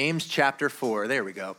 James 0.00 0.24
chapter 0.24 0.70
4. 0.70 1.08
There 1.08 1.24
we 1.24 1.34
go. 1.34 1.56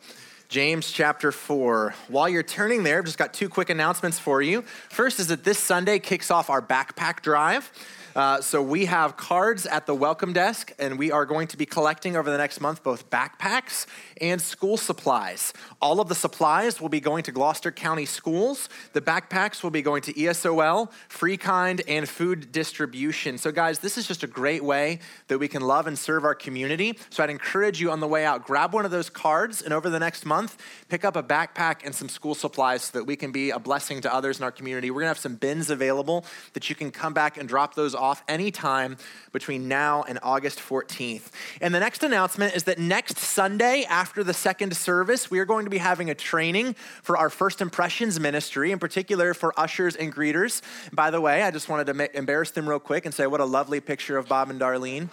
James 0.49 0.91
chapter 0.91 1.31
4. 1.31 1.93
While 2.07 2.27
you're 2.27 2.41
turning 2.41 2.81
there, 2.81 2.97
I've 2.97 3.05
just 3.05 3.19
got 3.19 3.35
two 3.35 3.47
quick 3.47 3.69
announcements 3.69 4.17
for 4.17 4.41
you. 4.41 4.63
First 4.89 5.19
is 5.19 5.27
that 5.27 5.43
this 5.43 5.59
Sunday 5.59 5.99
kicks 5.99 6.31
off 6.31 6.49
our 6.49 6.59
backpack 6.59 7.21
drive. 7.21 7.71
Uh, 8.15 8.41
so 8.41 8.61
we 8.61 8.85
have 8.85 9.15
cards 9.15 9.65
at 9.65 9.85
the 9.85 9.95
welcome 9.95 10.33
desk, 10.33 10.73
and 10.77 10.99
we 10.99 11.11
are 11.11 11.25
going 11.25 11.47
to 11.47 11.57
be 11.57 11.65
collecting 11.65 12.17
over 12.17 12.29
the 12.29 12.37
next 12.37 12.59
month 12.59 12.83
both 12.83 13.09
backpacks 13.09 13.85
and 14.19 14.41
school 14.41 14.75
supplies. 14.75 15.53
All 15.81 16.01
of 16.01 16.09
the 16.09 16.15
supplies 16.15 16.81
will 16.81 16.89
be 16.89 16.99
going 16.99 17.23
to 17.23 17.31
Gloucester 17.31 17.71
County 17.71 18.05
Schools. 18.05 18.67
The 18.91 19.01
backpacks 19.01 19.63
will 19.63 19.71
be 19.71 19.81
going 19.81 20.01
to 20.03 20.13
ESOL, 20.13 20.91
Free 21.07 21.37
Kind, 21.37 21.81
and 21.87 22.07
food 22.07 22.51
distribution. 22.51 23.37
So, 23.37 23.51
guys, 23.51 23.79
this 23.79 23.97
is 23.97 24.07
just 24.07 24.23
a 24.23 24.27
great 24.27 24.63
way 24.63 24.99
that 25.29 25.37
we 25.37 25.47
can 25.47 25.61
love 25.61 25.87
and 25.87 25.97
serve 25.97 26.25
our 26.25 26.35
community. 26.35 26.97
So, 27.11 27.23
I'd 27.23 27.29
encourage 27.29 27.79
you 27.79 27.91
on 27.91 28.01
the 28.01 28.07
way 28.07 28.25
out, 28.25 28.45
grab 28.45 28.73
one 28.73 28.83
of 28.83 28.91
those 28.91 29.09
cards, 29.09 29.61
and 29.61 29.73
over 29.73 29.89
the 29.89 29.99
next 29.99 30.25
month, 30.25 30.57
pick 30.89 31.05
up 31.05 31.15
a 31.15 31.23
backpack 31.23 31.85
and 31.85 31.95
some 31.95 32.09
school 32.09 32.35
supplies 32.35 32.83
so 32.83 32.99
that 32.99 33.05
we 33.05 33.15
can 33.15 33.31
be 33.31 33.51
a 33.51 33.59
blessing 33.59 34.01
to 34.01 34.13
others 34.13 34.37
in 34.39 34.43
our 34.43 34.51
community. 34.51 34.91
We're 34.91 35.01
gonna 35.01 35.09
have 35.09 35.17
some 35.17 35.35
bins 35.35 35.69
available 35.69 36.25
that 36.53 36.69
you 36.69 36.75
can 36.75 36.91
come 36.91 37.13
back 37.13 37.37
and 37.37 37.47
drop 37.47 37.75
those 37.75 37.95
off 38.01 38.23
anytime 38.27 38.97
between 39.31 39.67
now 39.67 40.03
and 40.03 40.19
August 40.23 40.59
14th. 40.59 41.29
And 41.61 41.73
the 41.73 41.79
next 41.79 42.03
announcement 42.03 42.55
is 42.55 42.63
that 42.63 42.79
next 42.79 43.17
Sunday 43.17 43.85
after 43.87 44.23
the 44.23 44.33
second 44.33 44.75
service, 44.75 45.29
we 45.29 45.39
are 45.39 45.45
going 45.45 45.65
to 45.65 45.69
be 45.69 45.77
having 45.77 46.09
a 46.09 46.15
training 46.15 46.73
for 47.03 47.15
our 47.15 47.29
First 47.29 47.61
Impressions 47.61 48.19
ministry, 48.19 48.71
in 48.71 48.79
particular 48.79 49.33
for 49.33 49.57
ushers 49.57 49.95
and 49.95 50.13
greeters. 50.13 50.61
By 50.91 51.11
the 51.11 51.21
way, 51.21 51.43
I 51.43 51.51
just 51.51 51.69
wanted 51.69 51.85
to 51.87 52.17
embarrass 52.17 52.51
them 52.51 52.67
real 52.67 52.79
quick 52.79 53.05
and 53.05 53.13
say 53.13 53.27
what 53.27 53.39
a 53.39 53.45
lovely 53.45 53.79
picture 53.79 54.17
of 54.17 54.27
Bob 54.27 54.49
and 54.49 54.59
Darlene. 54.59 55.09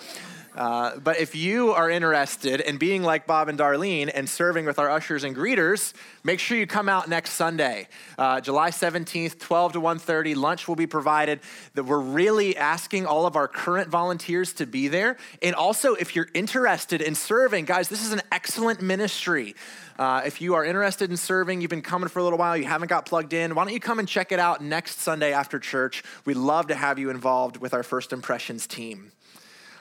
Uh, 0.58 0.98
but 0.98 1.20
if 1.20 1.36
you 1.36 1.70
are 1.70 1.88
interested 1.88 2.60
in 2.60 2.78
being 2.78 3.04
like 3.04 3.28
Bob 3.28 3.48
and 3.48 3.56
Darlene 3.56 4.10
and 4.12 4.28
serving 4.28 4.66
with 4.66 4.80
our 4.80 4.90
ushers 4.90 5.22
and 5.22 5.36
greeters, 5.36 5.92
make 6.24 6.40
sure 6.40 6.58
you 6.58 6.66
come 6.66 6.88
out 6.88 7.08
next 7.08 7.34
Sunday, 7.34 7.86
uh, 8.18 8.40
July 8.40 8.70
17th, 8.70 9.38
12 9.38 9.74
to 9.74 9.80
1.30. 9.80 10.34
Lunch 10.34 10.66
will 10.66 10.74
be 10.74 10.88
provided. 10.88 11.38
That 11.74 11.84
we're 11.84 12.00
really 12.00 12.56
asking 12.56 13.06
all 13.06 13.24
of 13.24 13.36
our 13.36 13.46
current 13.46 13.88
volunteers 13.88 14.52
to 14.54 14.66
be 14.66 14.88
there. 14.88 15.16
And 15.42 15.54
also, 15.54 15.94
if 15.94 16.16
you're 16.16 16.28
interested 16.34 17.02
in 17.02 17.14
serving, 17.14 17.66
guys, 17.66 17.88
this 17.88 18.04
is 18.04 18.12
an 18.12 18.22
excellent 18.32 18.82
ministry. 18.82 19.54
Uh, 19.96 20.22
if 20.26 20.40
you 20.40 20.54
are 20.54 20.64
interested 20.64 21.08
in 21.08 21.16
serving, 21.16 21.60
you've 21.60 21.70
been 21.70 21.82
coming 21.82 22.08
for 22.08 22.18
a 22.18 22.24
little 22.24 22.38
while, 22.38 22.56
you 22.56 22.64
haven't 22.64 22.88
got 22.88 23.06
plugged 23.06 23.32
in, 23.32 23.54
why 23.54 23.64
don't 23.64 23.72
you 23.72 23.80
come 23.80 24.00
and 24.00 24.08
check 24.08 24.32
it 24.32 24.40
out 24.40 24.60
next 24.60 25.00
Sunday 25.00 25.32
after 25.32 25.60
church? 25.60 26.02
We'd 26.24 26.36
love 26.36 26.66
to 26.68 26.74
have 26.74 26.98
you 26.98 27.10
involved 27.10 27.58
with 27.58 27.74
our 27.74 27.84
First 27.84 28.12
Impressions 28.12 28.66
team. 28.66 29.12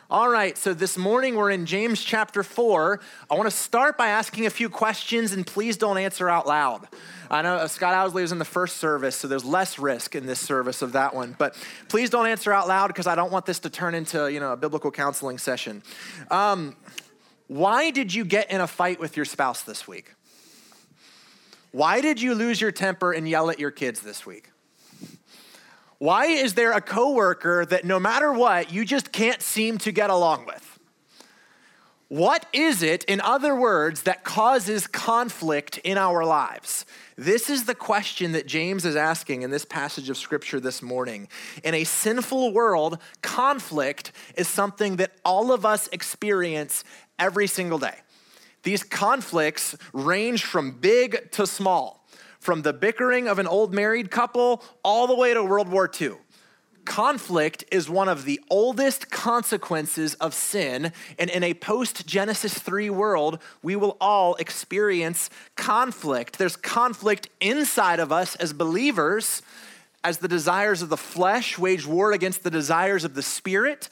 All 0.09 0.29
right, 0.29 0.57
so 0.57 0.73
this 0.73 0.97
morning 0.97 1.35
we're 1.35 1.51
in 1.51 1.65
James 1.65 2.01
chapter 2.01 2.41
4. 2.41 3.01
I 3.29 3.35
want 3.35 3.51
to 3.51 3.55
start 3.55 3.97
by 3.97 4.07
asking 4.07 4.45
a 4.45 4.49
few 4.49 4.69
questions, 4.69 5.33
and 5.33 5.45
please 5.45 5.75
don't 5.75 5.97
answer 5.97 6.29
out 6.29 6.47
loud. 6.47 6.87
I 7.29 7.41
know 7.41 7.55
uh, 7.55 7.67
Scott 7.67 7.93
Owsley 7.93 8.21
was 8.21 8.31
in 8.31 8.39
the 8.39 8.45
first 8.45 8.77
service, 8.77 9.17
so 9.17 9.27
there's 9.27 9.43
less 9.43 9.77
risk 9.77 10.15
in 10.15 10.25
this 10.25 10.39
service 10.39 10.81
of 10.81 10.93
that 10.93 11.13
one. 11.13 11.35
But 11.37 11.57
please 11.89 12.09
don't 12.09 12.25
answer 12.25 12.53
out 12.53 12.69
loud 12.69 12.87
because 12.87 13.05
I 13.05 13.15
don't 13.15 13.33
want 13.33 13.45
this 13.45 13.59
to 13.59 13.69
turn 13.69 13.93
into 13.93 14.31
you 14.31 14.39
know 14.39 14.53
a 14.53 14.55
biblical 14.55 14.91
counseling 14.91 15.37
session. 15.37 15.83
Um, 16.31 16.77
why 17.47 17.91
did 17.91 18.13
you 18.13 18.23
get 18.23 18.49
in 18.49 18.61
a 18.61 18.67
fight 18.67 19.01
with 19.01 19.17
your 19.17 19.25
spouse 19.25 19.63
this 19.63 19.89
week? 19.89 20.13
Why 21.73 21.99
did 21.99 22.21
you 22.21 22.33
lose 22.33 22.61
your 22.61 22.71
temper 22.71 23.11
and 23.11 23.27
yell 23.27 23.49
at 23.49 23.59
your 23.59 23.71
kids 23.71 23.99
this 23.99 24.25
week? 24.25 24.51
Why 25.99 26.27
is 26.27 26.53
there 26.53 26.73
a 26.73 26.81
coworker 26.81 27.65
that 27.65 27.85
no 27.85 27.99
matter 27.99 28.31
what, 28.31 28.71
you 28.71 28.85
just 28.85 29.11
can't 29.11 29.41
seem 29.41 29.77
to 29.79 29.91
get 29.91 30.09
along 30.09 30.45
with? 30.45 30.79
What 32.09 32.45
is 32.53 32.83
it, 32.83 33.03
in 33.05 33.19
other 33.19 33.53
words, 33.53 34.03
that 34.03 34.23
causes 34.23 34.87
conflict 34.87 35.77
in 35.79 35.97
our 35.97 36.23
lives? 36.23 36.85
This 37.17 37.49
is 37.49 37.65
the 37.65 37.75
question 37.75 38.31
that 38.31 38.47
James 38.47 38.85
is 38.85 38.95
asking 38.95 39.41
in 39.41 39.51
this 39.51 39.65
passage 39.65 40.09
of 40.09 40.17
scripture 40.17 40.61
this 40.61 40.81
morning. 40.81 41.27
In 41.65 41.73
a 41.73 41.83
sinful 41.83 42.53
world, 42.53 42.99
conflict 43.21 44.13
is 44.35 44.47
something 44.47 44.97
that 44.97 45.11
all 45.25 45.51
of 45.51 45.65
us 45.65 45.89
experience 45.91 46.85
every 47.19 47.47
single 47.47 47.79
day. 47.79 47.95
These 48.63 48.83
conflicts 48.83 49.75
range 49.91 50.45
from 50.45 50.71
big 50.79 51.31
to 51.31 51.45
small 51.45 51.96
from 52.47 52.61
the 52.61 52.71
bickering 52.71 53.27
of 53.27 53.39
an 53.39 53.45
old 53.45 53.73
married 53.73 54.09
couple 54.09 54.63
all 54.81 55.05
the 55.05 55.13
way 55.13 55.33
to 55.33 55.43
World 55.43 55.67
War 55.67 55.91
II. 55.99 56.13
Conflict 56.85 57.65
is 57.73 57.89
one 57.89 58.07
of 58.07 58.23
the 58.23 58.39
oldest 58.49 59.11
consequences 59.11 60.13
of 60.13 60.33
sin, 60.33 60.93
and 61.19 61.29
in 61.29 61.43
a 61.43 61.53
post 61.53 62.07
Genesis 62.07 62.57
3 62.57 62.89
world, 62.89 63.39
we 63.61 63.75
will 63.75 63.97
all 63.99 64.35
experience 64.35 65.29
conflict. 65.57 66.37
There's 66.37 66.55
conflict 66.55 67.27
inside 67.41 67.99
of 67.99 68.13
us 68.13 68.37
as 68.37 68.53
believers, 68.53 69.41
as 70.01 70.19
the 70.19 70.29
desires 70.29 70.81
of 70.81 70.87
the 70.87 70.95
flesh 70.95 71.57
wage 71.57 71.85
war 71.85 72.13
against 72.13 72.43
the 72.43 72.49
desires 72.49 73.03
of 73.03 73.13
the 73.13 73.21
spirit. 73.21 73.89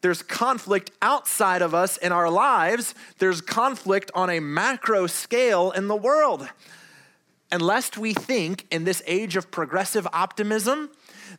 There's 0.00 0.22
conflict 0.22 0.92
outside 1.02 1.60
of 1.60 1.74
us 1.74 1.96
in 1.96 2.12
our 2.12 2.30
lives. 2.30 2.94
There's 3.18 3.40
conflict 3.40 4.12
on 4.14 4.30
a 4.30 4.38
macro 4.38 5.08
scale 5.08 5.72
in 5.72 5.88
the 5.88 5.96
world. 5.96 6.48
And 7.50 7.62
lest 7.62 7.96
we 7.96 8.12
think 8.12 8.66
in 8.70 8.84
this 8.84 9.02
age 9.06 9.36
of 9.36 9.50
progressive 9.50 10.06
optimism 10.12 10.90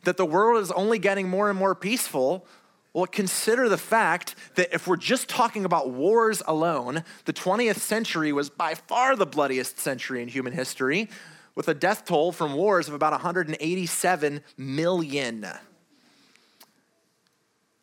that 0.04 0.16
the 0.16 0.24
world 0.24 0.62
is 0.62 0.70
only 0.72 0.98
getting 0.98 1.28
more 1.28 1.50
and 1.50 1.58
more 1.58 1.74
peaceful, 1.74 2.46
well, 2.94 3.06
consider 3.06 3.68
the 3.68 3.78
fact 3.78 4.34
that 4.54 4.72
if 4.72 4.86
we're 4.86 4.96
just 4.96 5.28
talking 5.28 5.64
about 5.64 5.90
wars 5.90 6.42
alone, 6.46 7.04
the 7.26 7.32
20th 7.32 7.76
century 7.76 8.32
was 8.32 8.48
by 8.48 8.74
far 8.74 9.14
the 9.14 9.26
bloodiest 9.26 9.78
century 9.78 10.22
in 10.22 10.28
human 10.28 10.52
history, 10.52 11.08
with 11.54 11.68
a 11.68 11.74
death 11.74 12.04
toll 12.04 12.32
from 12.32 12.54
wars 12.54 12.88
of 12.88 12.94
about 12.94 13.12
187 13.12 14.40
million. 14.56 15.46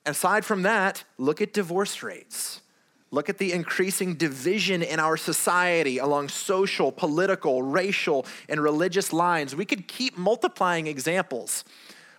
Aside 0.05 0.45
from 0.45 0.63
that, 0.63 1.03
look 1.17 1.41
at 1.41 1.53
divorce 1.53 2.01
rates. 2.01 2.61
Look 3.15 3.29
at 3.29 3.37
the 3.37 3.53
increasing 3.53 4.15
division 4.15 4.83
in 4.83 4.99
our 4.99 5.15
society 5.15 5.99
along 5.99 6.27
social, 6.27 6.91
political, 6.91 7.63
racial, 7.63 8.25
and 8.49 8.61
religious 8.61 9.13
lines. 9.13 9.55
We 9.55 9.63
could 9.63 9.87
keep 9.87 10.17
multiplying 10.17 10.87
examples. 10.87 11.63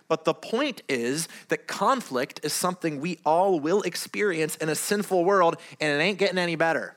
But 0.07 0.25
the 0.25 0.33
point 0.33 0.81
is 0.89 1.27
that 1.49 1.67
conflict 1.67 2.39
is 2.41 2.51
something 2.51 2.99
we 2.99 3.19
all 3.23 3.59
will 3.59 3.83
experience 3.83 4.55
in 4.55 4.69
a 4.69 4.75
sinful 4.75 5.23
world, 5.23 5.57
and 5.79 5.91
it 5.91 6.03
ain't 6.03 6.17
getting 6.17 6.39
any 6.39 6.55
better. 6.55 6.95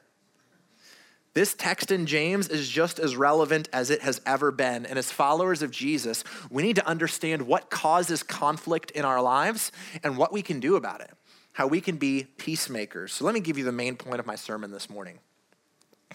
This 1.34 1.52
text 1.52 1.90
in 1.90 2.06
James 2.06 2.48
is 2.48 2.70
just 2.70 2.98
as 2.98 3.16
relevant 3.16 3.68
as 3.70 3.90
it 3.90 4.00
has 4.00 4.22
ever 4.24 4.50
been. 4.50 4.86
And 4.86 4.98
as 4.98 5.12
followers 5.12 5.60
of 5.60 5.72
Jesus, 5.72 6.24
we 6.48 6.62
need 6.62 6.76
to 6.76 6.86
understand 6.86 7.42
what 7.42 7.68
causes 7.68 8.22
conflict 8.22 8.92
in 8.92 9.04
our 9.04 9.20
lives 9.20 9.70
and 10.02 10.16
what 10.16 10.32
we 10.32 10.40
can 10.40 10.58
do 10.58 10.76
about 10.76 11.02
it 11.02 11.10
how 11.52 11.66
we 11.66 11.80
can 11.80 11.96
be 11.96 12.26
peacemakers. 12.36 13.12
So 13.12 13.24
let 13.24 13.34
me 13.34 13.40
give 13.40 13.58
you 13.58 13.64
the 13.64 13.72
main 13.72 13.96
point 13.96 14.20
of 14.20 14.26
my 14.26 14.36
sermon 14.36 14.70
this 14.70 14.88
morning. 14.88 15.18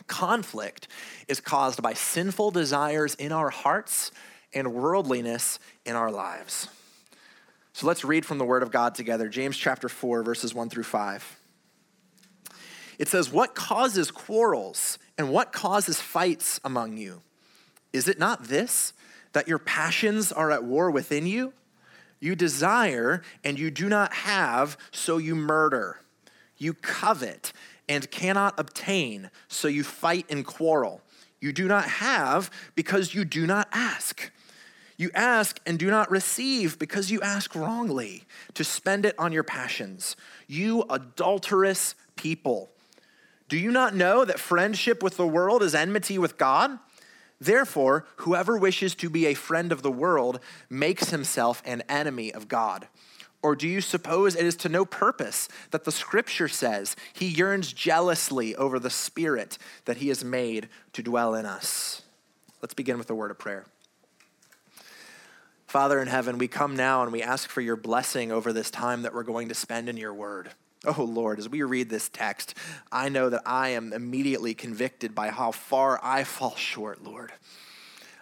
Conflict 0.07 0.87
is 1.27 1.39
caused 1.39 1.81
by 1.81 1.93
sinful 1.93 2.51
desires 2.51 3.15
in 3.15 3.31
our 3.31 3.49
hearts 3.49 4.11
and 4.53 4.73
worldliness 4.73 5.59
in 5.85 5.95
our 5.95 6.11
lives. 6.11 6.67
So 7.73 7.87
let's 7.87 8.05
read 8.05 8.25
from 8.25 8.37
the 8.37 8.45
Word 8.45 8.63
of 8.63 8.71
God 8.71 8.95
together 8.95 9.27
James 9.27 9.57
chapter 9.57 9.89
4, 9.89 10.23
verses 10.23 10.53
1 10.53 10.69
through 10.69 10.83
5. 10.83 11.39
It 12.97 13.07
says, 13.07 13.29
What 13.29 13.55
causes 13.55 14.11
quarrels 14.11 14.97
and 15.17 15.29
what 15.29 15.51
causes 15.51 15.99
fights 15.99 16.59
among 16.63 16.97
you? 16.97 17.21
Is 17.91 18.07
it 18.07 18.19
not 18.19 18.45
this, 18.45 18.93
that 19.33 19.47
your 19.47 19.59
passions 19.59 20.31
are 20.31 20.51
at 20.51 20.63
war 20.63 20.89
within 20.89 21.25
you? 21.25 21.53
You 22.25 22.35
desire 22.35 23.21
and 23.43 23.59
you 23.59 23.69
do 23.69 23.87
not 23.87 24.11
have, 24.11 24.79
so 24.89 25.19
you 25.19 25.35
murder. 25.35 26.01
You 26.57 26.73
covet 26.73 27.53
and 27.87 28.09
cannot 28.09 28.59
obtain, 28.59 29.29
so 29.47 29.67
you 29.67 29.83
fight 29.83 30.25
and 30.27 30.43
quarrel. 30.43 31.01
You 31.39 31.53
do 31.53 31.67
not 31.67 31.85
have 31.85 32.49
because 32.73 33.13
you 33.13 33.25
do 33.25 33.45
not 33.45 33.67
ask. 33.71 34.31
You 34.97 35.11
ask 35.13 35.59
and 35.67 35.77
do 35.77 35.91
not 35.91 36.09
receive 36.09 36.79
because 36.79 37.11
you 37.11 37.21
ask 37.21 37.53
wrongly 37.53 38.23
to 38.55 38.63
spend 38.63 39.05
it 39.05 39.13
on 39.19 39.31
your 39.31 39.43
passions. 39.43 40.15
You 40.47 40.83
adulterous 40.89 41.93
people. 42.15 42.71
Do 43.49 43.57
you 43.59 43.69
not 43.69 43.93
know 43.93 44.25
that 44.25 44.39
friendship 44.39 45.03
with 45.03 45.17
the 45.17 45.27
world 45.27 45.61
is 45.61 45.75
enmity 45.75 46.17
with 46.17 46.39
God? 46.39 46.79
Therefore, 47.39 48.05
whoever 48.17 48.57
wishes 48.57 48.95
to 48.95 49.09
be 49.09 49.25
a 49.25 49.33
friend 49.33 49.71
of 49.71 49.81
the 49.81 49.91
world 49.91 50.39
makes 50.69 51.09
himself 51.09 51.61
an 51.65 51.83
enemy 51.89 52.33
of 52.33 52.47
God. 52.47 52.87
Or 53.41 53.55
do 53.55 53.67
you 53.67 53.79
suppose 53.79 54.35
it 54.35 54.45
is 54.45 54.55
to 54.57 54.69
no 54.69 54.85
purpose 54.85 55.47
that 55.69 55.83
the 55.83 55.91
scripture 55.91 56.47
says 56.47 56.95
he 57.13 57.27
yearns 57.27 57.71
jealously 57.73 58.55
over 58.55 58.79
the 58.79 58.89
spirit 58.89 59.59
that 59.85 59.97
he 59.97 60.07
has 60.07 60.23
made 60.23 60.69
to 60.93 61.03
dwell 61.03 61.35
in 61.35 61.45
us? 61.45 62.01
Let's 62.61 62.73
begin 62.73 62.97
with 62.97 63.09
a 63.11 63.15
word 63.15 63.29
of 63.29 63.37
prayer. 63.37 63.65
Father 65.67 66.01
in 66.01 66.07
heaven, 66.07 66.37
we 66.37 66.47
come 66.47 66.75
now 66.75 67.03
and 67.03 67.11
we 67.11 67.21
ask 67.21 67.49
for 67.49 67.61
your 67.61 67.75
blessing 67.75 68.31
over 68.31 68.51
this 68.53 68.71
time 68.71 69.03
that 69.03 69.13
we're 69.13 69.23
going 69.23 69.49
to 69.49 69.55
spend 69.55 69.89
in 69.89 69.97
your 69.97 70.13
word. 70.13 70.49
Oh 70.85 71.03
Lord, 71.03 71.39
as 71.39 71.49
we 71.49 71.63
read 71.63 71.89
this 71.89 72.09
text, 72.09 72.55
I 72.91 73.09
know 73.09 73.29
that 73.29 73.43
I 73.45 73.69
am 73.69 73.93
immediately 73.93 74.53
convicted 74.53 75.15
by 75.15 75.29
how 75.29 75.51
far 75.51 75.99
I 76.03 76.23
fall 76.23 76.55
short, 76.55 77.03
Lord. 77.03 77.31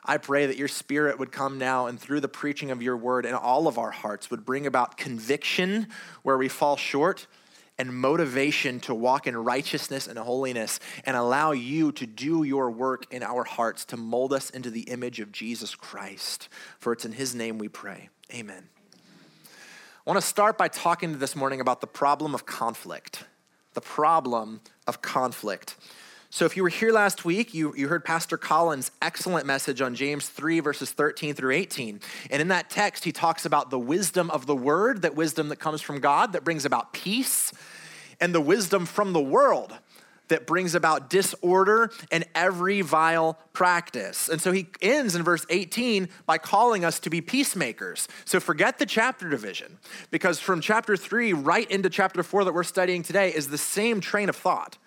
I 0.06 0.18
pray 0.18 0.48
that 0.48 0.58
your 0.58 0.68
spirit 0.68 1.18
would 1.20 1.32
come 1.32 1.58
now 1.58 1.88
and 1.88 2.00
through 2.00 2.20
the 2.20 2.28
preaching 2.28 2.72
of 2.72 2.82
your 2.82 2.98
word 2.98 3.26
in 3.26 3.34
all 3.34 3.68
of 3.68 3.78
our 3.78 3.92
hearts 3.92 4.30
would 4.30 4.46
bring 4.46 4.68
about 4.68 4.98
conviction 4.98 5.88
where 6.24 6.38
we 6.38 6.50
fall 6.50 6.76
short 6.76 7.28
and 7.78 7.96
motivation 7.96 8.80
to 8.82 8.94
walk 8.94 9.28
in 9.28 9.36
righteousness 9.36 10.08
and 10.08 10.20
holiness 10.20 10.80
and 11.06 11.16
allow 11.16 11.52
you 11.52 11.92
to 11.94 12.06
do 12.06 12.44
your 12.44 12.70
work 12.70 13.06
in 13.12 13.24
our 13.24 13.44
hearts 13.44 13.86
to 13.86 13.98
mold 13.98 14.34
us 14.34 14.50
into 14.50 14.70
the 14.70 14.82
image 14.82 15.20
of 15.20 15.32
Jesus 15.32 15.74
Christ. 15.74 16.50
For 16.80 16.94
it's 16.94 17.06
in 17.06 17.14
his 17.14 17.34
name 17.34 17.58
we 17.58 17.70
pray. 17.70 18.10
Amen. 18.34 18.73
I 20.06 20.10
want 20.10 20.22
to 20.22 20.28
start 20.28 20.58
by 20.58 20.68
talking 20.68 21.18
this 21.20 21.34
morning 21.34 21.62
about 21.62 21.80
the 21.80 21.88
problem 21.88 22.36
of 22.36 22.46
conflict. 22.46 23.24
The 23.74 23.80
problem 23.80 24.60
of 24.86 25.02
conflict. 25.02 25.78
So, 26.30 26.44
if 26.44 26.58
you 26.58 26.64
were 26.64 26.70
here 26.70 26.92
last 26.92 27.24
week, 27.24 27.54
you, 27.54 27.74
you 27.78 27.88
heard 27.88 28.04
Pastor 28.04 28.36
Collins' 28.38 28.92
excellent 29.02 29.46
message 29.46 29.80
on 29.80 29.96
James 29.96 30.28
3, 30.28 30.60
verses 30.60 30.92
13 30.92 31.36
through 31.36 31.54
18. 31.54 32.02
And 32.30 32.42
in 32.42 32.50
that 32.50 32.70
text, 32.70 33.06
he 33.06 33.14
talks 33.14 33.46
about 33.46 33.70
the 33.70 33.80
wisdom 33.80 34.30
of 34.32 34.46
the 34.46 34.56
word, 34.58 35.04
that 35.04 35.16
wisdom 35.16 35.48
that 35.48 35.58
comes 35.58 35.82
from 35.82 36.02
God 36.02 36.34
that 36.34 36.44
brings 36.44 36.66
about 36.66 36.92
peace, 36.92 37.54
and 38.20 38.36
the 38.36 38.42
wisdom 38.42 38.86
from 38.86 39.14
the 39.14 39.22
world 39.22 39.74
that 40.34 40.48
brings 40.48 40.74
about 40.74 41.12
disorder 41.12 41.92
and 42.12 42.26
every 42.34 42.82
vile 42.82 43.38
practice. 43.54 44.28
And 44.28 44.42
so 44.42 44.52
he 44.52 44.66
ends 44.82 45.16
in 45.16 45.22
verse 45.22 45.46
18 45.48 46.10
by 46.26 46.40
calling 46.40 46.84
us 46.84 47.00
to 47.02 47.12
be 47.12 47.22
peacemakers. 47.22 48.08
So 48.26 48.40
forget 48.40 48.80
the 48.80 48.88
chapter 48.88 49.30
division, 49.30 49.78
because 50.10 50.40
from 50.40 50.60
chapter 50.60 50.98
3 50.98 51.34
right 51.34 51.70
into 51.70 51.88
chapter 51.88 52.24
4 52.24 52.46
that 52.46 52.54
we're 52.54 52.64
studying 52.64 53.04
today 53.04 53.32
is 53.32 53.50
the 53.50 53.60
same 53.60 54.02
train 54.02 54.28
of 54.28 54.36
thought 54.36 54.80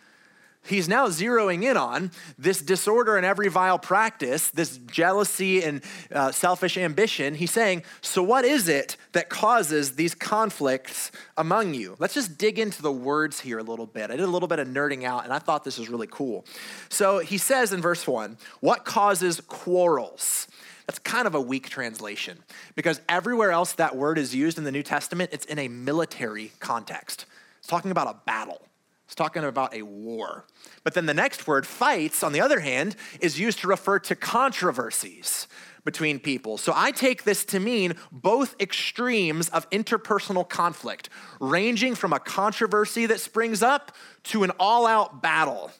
he's 0.68 0.88
now 0.88 1.08
zeroing 1.08 1.64
in 1.64 1.76
on 1.76 2.10
this 2.38 2.60
disorder 2.60 3.16
and 3.16 3.24
every 3.24 3.48
vile 3.48 3.78
practice, 3.78 4.50
this 4.50 4.78
jealousy 4.78 5.62
and 5.62 5.82
uh, 6.12 6.32
selfish 6.32 6.76
ambition. 6.76 7.34
He's 7.34 7.50
saying, 7.50 7.82
So, 8.00 8.22
what 8.22 8.44
is 8.44 8.68
it 8.68 8.96
that 9.12 9.28
causes 9.28 9.96
these 9.96 10.14
conflicts 10.14 11.10
among 11.36 11.74
you? 11.74 11.96
Let's 11.98 12.14
just 12.14 12.38
dig 12.38 12.58
into 12.58 12.82
the 12.82 12.92
words 12.92 13.40
here 13.40 13.58
a 13.58 13.62
little 13.62 13.86
bit. 13.86 14.10
I 14.10 14.16
did 14.16 14.24
a 14.24 14.26
little 14.26 14.48
bit 14.48 14.58
of 14.58 14.68
nerding 14.68 15.04
out, 15.04 15.24
and 15.24 15.32
I 15.32 15.38
thought 15.38 15.64
this 15.64 15.78
was 15.78 15.88
really 15.88 16.08
cool. 16.10 16.44
So, 16.88 17.18
he 17.18 17.38
says 17.38 17.72
in 17.72 17.80
verse 17.80 18.06
one, 18.06 18.36
What 18.60 18.84
causes 18.84 19.40
quarrels? 19.40 20.48
That's 20.86 20.98
kind 21.00 21.26
of 21.26 21.34
a 21.34 21.40
weak 21.40 21.68
translation 21.68 22.38
because 22.76 23.00
everywhere 23.08 23.50
else 23.50 23.72
that 23.72 23.96
word 23.96 24.18
is 24.18 24.34
used 24.34 24.56
in 24.56 24.62
the 24.62 24.70
New 24.70 24.84
Testament, 24.84 25.30
it's 25.32 25.44
in 25.46 25.58
a 25.58 25.66
military 25.66 26.52
context. 26.60 27.26
It's 27.58 27.66
talking 27.66 27.90
about 27.90 28.06
a 28.06 28.16
battle. 28.24 28.65
It's 29.06 29.14
talking 29.14 29.44
about 29.44 29.72
a 29.72 29.82
war. 29.82 30.44
But 30.82 30.94
then 30.94 31.06
the 31.06 31.14
next 31.14 31.46
word, 31.46 31.64
fights, 31.66 32.22
on 32.22 32.32
the 32.32 32.40
other 32.40 32.60
hand, 32.60 32.96
is 33.20 33.38
used 33.38 33.60
to 33.60 33.68
refer 33.68 34.00
to 34.00 34.16
controversies 34.16 35.46
between 35.84 36.18
people. 36.18 36.58
So 36.58 36.72
I 36.74 36.90
take 36.90 37.22
this 37.22 37.44
to 37.46 37.60
mean 37.60 37.94
both 38.10 38.60
extremes 38.60 39.48
of 39.50 39.70
interpersonal 39.70 40.46
conflict, 40.46 41.08
ranging 41.38 41.94
from 41.94 42.12
a 42.12 42.18
controversy 42.18 43.06
that 43.06 43.20
springs 43.20 43.62
up 43.62 43.92
to 44.24 44.42
an 44.42 44.50
all 44.58 44.86
out 44.86 45.22
battle. 45.22 45.70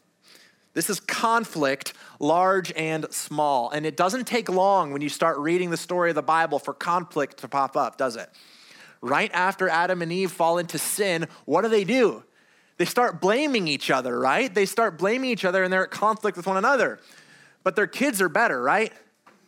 This 0.74 0.88
is 0.88 1.00
conflict, 1.00 1.94
large 2.20 2.72
and 2.76 3.12
small. 3.12 3.70
And 3.70 3.84
it 3.84 3.96
doesn't 3.96 4.26
take 4.26 4.48
long 4.48 4.92
when 4.92 5.02
you 5.02 5.08
start 5.08 5.38
reading 5.38 5.70
the 5.70 5.76
story 5.76 6.10
of 6.10 6.14
the 6.14 6.22
Bible 6.22 6.60
for 6.60 6.72
conflict 6.72 7.38
to 7.38 7.48
pop 7.48 7.76
up, 7.76 7.96
does 7.96 8.14
it? 8.14 8.30
Right 9.00 9.30
after 9.32 9.68
Adam 9.68 10.02
and 10.02 10.12
Eve 10.12 10.30
fall 10.30 10.58
into 10.58 10.78
sin, 10.78 11.26
what 11.46 11.62
do 11.62 11.68
they 11.68 11.84
do? 11.84 12.22
They 12.78 12.84
start 12.84 13.20
blaming 13.20 13.68
each 13.68 13.90
other, 13.90 14.18
right? 14.18 14.52
They 14.52 14.66
start 14.66 14.98
blaming 14.98 15.30
each 15.30 15.44
other 15.44 15.64
and 15.64 15.72
they're 15.72 15.84
at 15.84 15.90
conflict 15.90 16.36
with 16.36 16.46
one 16.46 16.56
another. 16.56 17.00
But 17.62 17.74
their 17.76 17.86
kids 17.86 18.20
are 18.20 18.28
better, 18.28 18.62
right? 18.62 18.92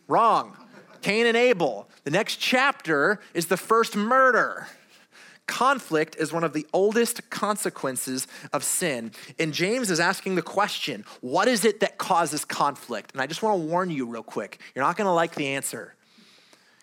Wrong. 0.07 0.57
Cain 1.01 1.25
and 1.25 1.37
Abel. 1.37 1.89
The 2.03 2.11
next 2.11 2.37
chapter 2.37 3.21
is 3.33 3.47
the 3.47 3.57
first 3.57 3.95
murder. 3.95 4.67
Conflict 5.47 6.15
is 6.17 6.31
one 6.31 6.43
of 6.43 6.53
the 6.53 6.67
oldest 6.73 7.29
consequences 7.29 8.27
of 8.53 8.63
sin. 8.63 9.11
And 9.39 9.53
James 9.53 9.89
is 9.89 9.99
asking 9.99 10.35
the 10.35 10.41
question 10.41 11.05
what 11.21 11.47
is 11.47 11.65
it 11.65 11.79
that 11.79 11.97
causes 11.97 12.45
conflict? 12.45 13.13
And 13.13 13.21
I 13.21 13.27
just 13.27 13.41
want 13.41 13.59
to 13.59 13.65
warn 13.65 13.89
you 13.89 14.05
real 14.05 14.23
quick 14.23 14.59
you're 14.75 14.83
not 14.83 14.97
going 14.97 15.05
to 15.05 15.11
like 15.11 15.35
the 15.35 15.47
answer. 15.47 15.95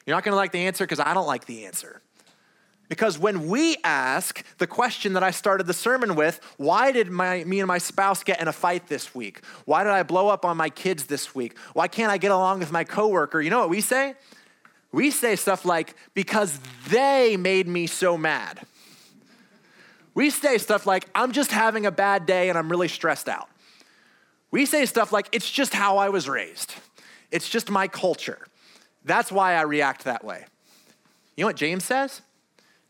You're 0.05 0.17
not 0.17 0.25
going 0.25 0.33
to 0.33 0.37
like 0.37 0.53
the 0.53 0.67
answer 0.67 0.85
because 0.85 1.01
I 1.01 1.15
don't 1.15 1.27
like 1.27 1.47
the 1.47 1.67
answer. 1.67 2.01
Because 2.89 3.19
when 3.19 3.49
we 3.49 3.77
ask 3.83 4.45
the 4.59 4.67
question 4.67 5.15
that 5.15 5.23
I 5.23 5.33
started 5.33 5.67
the 5.67 5.75
sermon 5.75 6.15
with, 6.15 6.41
why 6.57 6.93
did 6.93 7.11
my, 7.11 7.43
me 7.45 7.59
and 7.59 7.67
my 7.67 7.79
spouse 7.79 8.23
get 8.23 8.41
in 8.41 8.47
a 8.47 8.53
fight 8.53 8.87
this 8.87 9.15
week? 9.15 9.45
Why 9.65 9.83
did 9.83 9.93
I 9.93 10.05
blow 10.05 10.29
up 10.29 10.45
on 10.45 10.57
my 10.57 10.71
kids 10.71 11.07
this 11.07 11.35
week? 11.35 11.59
Why 11.73 11.89
can't 11.89 12.13
I 12.13 12.19
get 12.19 12.31
along 12.31 12.61
with 12.61 12.71
my 12.71 12.85
coworker? 12.85 13.41
You 13.41 13.51
know 13.51 13.59
what 13.59 13.71
we 13.71 13.81
say? 13.81 14.15
We 14.93 15.11
say 15.11 15.37
stuff 15.37 15.65
like, 15.65 15.95
because 16.15 16.59
they 16.89 17.37
made 17.37 17.67
me 17.67 17.87
so 17.87 18.17
mad. 18.17 18.61
We 20.15 20.31
say 20.31 20.57
stuff 20.59 20.87
like, 20.87 21.07
I'm 21.15 21.33
just 21.33 21.51
having 21.51 21.85
a 21.87 21.91
bad 21.91 22.25
day 22.25 22.49
and 22.49 22.57
I'm 22.57 22.71
really 22.71 22.89
stressed 22.89 23.29
out. 23.29 23.49
We 24.51 24.65
say 24.65 24.87
stuff 24.87 25.13
like, 25.13 25.29
it's 25.33 25.51
just 25.51 25.75
how 25.75 25.99
I 25.99 26.09
was 26.09 26.29
raised, 26.29 26.75
it's 27.31 27.49
just 27.49 27.69
my 27.71 27.89
culture. 27.89 28.47
That's 29.05 29.31
why 29.31 29.55
I 29.55 29.63
react 29.63 30.05
that 30.05 30.25
way. 30.25 30.47
You 31.37 31.43
know 31.43 31.49
what 31.49 31.57
James 31.57 31.85
says? 31.85 32.23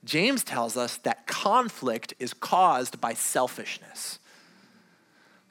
James 0.07 0.45
tells 0.45 0.77
us 0.77 0.97
that 0.99 1.27
conflict 1.27 2.15
is 2.21 2.33
caused 2.33 3.01
by 3.01 3.13
selfishness. 3.13 4.21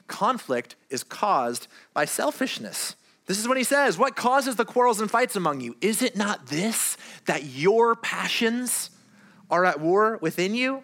Conflict 0.08 0.76
is 0.88 1.04
caused 1.04 1.68
by 1.92 2.06
selfishness. 2.06 2.96
This 3.26 3.38
is 3.38 3.46
what 3.46 3.58
he 3.58 3.64
says 3.64 3.98
What 3.98 4.16
causes 4.16 4.56
the 4.56 4.64
quarrels 4.64 5.00
and 5.00 5.10
fights 5.10 5.36
among 5.36 5.60
you? 5.60 5.76
Is 5.80 6.02
it 6.02 6.16
not 6.16 6.46
this, 6.46 6.96
that 7.26 7.44
your 7.44 7.94
passions 7.94 8.90
are 9.50 9.64
at 9.64 9.78
war 9.78 10.18
within 10.22 10.54
you? 10.54 10.82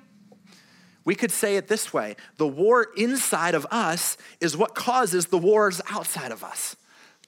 We 1.05 1.15
could 1.15 1.33
say 1.33 1.57
it 1.57 1.69
this 1.69 1.95
way 1.95 2.17
the 2.37 2.47
war 2.47 2.89
inside 2.97 3.55
of 3.55 3.67
us 3.71 4.19
is 4.41 4.57
what 4.57 4.75
causes 4.75 5.27
the 5.27 5.39
wars 5.39 5.81
outside 5.91 6.31
of 6.31 6.45
us. 6.45 6.77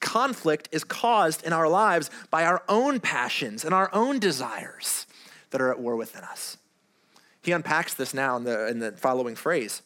Conflict 0.01 0.69
is 0.73 0.85
caused 0.85 1.47
in 1.47 1.55
our 1.55 1.69
lives 1.69 2.11
by 2.31 2.45
our 2.45 2.63
own 2.69 3.01
passions 3.01 3.65
and 3.65 3.73
our 3.73 3.89
own 3.95 4.19
desires 4.19 5.07
that 5.55 5.61
are 5.61 5.71
at 5.71 5.79
war 5.79 5.95
within 5.95 6.25
us. 6.25 6.59
He 7.41 7.53
unpacks 7.53 7.95
this 7.95 8.13
now 8.13 8.37
in 8.37 8.43
the, 8.43 8.67
in 8.67 8.81
the 8.81 8.91
following 8.91 9.37
phrase. 9.37 9.83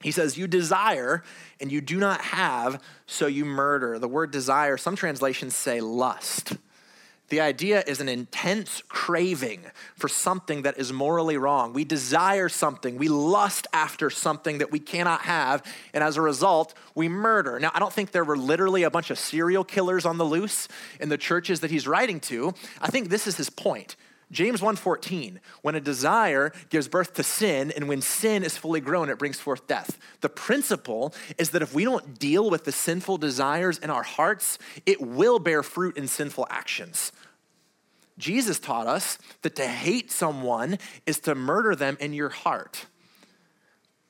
He 0.00 0.12
says, 0.12 0.38
You 0.38 0.46
desire 0.46 1.24
and 1.60 1.72
you 1.72 1.80
do 1.80 1.98
not 1.98 2.20
have, 2.20 2.80
so 3.04 3.26
you 3.26 3.44
murder. 3.44 3.98
The 3.98 4.06
word 4.06 4.30
desire, 4.30 4.76
some 4.76 4.94
translations 4.94 5.56
say 5.56 5.80
lust. 5.80 6.52
The 7.28 7.40
idea 7.40 7.82
is 7.84 8.00
an 8.00 8.08
intense 8.08 8.84
craving 8.86 9.64
for 9.96 10.06
something 10.06 10.62
that 10.62 10.78
is 10.78 10.92
morally 10.92 11.38
wrong. 11.38 11.72
We 11.72 11.84
desire 11.84 12.48
something, 12.48 12.96
we 12.96 13.08
lust 13.08 13.66
after 13.72 14.10
something 14.10 14.58
that 14.58 14.70
we 14.70 14.78
cannot 14.78 15.22
have, 15.22 15.64
and 15.92 16.04
as 16.04 16.16
a 16.16 16.20
result, 16.20 16.72
we 16.94 17.08
murder. 17.08 17.58
Now, 17.58 17.72
I 17.74 17.80
don't 17.80 17.92
think 17.92 18.12
there 18.12 18.22
were 18.22 18.36
literally 18.36 18.84
a 18.84 18.90
bunch 18.90 19.10
of 19.10 19.18
serial 19.18 19.64
killers 19.64 20.06
on 20.06 20.18
the 20.18 20.24
loose 20.24 20.68
in 21.00 21.08
the 21.08 21.18
churches 21.18 21.58
that 21.60 21.72
he's 21.72 21.88
writing 21.88 22.20
to. 22.20 22.54
I 22.80 22.92
think 22.92 23.08
this 23.08 23.26
is 23.26 23.36
his 23.36 23.50
point. 23.50 23.96
James 24.34 24.60
1:14, 24.60 25.40
when 25.62 25.76
a 25.76 25.80
desire 25.80 26.52
gives 26.68 26.88
birth 26.88 27.14
to 27.14 27.22
sin 27.22 27.70
and 27.70 27.88
when 27.88 28.02
sin 28.02 28.42
is 28.42 28.56
fully 28.56 28.80
grown 28.80 29.08
it 29.08 29.18
brings 29.18 29.38
forth 29.38 29.66
death. 29.68 29.96
The 30.20 30.28
principle 30.28 31.14
is 31.38 31.50
that 31.50 31.62
if 31.62 31.72
we 31.72 31.84
don't 31.84 32.18
deal 32.18 32.50
with 32.50 32.64
the 32.64 32.72
sinful 32.72 33.18
desires 33.18 33.78
in 33.78 33.90
our 33.90 34.02
hearts, 34.02 34.58
it 34.84 35.00
will 35.00 35.38
bear 35.38 35.62
fruit 35.62 35.96
in 35.96 36.08
sinful 36.08 36.48
actions. 36.50 37.12
Jesus 38.18 38.58
taught 38.58 38.88
us 38.88 39.18
that 39.42 39.56
to 39.56 39.66
hate 39.66 40.10
someone 40.10 40.78
is 41.06 41.20
to 41.20 41.34
murder 41.34 41.76
them 41.76 41.96
in 42.00 42.12
your 42.12 42.28
heart. 42.28 42.86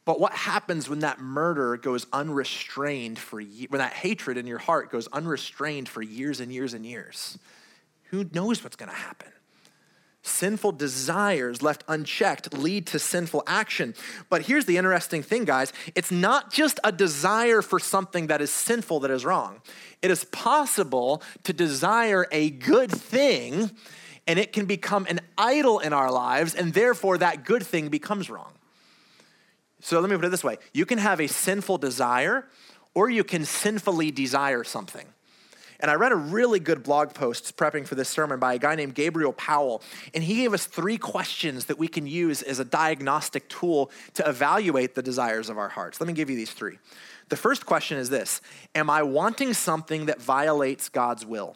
But 0.06 0.20
what 0.20 0.32
happens 0.32 0.88
when 0.88 1.00
that 1.00 1.20
murder 1.20 1.76
goes 1.76 2.06
unrestrained 2.12 3.18
for 3.18 3.40
when 3.42 3.78
that 3.78 3.92
hatred 3.92 4.38
in 4.38 4.46
your 4.46 4.58
heart 4.58 4.90
goes 4.90 5.06
unrestrained 5.08 5.88
for 5.88 6.02
years 6.02 6.40
and 6.40 6.52
years 6.52 6.72
and 6.74 6.84
years? 6.84 7.38
Who 8.04 8.28
knows 8.32 8.62
what's 8.62 8.76
going 8.76 8.90
to 8.90 8.96
happen? 8.96 9.28
Sinful 10.26 10.72
desires 10.72 11.60
left 11.60 11.84
unchecked 11.86 12.54
lead 12.54 12.86
to 12.88 12.98
sinful 12.98 13.42
action. 13.46 13.94
But 14.30 14.42
here's 14.42 14.64
the 14.64 14.78
interesting 14.78 15.22
thing, 15.22 15.44
guys 15.44 15.70
it's 15.94 16.10
not 16.10 16.50
just 16.50 16.80
a 16.82 16.90
desire 16.90 17.60
for 17.60 17.78
something 17.78 18.28
that 18.28 18.40
is 18.40 18.50
sinful 18.50 19.00
that 19.00 19.10
is 19.10 19.26
wrong. 19.26 19.60
It 20.00 20.10
is 20.10 20.24
possible 20.24 21.22
to 21.42 21.52
desire 21.52 22.26
a 22.32 22.48
good 22.48 22.90
thing 22.90 23.70
and 24.26 24.38
it 24.38 24.54
can 24.54 24.64
become 24.64 25.06
an 25.10 25.20
idol 25.36 25.80
in 25.80 25.92
our 25.92 26.10
lives, 26.10 26.54
and 26.54 26.72
therefore 26.72 27.18
that 27.18 27.44
good 27.44 27.62
thing 27.62 27.90
becomes 27.90 28.30
wrong. 28.30 28.52
So 29.80 30.00
let 30.00 30.08
me 30.08 30.16
put 30.16 30.24
it 30.24 30.30
this 30.30 30.42
way 30.42 30.56
you 30.72 30.86
can 30.86 30.96
have 30.96 31.20
a 31.20 31.26
sinful 31.26 31.76
desire, 31.78 32.46
or 32.94 33.10
you 33.10 33.24
can 33.24 33.44
sinfully 33.44 34.10
desire 34.10 34.64
something. 34.64 35.06
And 35.84 35.90
I 35.90 35.96
read 35.96 36.12
a 36.12 36.16
really 36.16 36.60
good 36.60 36.82
blog 36.82 37.12
post 37.12 37.58
prepping 37.58 37.86
for 37.86 37.94
this 37.94 38.08
sermon 38.08 38.38
by 38.40 38.54
a 38.54 38.58
guy 38.58 38.74
named 38.74 38.94
Gabriel 38.94 39.34
Powell. 39.34 39.82
And 40.14 40.24
he 40.24 40.36
gave 40.36 40.54
us 40.54 40.64
three 40.64 40.96
questions 40.96 41.66
that 41.66 41.78
we 41.78 41.88
can 41.88 42.06
use 42.06 42.40
as 42.40 42.58
a 42.58 42.64
diagnostic 42.64 43.50
tool 43.50 43.90
to 44.14 44.26
evaluate 44.26 44.94
the 44.94 45.02
desires 45.02 45.50
of 45.50 45.58
our 45.58 45.68
hearts. 45.68 46.00
Let 46.00 46.06
me 46.06 46.14
give 46.14 46.30
you 46.30 46.36
these 46.36 46.52
three. 46.52 46.78
The 47.28 47.36
first 47.36 47.66
question 47.66 47.98
is 47.98 48.08
this 48.08 48.40
Am 48.74 48.88
I 48.88 49.02
wanting 49.02 49.52
something 49.52 50.06
that 50.06 50.22
violates 50.22 50.88
God's 50.88 51.26
will? 51.26 51.54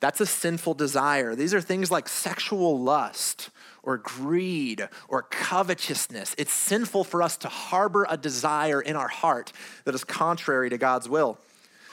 That's 0.00 0.20
a 0.20 0.26
sinful 0.26 0.74
desire. 0.74 1.36
These 1.36 1.54
are 1.54 1.60
things 1.60 1.88
like 1.88 2.08
sexual 2.08 2.80
lust 2.80 3.50
or 3.84 3.96
greed 3.96 4.88
or 5.06 5.22
covetousness. 5.22 6.34
It's 6.36 6.52
sinful 6.52 7.04
for 7.04 7.22
us 7.22 7.36
to 7.36 7.48
harbor 7.48 8.08
a 8.10 8.16
desire 8.16 8.82
in 8.82 8.96
our 8.96 9.06
heart 9.06 9.52
that 9.84 9.94
is 9.94 10.02
contrary 10.02 10.68
to 10.70 10.78
God's 10.78 11.08
will. 11.08 11.38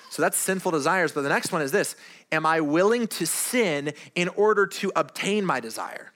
So 0.10 0.22
that's 0.22 0.38
sinful 0.38 0.72
desires. 0.72 1.12
But 1.12 1.22
the 1.22 1.30
next 1.30 1.52
one 1.52 1.62
is 1.62 1.72
this 1.72 1.96
Am 2.32 2.46
I 2.46 2.62
willing 2.62 3.08
to 3.08 3.26
sin 3.26 3.94
in 4.16 4.28
order 4.30 4.68
to 4.68 4.92
obtain 4.96 5.46
my 5.46 5.60
desire? 5.60 6.12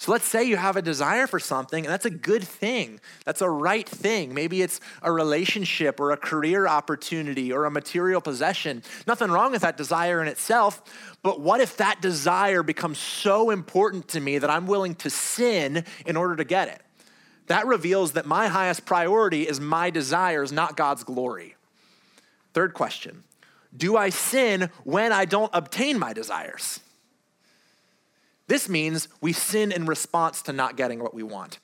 So 0.00 0.12
let's 0.12 0.28
say 0.28 0.44
you 0.44 0.56
have 0.56 0.76
a 0.76 0.82
desire 0.82 1.26
for 1.26 1.40
something, 1.40 1.84
and 1.84 1.92
that's 1.92 2.06
a 2.06 2.10
good 2.10 2.44
thing. 2.44 3.00
That's 3.24 3.42
a 3.42 3.50
right 3.50 3.86
thing. 3.86 4.32
Maybe 4.32 4.62
it's 4.62 4.80
a 5.02 5.10
relationship 5.10 5.98
or 5.98 6.12
a 6.12 6.16
career 6.16 6.68
opportunity 6.68 7.52
or 7.52 7.64
a 7.64 7.70
material 7.70 8.20
possession. 8.20 8.84
Nothing 9.08 9.28
wrong 9.28 9.50
with 9.50 9.62
that 9.62 9.76
desire 9.76 10.22
in 10.22 10.28
itself. 10.28 11.16
But 11.24 11.40
what 11.40 11.60
if 11.60 11.78
that 11.78 12.00
desire 12.00 12.62
becomes 12.62 12.98
so 12.98 13.50
important 13.50 14.06
to 14.08 14.20
me 14.20 14.38
that 14.38 14.48
I'm 14.48 14.68
willing 14.68 14.94
to 14.96 15.10
sin 15.10 15.84
in 16.06 16.16
order 16.16 16.36
to 16.36 16.44
get 16.44 16.68
it? 16.68 16.80
That 17.48 17.66
reveals 17.66 18.12
that 18.12 18.24
my 18.24 18.46
highest 18.46 18.86
priority 18.86 19.48
is 19.48 19.58
my 19.58 19.90
desires, 19.90 20.52
not 20.52 20.76
God's 20.76 21.02
glory. 21.02 21.56
Third 22.58 22.74
question 22.74 23.22
Do 23.76 23.96
I 23.96 24.08
sin 24.08 24.70
when 24.82 25.12
I 25.12 25.26
don't 25.26 25.50
obtain 25.54 25.96
my 25.96 26.12
desires? 26.12 26.80
This 28.48 28.68
means 28.68 29.06
we 29.20 29.32
sin 29.32 29.70
in 29.70 29.86
response 29.86 30.42
to 30.42 30.52
not 30.52 30.76
getting 30.76 30.98
what 30.98 31.14
we 31.14 31.22
want. 31.22 31.60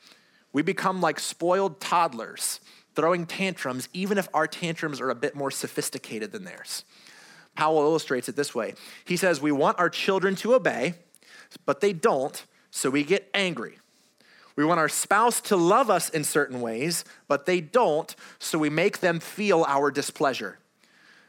We 0.53 0.63
become 0.63 1.01
like 1.01 1.19
spoiled 1.19 1.81
toddlers, 1.81 2.61
throwing 2.95 3.27
tantrums, 3.27 3.89
even 3.93 4.19
if 4.19 4.29
our 4.33 4.47
tantrums 4.47 5.01
are 5.01 5.11
a 5.11 5.17
bit 5.17 5.35
more 5.35 5.51
sophisticated 5.51 6.31
than 6.31 6.45
theirs. 6.45 6.85
Powell 7.57 7.83
illustrates 7.83 8.29
it 8.29 8.37
this 8.37 8.55
way 8.55 8.75
He 9.05 9.17
says, 9.17 9.41
We 9.41 9.51
want 9.51 9.81
our 9.81 9.91
children 9.91 10.37
to 10.37 10.55
obey, 10.55 10.95
but 11.67 11.81
they 11.81 11.93
don't, 11.93 12.41
so 12.71 12.89
we 12.89 13.03
get 13.03 13.29
angry. 13.35 13.81
We 14.55 14.65
want 14.65 14.79
our 14.79 14.89
spouse 14.89 15.41
to 15.41 15.57
love 15.57 15.91
us 15.91 16.09
in 16.09 16.23
certain 16.23 16.61
ways, 16.61 17.05
but 17.27 17.47
they 17.47 17.61
don't, 17.61 18.15
so 18.39 18.59
we 18.61 18.71
make 18.71 19.01
them 19.01 19.19
feel 19.19 19.65
our 19.67 19.91
displeasure 19.91 20.61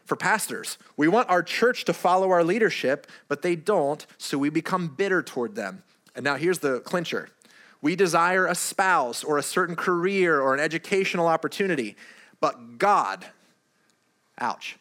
for 0.05 0.15
pastors. 0.15 0.77
We 0.95 1.07
want 1.07 1.29
our 1.29 1.43
church 1.43 1.85
to 1.85 1.93
follow 1.93 2.31
our 2.31 2.43
leadership, 2.43 3.07
but 3.27 3.41
they 3.41 3.55
don't, 3.55 4.05
so 4.17 4.37
we 4.37 4.49
become 4.49 4.87
bitter 4.87 5.21
toward 5.21 5.55
them. 5.55 5.83
And 6.15 6.23
now 6.23 6.35
here's 6.35 6.59
the 6.59 6.79
clincher 6.79 7.29
we 7.81 7.95
desire 7.95 8.47
a 8.47 8.55
spouse 8.55 9.23
or 9.23 9.37
a 9.37 9.43
certain 9.43 9.75
career 9.75 10.39
or 10.39 10.53
an 10.53 10.59
educational 10.59 11.27
opportunity, 11.27 11.95
but 12.39 12.77
God, 12.79 13.25
ouch, 14.39 14.77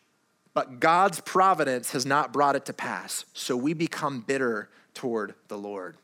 but 0.54 0.81
God's 0.81 1.21
providence 1.21 1.90
has 1.90 2.07
not 2.07 2.33
brought 2.33 2.57
it 2.57 2.64
to 2.66 2.73
pass, 2.73 3.26
so 3.35 3.57
we 3.57 3.75
become 3.75 4.21
bitter 4.21 4.71
toward 4.95 5.35
the 5.49 5.59
Lord. 5.59 5.97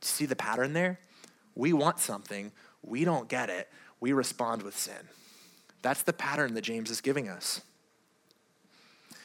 See 0.00 0.26
the 0.26 0.36
pattern 0.36 0.74
there? 0.74 1.00
We 1.56 1.72
want 1.72 1.98
something, 1.98 2.52
we 2.82 3.04
don't 3.04 3.28
get 3.28 3.48
it, 3.50 3.68
we 3.98 4.12
respond 4.12 4.62
with 4.62 4.78
sin. 4.78 5.08
That's 5.82 6.02
the 6.02 6.12
pattern 6.12 6.54
that 6.54 6.62
James 6.62 6.90
is 6.90 7.00
giving 7.00 7.28
us. 7.28 7.62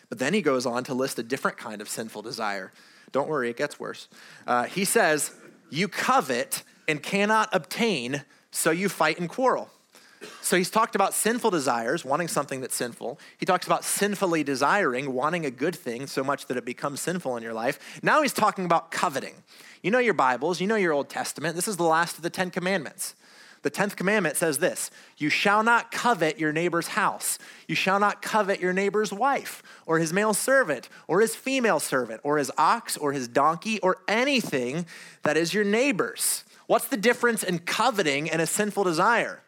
But 0.09 0.19
then 0.19 0.33
he 0.33 0.41
goes 0.41 0.65
on 0.65 0.83
to 0.85 0.93
list 0.93 1.19
a 1.19 1.23
different 1.23 1.57
kind 1.57 1.81
of 1.81 1.89
sinful 1.89 2.23
desire. 2.23 2.71
Don't 3.11 3.29
worry, 3.29 3.49
it 3.49 3.57
gets 3.57 3.79
worse. 3.79 4.07
Uh, 4.45 4.63
he 4.63 4.85
says, 4.85 5.31
You 5.69 5.87
covet 5.87 6.63
and 6.87 7.01
cannot 7.01 7.49
obtain, 7.53 8.23
so 8.51 8.71
you 8.71 8.89
fight 8.89 9.19
and 9.19 9.29
quarrel. 9.29 9.69
So 10.41 10.57
he's 10.57 10.69
talked 10.69 10.95
about 10.95 11.13
sinful 11.13 11.51
desires, 11.51 12.03
wanting 12.03 12.27
something 12.27 12.59
that's 12.59 12.75
sinful. 12.75 13.19
He 13.37 13.45
talks 13.45 13.65
about 13.65 13.85
sinfully 13.85 14.43
desiring, 14.43 15.13
wanting 15.13 15.45
a 15.45 15.51
good 15.51 15.75
thing 15.75 16.07
so 16.07 16.23
much 16.23 16.47
that 16.47 16.57
it 16.57 16.65
becomes 16.65 16.99
sinful 16.99 17.37
in 17.37 17.43
your 17.43 17.53
life. 17.53 17.99
Now 18.03 18.21
he's 18.21 18.33
talking 18.33 18.65
about 18.65 18.91
coveting. 18.91 19.35
You 19.81 19.91
know 19.91 19.99
your 19.99 20.13
Bibles, 20.13 20.59
you 20.59 20.67
know 20.67 20.75
your 20.75 20.91
Old 20.91 21.09
Testament. 21.09 21.55
This 21.55 21.67
is 21.67 21.77
the 21.77 21.83
last 21.83 22.17
of 22.17 22.23
the 22.23 22.29
Ten 22.29 22.51
Commandments. 22.51 23.15
The 23.61 23.71
10th 23.71 23.95
commandment 23.95 24.37
says 24.37 24.59
this 24.59 24.89
You 25.17 25.29
shall 25.29 25.63
not 25.63 25.91
covet 25.91 26.39
your 26.39 26.53
neighbor's 26.53 26.89
house. 26.89 27.37
You 27.67 27.75
shall 27.75 27.99
not 27.99 28.21
covet 28.21 28.59
your 28.59 28.73
neighbor's 28.73 29.11
wife, 29.11 29.61
or 29.85 29.99
his 29.99 30.13
male 30.13 30.33
servant, 30.33 30.89
or 31.07 31.21
his 31.21 31.35
female 31.35 31.79
servant, 31.79 32.21
or 32.23 32.37
his 32.37 32.51
ox, 32.57 32.95
or 32.97 33.11
his 33.11 33.27
donkey, 33.27 33.79
or 33.81 33.97
anything 34.07 34.85
that 35.23 35.37
is 35.37 35.53
your 35.53 35.65
neighbor's. 35.65 36.43
What's 36.67 36.87
the 36.87 36.97
difference 36.97 37.43
in 37.43 37.59
coveting 37.59 38.29
and 38.29 38.41
a 38.41 38.47
sinful 38.47 38.83
desire? 38.83 39.41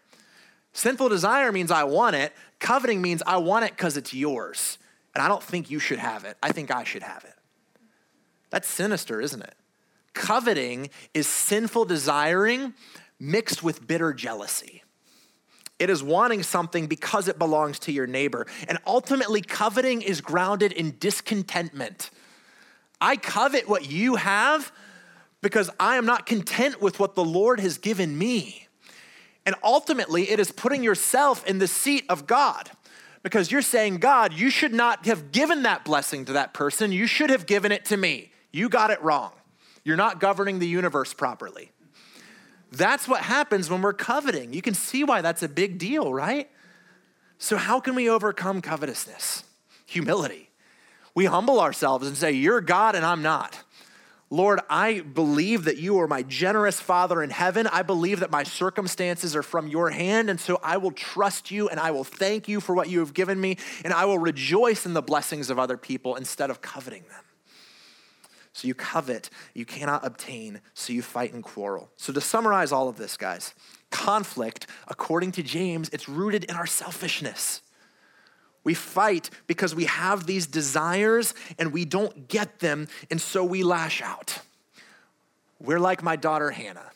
Sinful 0.73 1.09
desire 1.09 1.51
means 1.51 1.71
I 1.71 1.83
want 1.83 2.15
it, 2.15 2.33
coveting 2.59 3.01
means 3.01 3.21
I 3.25 3.37
want 3.37 3.65
it 3.65 3.71
because 3.71 3.97
it's 3.97 4.13
yours. 4.13 4.77
And 5.13 5.21
I 5.21 5.27
don't 5.27 5.43
think 5.43 5.69
you 5.69 5.79
should 5.79 5.99
have 5.99 6.23
it. 6.23 6.37
I 6.41 6.51
think 6.51 6.71
I 6.71 6.83
should 6.83 7.03
have 7.03 7.23
it. 7.25 7.33
That's 8.49 8.67
sinister, 8.67 9.19
isn't 9.21 9.41
it? 9.41 9.55
Coveting 10.13 10.89
is 11.13 11.27
sinful 11.27 11.85
desiring 11.85 12.73
mixed 13.21 13.61
with 13.61 13.87
bitter 13.87 14.13
jealousy. 14.13 14.83
It 15.79 15.89
is 15.89 16.03
wanting 16.03 16.43
something 16.43 16.87
because 16.87 17.27
it 17.27 17.39
belongs 17.39 17.79
to 17.79 17.91
your 17.91 18.07
neighbor. 18.07 18.45
And 18.67 18.77
ultimately, 18.85 19.41
coveting 19.41 20.01
is 20.01 20.21
grounded 20.21 20.71
in 20.71 20.97
discontentment. 20.99 22.09
I 22.99 23.15
covet 23.15 23.69
what 23.69 23.89
you 23.89 24.15
have 24.15 24.71
because 25.41 25.69
I 25.79 25.95
am 25.95 26.05
not 26.05 26.25
content 26.25 26.81
with 26.81 26.99
what 26.99 27.15
the 27.15 27.23
Lord 27.23 27.59
has 27.59 27.77
given 27.77 28.17
me. 28.17 28.67
And 29.45 29.55
ultimately, 29.63 30.29
it 30.29 30.39
is 30.39 30.51
putting 30.51 30.83
yourself 30.83 31.45
in 31.47 31.57
the 31.57 31.67
seat 31.67 32.05
of 32.09 32.27
God 32.27 32.69
because 33.23 33.51
you're 33.51 33.63
saying, 33.63 33.97
God, 33.97 34.33
you 34.33 34.49
should 34.49 34.73
not 34.73 35.05
have 35.05 35.31
given 35.31 35.63
that 35.63 35.83
blessing 35.83 36.25
to 36.25 36.33
that 36.33 36.53
person. 36.53 36.91
You 36.91 37.07
should 37.07 37.31
have 37.31 37.47
given 37.47 37.71
it 37.71 37.85
to 37.85 37.97
me. 37.97 38.31
You 38.51 38.69
got 38.69 38.91
it 38.91 39.01
wrong. 39.01 39.31
You're 39.83 39.97
not 39.97 40.19
governing 40.19 40.59
the 40.59 40.67
universe 40.67 41.13
properly. 41.13 41.71
That's 42.71 43.07
what 43.07 43.21
happens 43.21 43.69
when 43.69 43.81
we're 43.81 43.93
coveting. 43.93 44.53
You 44.53 44.61
can 44.61 44.73
see 44.73 45.03
why 45.03 45.21
that's 45.21 45.43
a 45.43 45.49
big 45.49 45.77
deal, 45.77 46.13
right? 46.13 46.49
So, 47.37 47.57
how 47.57 47.79
can 47.79 47.95
we 47.95 48.09
overcome 48.09 48.61
covetousness? 48.61 49.43
Humility. 49.87 50.49
We 51.13 51.25
humble 51.25 51.59
ourselves 51.59 52.07
and 52.07 52.15
say, 52.15 52.31
You're 52.31 52.61
God 52.61 52.95
and 52.95 53.05
I'm 53.05 53.21
not. 53.21 53.61
Lord, 54.33 54.61
I 54.69 55.01
believe 55.01 55.65
that 55.65 55.75
you 55.75 55.99
are 55.99 56.07
my 56.07 56.23
generous 56.23 56.79
Father 56.79 57.21
in 57.21 57.29
heaven. 57.29 57.67
I 57.67 57.81
believe 57.81 58.21
that 58.21 58.31
my 58.31 58.43
circumstances 58.43 59.35
are 59.35 59.43
from 59.43 59.67
your 59.67 59.89
hand. 59.89 60.29
And 60.29 60.39
so 60.39 60.57
I 60.63 60.77
will 60.77 60.91
trust 60.91 61.51
you 61.51 61.67
and 61.67 61.77
I 61.81 61.91
will 61.91 62.05
thank 62.05 62.47
you 62.47 62.61
for 62.61 62.73
what 62.73 62.87
you 62.87 62.99
have 62.99 63.13
given 63.13 63.41
me. 63.41 63.57
And 63.83 63.93
I 63.93 64.05
will 64.05 64.19
rejoice 64.19 64.85
in 64.85 64.93
the 64.93 65.01
blessings 65.01 65.49
of 65.49 65.59
other 65.59 65.75
people 65.75 66.15
instead 66.15 66.49
of 66.49 66.61
coveting 66.61 67.03
them. 67.09 67.23
So 68.53 68.67
you 68.67 68.73
covet, 68.73 69.29
you 69.53 69.65
cannot 69.65 70.05
obtain, 70.05 70.61
so 70.73 70.91
you 70.91 71.01
fight 71.01 71.33
and 71.33 71.43
quarrel. 71.43 71.89
So 71.95 72.11
to 72.11 72.19
summarize 72.19 72.71
all 72.71 72.89
of 72.89 72.97
this, 72.97 73.15
guys, 73.15 73.53
conflict, 73.91 74.67
according 74.87 75.31
to 75.33 75.43
James, 75.43 75.89
it's 75.89 76.09
rooted 76.09 76.43
in 76.43 76.55
our 76.55 76.65
selfishness. 76.65 77.61
We 78.63 78.73
fight 78.73 79.29
because 79.47 79.73
we 79.73 79.85
have 79.85 80.27
these 80.27 80.47
desires 80.47 81.33
and 81.57 81.73
we 81.73 81.85
don't 81.85 82.27
get 82.27 82.59
them, 82.59 82.87
and 83.09 83.19
so 83.19 83.43
we 83.43 83.63
lash 83.63 84.01
out. 84.01 84.39
We're 85.59 85.79
like 85.79 86.03
my 86.03 86.15
daughter 86.15 86.51
Hannah. 86.51 86.90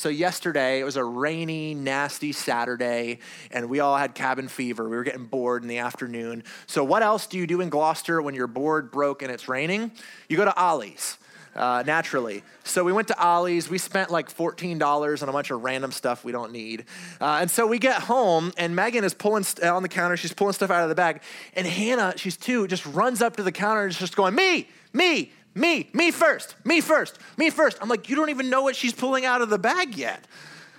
So, 0.00 0.08
yesterday, 0.08 0.80
it 0.80 0.84
was 0.84 0.96
a 0.96 1.04
rainy, 1.04 1.74
nasty 1.74 2.32
Saturday, 2.32 3.18
and 3.50 3.68
we 3.68 3.80
all 3.80 3.98
had 3.98 4.14
cabin 4.14 4.48
fever. 4.48 4.88
We 4.88 4.96
were 4.96 5.04
getting 5.04 5.26
bored 5.26 5.60
in 5.60 5.68
the 5.68 5.76
afternoon. 5.76 6.42
So, 6.66 6.82
what 6.82 7.02
else 7.02 7.26
do 7.26 7.36
you 7.36 7.46
do 7.46 7.60
in 7.60 7.68
Gloucester 7.68 8.22
when 8.22 8.34
you're 8.34 8.46
bored, 8.46 8.90
broke, 8.90 9.20
and 9.20 9.30
it's 9.30 9.46
raining? 9.46 9.92
You 10.26 10.38
go 10.38 10.46
to 10.46 10.56
Ollie's. 10.58 11.18
Uh, 11.54 11.82
naturally. 11.84 12.44
So 12.62 12.84
we 12.84 12.92
went 12.92 13.08
to 13.08 13.20
Ollie's. 13.20 13.68
We 13.68 13.76
spent 13.76 14.08
like 14.08 14.32
$14 14.32 15.22
on 15.22 15.28
a 15.28 15.32
bunch 15.32 15.50
of 15.50 15.64
random 15.64 15.90
stuff 15.90 16.24
we 16.24 16.30
don't 16.30 16.52
need. 16.52 16.84
Uh, 17.20 17.38
and 17.40 17.50
so 17.50 17.66
we 17.66 17.80
get 17.80 18.02
home, 18.02 18.52
and 18.56 18.74
Megan 18.76 19.02
is 19.02 19.14
pulling 19.14 19.42
st- 19.42 19.66
on 19.66 19.82
the 19.82 19.88
counter. 19.88 20.16
She's 20.16 20.32
pulling 20.32 20.52
stuff 20.52 20.70
out 20.70 20.84
of 20.84 20.88
the 20.88 20.94
bag. 20.94 21.22
And 21.54 21.66
Hannah, 21.66 22.14
she's 22.16 22.36
two, 22.36 22.68
just 22.68 22.86
runs 22.86 23.20
up 23.20 23.36
to 23.36 23.42
the 23.42 23.50
counter 23.50 23.82
and 23.82 23.90
is 23.90 23.98
just 23.98 24.14
going, 24.14 24.36
Me, 24.36 24.68
me, 24.92 25.32
me, 25.54 25.90
me 25.92 26.10
first, 26.10 26.54
me 26.64 26.80
first, 26.80 27.18
me 27.36 27.50
first. 27.50 27.78
I'm 27.80 27.88
like, 27.88 28.08
you 28.08 28.16
don't 28.16 28.30
even 28.30 28.50
know 28.50 28.62
what 28.62 28.76
she's 28.76 28.92
pulling 28.92 29.24
out 29.24 29.42
of 29.42 29.50
the 29.50 29.58
bag 29.58 29.96
yet. 29.96 30.24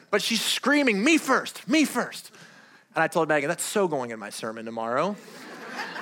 But 0.09 0.21
she's 0.21 0.41
screaming, 0.41 1.03
me 1.03 1.17
first, 1.17 1.67
me 1.67 1.85
first. 1.85 2.31
And 2.95 3.03
I 3.03 3.07
told 3.07 3.29
Megan, 3.29 3.47
that's 3.47 3.63
so 3.63 3.87
going 3.87 4.11
in 4.11 4.19
my 4.19 4.29
sermon 4.29 4.65
tomorrow. 4.65 5.15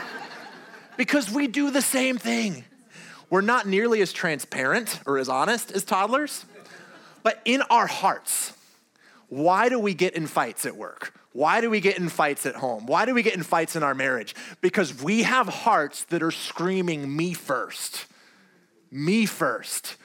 because 0.98 1.32
we 1.32 1.48
do 1.48 1.72
the 1.72 1.82
same 1.82 2.18
thing. 2.18 2.64
We're 3.30 3.42
not 3.42 3.68
nearly 3.68 4.02
as 4.02 4.12
transparent 4.12 5.00
or 5.06 5.20
as 5.20 5.30
honest 5.30 5.72
as 5.72 5.84
toddlers, 5.84 6.46
but 7.22 7.40
in 7.46 7.62
our 7.70 7.86
hearts, 7.86 8.54
why 9.28 9.70
do 9.70 9.80
we 9.80 9.94
get 9.94 10.16
in 10.16 10.26
fights 10.26 10.66
at 10.66 10.76
work? 10.76 11.14
Why 11.32 11.62
do 11.62 11.70
we 11.70 11.80
get 11.80 12.00
in 12.00 12.10
fights 12.10 12.48
at 12.48 12.56
home? 12.56 12.88
Why 12.88 13.06
do 13.06 13.14
we 13.14 13.22
get 13.22 13.36
in 13.36 13.44
fights 13.44 13.76
in 13.76 13.84
our 13.84 13.94
marriage? 13.94 14.34
Because 14.62 15.04
we 15.04 15.24
have 15.24 15.48
hearts 15.48 16.06
that 16.06 16.24
are 16.24 16.32
screaming, 16.32 17.16
Me 17.16 17.34
first. 17.34 18.08
Me 18.92 19.26
first. 19.26 19.98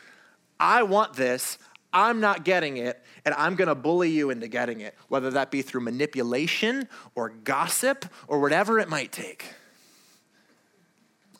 I 0.59 0.83
want 0.83 1.15
this. 1.15 1.59
I'm 1.93 2.21
not 2.21 2.45
getting 2.45 2.77
it, 2.77 3.01
and 3.25 3.35
I'm 3.37 3.55
gonna 3.55 3.75
bully 3.75 4.11
you 4.11 4.31
into 4.31 4.49
getting 4.49 4.81
it, 4.81 4.95
whether 5.09 5.31
that 5.31 5.51
be 5.51 5.63
through 5.63 5.83
manipulation 5.83 6.89
or 7.15 7.29
gossip 7.29 8.05
or 8.27 8.41
whatever 8.41 8.81
it 8.81 8.89
might 8.89 9.13
take. 9.13 9.45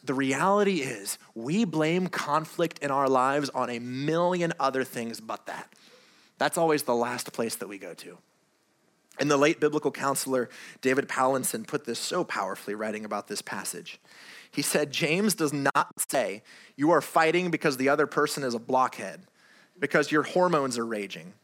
The 0.05 0.15
reality 0.15 0.83
is, 0.83 1.19
we 1.35 1.65
blame 1.65 2.09
conflict 2.09 2.79
in 2.81 2.91
our 2.91 3.09
lives 3.09 3.49
on 3.51 3.71
a 3.71 3.79
million 3.79 4.53
other 4.61 4.85
things 4.85 5.21
but 5.21 5.47
that. 5.47 5.73
That's 6.39 6.59
always 6.59 6.83
the 6.83 6.95
last 6.95 7.33
place 7.33 7.57
that 7.57 7.69
we 7.69 7.79
go 7.79 7.95
to. 7.95 8.19
And 9.19 9.31
the 9.31 9.37
late 9.37 9.61
biblical 9.61 9.91
counselor 9.91 10.49
David 10.81 11.09
Powlison 11.09 11.67
put 11.67 11.85
this 11.85 11.99
so 11.99 12.25
powerfully, 12.25 12.75
writing 12.75 13.05
about 13.05 13.29
this 13.29 13.43
passage. 13.43 14.01
He 14.51 14.63
said, 14.63 14.91
James 14.91 15.35
does 15.35 15.53
not 15.53 15.89
say 16.09 16.43
you 16.77 16.91
are 16.91 17.01
fighting 17.01 17.51
because 17.51 17.77
the 17.77 17.89
other 17.89 18.07
person 18.07 18.43
is 18.43 18.55
a 18.55 18.59
blockhead, 18.59 19.23
because 19.79 20.13
your 20.13 20.23
hormones 20.23 20.79
are 20.79 20.87
raging, 20.87 21.35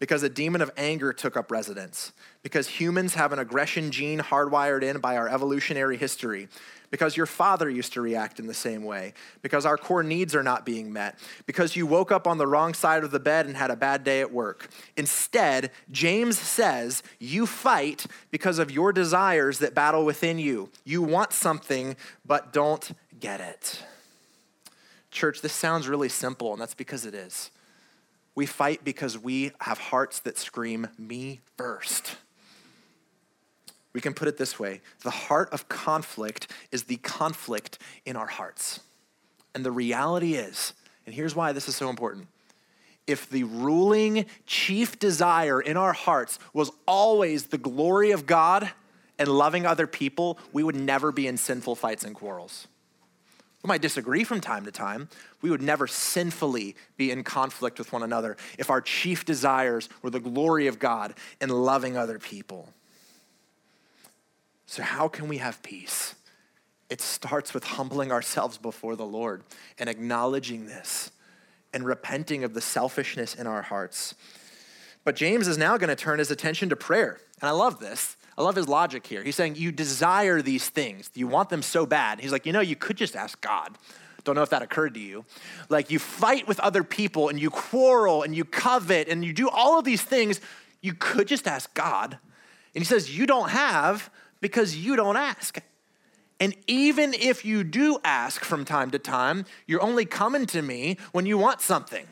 because 0.00 0.22
a 0.24 0.28
demon 0.28 0.62
of 0.62 0.70
anger 0.76 1.12
took 1.12 1.36
up 1.36 1.52
residence, 1.52 2.12
because 2.42 2.66
humans 2.66 3.14
have 3.14 3.32
an 3.32 3.38
aggression 3.38 3.92
gene 3.92 4.18
hardwired 4.18 4.82
in 4.82 4.98
by 4.98 5.16
our 5.16 5.28
evolutionary 5.28 5.96
history, 5.96 6.48
because 6.90 7.16
your 7.16 7.26
father 7.26 7.70
used 7.70 7.92
to 7.92 8.00
react 8.00 8.40
in 8.40 8.46
the 8.46 8.54
same 8.54 8.82
way, 8.82 9.12
because 9.42 9.64
our 9.64 9.76
core 9.76 10.02
needs 10.02 10.34
are 10.34 10.42
not 10.42 10.64
being 10.64 10.92
met, 10.92 11.18
because 11.46 11.76
you 11.76 11.86
woke 11.86 12.10
up 12.10 12.26
on 12.26 12.38
the 12.38 12.46
wrong 12.46 12.74
side 12.74 13.04
of 13.04 13.10
the 13.10 13.20
bed 13.20 13.46
and 13.46 13.56
had 13.56 13.70
a 13.70 13.76
bad 13.76 14.02
day 14.02 14.20
at 14.20 14.32
work. 14.32 14.68
Instead, 14.96 15.70
James 15.92 16.38
says 16.38 17.02
you 17.18 17.46
fight 17.46 18.06
because 18.30 18.58
of 18.58 18.70
your 18.70 18.92
desires 18.92 19.58
that 19.58 19.74
battle 19.74 20.04
within 20.04 20.38
you. 20.38 20.70
You 20.84 21.02
want 21.02 21.32
something, 21.32 21.94
but 22.24 22.52
don't 22.52 22.90
get 23.20 23.40
it. 23.40 23.84
Church, 25.10 25.42
this 25.42 25.52
sounds 25.52 25.88
really 25.88 26.08
simple, 26.08 26.52
and 26.52 26.60
that's 26.60 26.74
because 26.74 27.04
it 27.04 27.14
is. 27.14 27.50
We 28.40 28.46
fight 28.46 28.84
because 28.84 29.18
we 29.18 29.52
have 29.60 29.76
hearts 29.76 30.20
that 30.20 30.38
scream, 30.38 30.88
Me 30.96 31.40
first. 31.58 32.16
We 33.92 34.00
can 34.00 34.14
put 34.14 34.28
it 34.28 34.38
this 34.38 34.58
way 34.58 34.80
the 35.02 35.10
heart 35.10 35.50
of 35.52 35.68
conflict 35.68 36.50
is 36.72 36.84
the 36.84 36.96
conflict 36.96 37.78
in 38.06 38.16
our 38.16 38.28
hearts. 38.28 38.80
And 39.54 39.62
the 39.62 39.70
reality 39.70 40.36
is, 40.36 40.72
and 41.04 41.14
here's 41.14 41.36
why 41.36 41.52
this 41.52 41.68
is 41.68 41.76
so 41.76 41.90
important 41.90 42.28
if 43.06 43.28
the 43.28 43.44
ruling 43.44 44.24
chief 44.46 44.98
desire 44.98 45.60
in 45.60 45.76
our 45.76 45.92
hearts 45.92 46.38
was 46.54 46.70
always 46.88 47.48
the 47.48 47.58
glory 47.58 48.10
of 48.10 48.26
God 48.26 48.70
and 49.18 49.28
loving 49.28 49.66
other 49.66 49.86
people, 49.86 50.38
we 50.50 50.62
would 50.62 50.76
never 50.76 51.12
be 51.12 51.26
in 51.26 51.36
sinful 51.36 51.74
fights 51.74 52.04
and 52.04 52.14
quarrels. 52.14 52.68
We 53.62 53.68
might 53.68 53.82
disagree 53.82 54.24
from 54.24 54.40
time 54.40 54.64
to 54.64 54.72
time. 54.72 55.08
We 55.42 55.50
would 55.50 55.62
never 55.62 55.86
sinfully 55.86 56.76
be 56.96 57.10
in 57.10 57.24
conflict 57.24 57.78
with 57.78 57.92
one 57.92 58.02
another 58.02 58.36
if 58.58 58.70
our 58.70 58.80
chief 58.80 59.24
desires 59.24 59.88
were 60.02 60.10
the 60.10 60.20
glory 60.20 60.66
of 60.66 60.78
God 60.78 61.14
and 61.40 61.50
loving 61.50 61.96
other 61.96 62.18
people. 62.18 62.72
So, 64.66 64.82
how 64.82 65.08
can 65.08 65.28
we 65.28 65.38
have 65.38 65.62
peace? 65.62 66.14
It 66.88 67.00
starts 67.00 67.52
with 67.52 67.64
humbling 67.64 68.10
ourselves 68.10 68.56
before 68.56 68.96
the 68.96 69.06
Lord 69.06 69.44
and 69.78 69.88
acknowledging 69.88 70.66
this 70.66 71.10
and 71.72 71.84
repenting 71.84 72.44
of 72.44 72.54
the 72.54 72.60
selfishness 72.60 73.34
in 73.34 73.46
our 73.46 73.62
hearts. 73.62 74.14
But 75.04 75.16
James 75.16 75.48
is 75.48 75.58
now 75.58 75.76
going 75.76 75.88
to 75.88 75.96
turn 75.96 76.18
his 76.18 76.30
attention 76.30 76.68
to 76.70 76.76
prayer. 76.76 77.20
And 77.40 77.48
I 77.48 77.52
love 77.52 77.78
this. 77.78 78.16
I 78.40 78.42
love 78.42 78.56
his 78.56 78.68
logic 78.68 79.06
here. 79.06 79.22
He's 79.22 79.36
saying, 79.36 79.56
You 79.56 79.70
desire 79.70 80.40
these 80.40 80.66
things, 80.66 81.10
you 81.12 81.26
want 81.26 81.50
them 81.50 81.60
so 81.60 81.84
bad. 81.84 82.20
He's 82.20 82.32
like, 82.32 82.46
You 82.46 82.54
know, 82.54 82.62
you 82.62 82.74
could 82.74 82.96
just 82.96 83.14
ask 83.14 83.38
God. 83.42 83.76
Don't 84.24 84.34
know 84.34 84.42
if 84.42 84.48
that 84.48 84.62
occurred 84.62 84.94
to 84.94 85.00
you. 85.00 85.26
Like, 85.68 85.90
you 85.90 85.98
fight 85.98 86.48
with 86.48 86.58
other 86.60 86.82
people 86.82 87.28
and 87.28 87.38
you 87.38 87.50
quarrel 87.50 88.22
and 88.22 88.34
you 88.34 88.46
covet 88.46 89.08
and 89.08 89.22
you 89.22 89.34
do 89.34 89.50
all 89.50 89.78
of 89.78 89.84
these 89.84 90.00
things. 90.00 90.40
You 90.80 90.94
could 90.94 91.28
just 91.28 91.46
ask 91.46 91.72
God. 91.74 92.18
And 92.74 92.82
he 92.82 92.86
says, 92.86 93.14
You 93.14 93.26
don't 93.26 93.50
have 93.50 94.08
because 94.40 94.74
you 94.74 94.96
don't 94.96 95.18
ask. 95.18 95.58
And 96.40 96.56
even 96.66 97.12
if 97.12 97.44
you 97.44 97.62
do 97.62 97.98
ask 98.02 98.42
from 98.42 98.64
time 98.64 98.90
to 98.92 98.98
time, 98.98 99.44
you're 99.66 99.82
only 99.82 100.06
coming 100.06 100.46
to 100.46 100.62
me 100.62 100.96
when 101.12 101.26
you 101.26 101.36
want 101.36 101.60
something. 101.60 102.06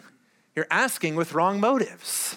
You're 0.55 0.67
asking 0.71 1.17
with 1.17 1.33
wrong 1.33 1.59
motives. 1.59 2.37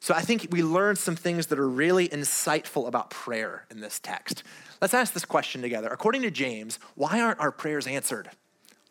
So 0.00 0.14
I 0.14 0.22
think 0.22 0.48
we 0.50 0.62
learn 0.62 0.96
some 0.96 1.14
things 1.14 1.48
that 1.48 1.58
are 1.58 1.68
really 1.68 2.08
insightful 2.08 2.88
about 2.88 3.10
prayer 3.10 3.66
in 3.70 3.80
this 3.80 3.98
text. 3.98 4.42
Let's 4.80 4.94
ask 4.94 5.12
this 5.12 5.26
question 5.26 5.60
together. 5.60 5.88
According 5.88 6.22
to 6.22 6.30
James, 6.30 6.78
why 6.94 7.20
aren't 7.20 7.38
our 7.38 7.52
prayers 7.52 7.86
answered? 7.86 8.30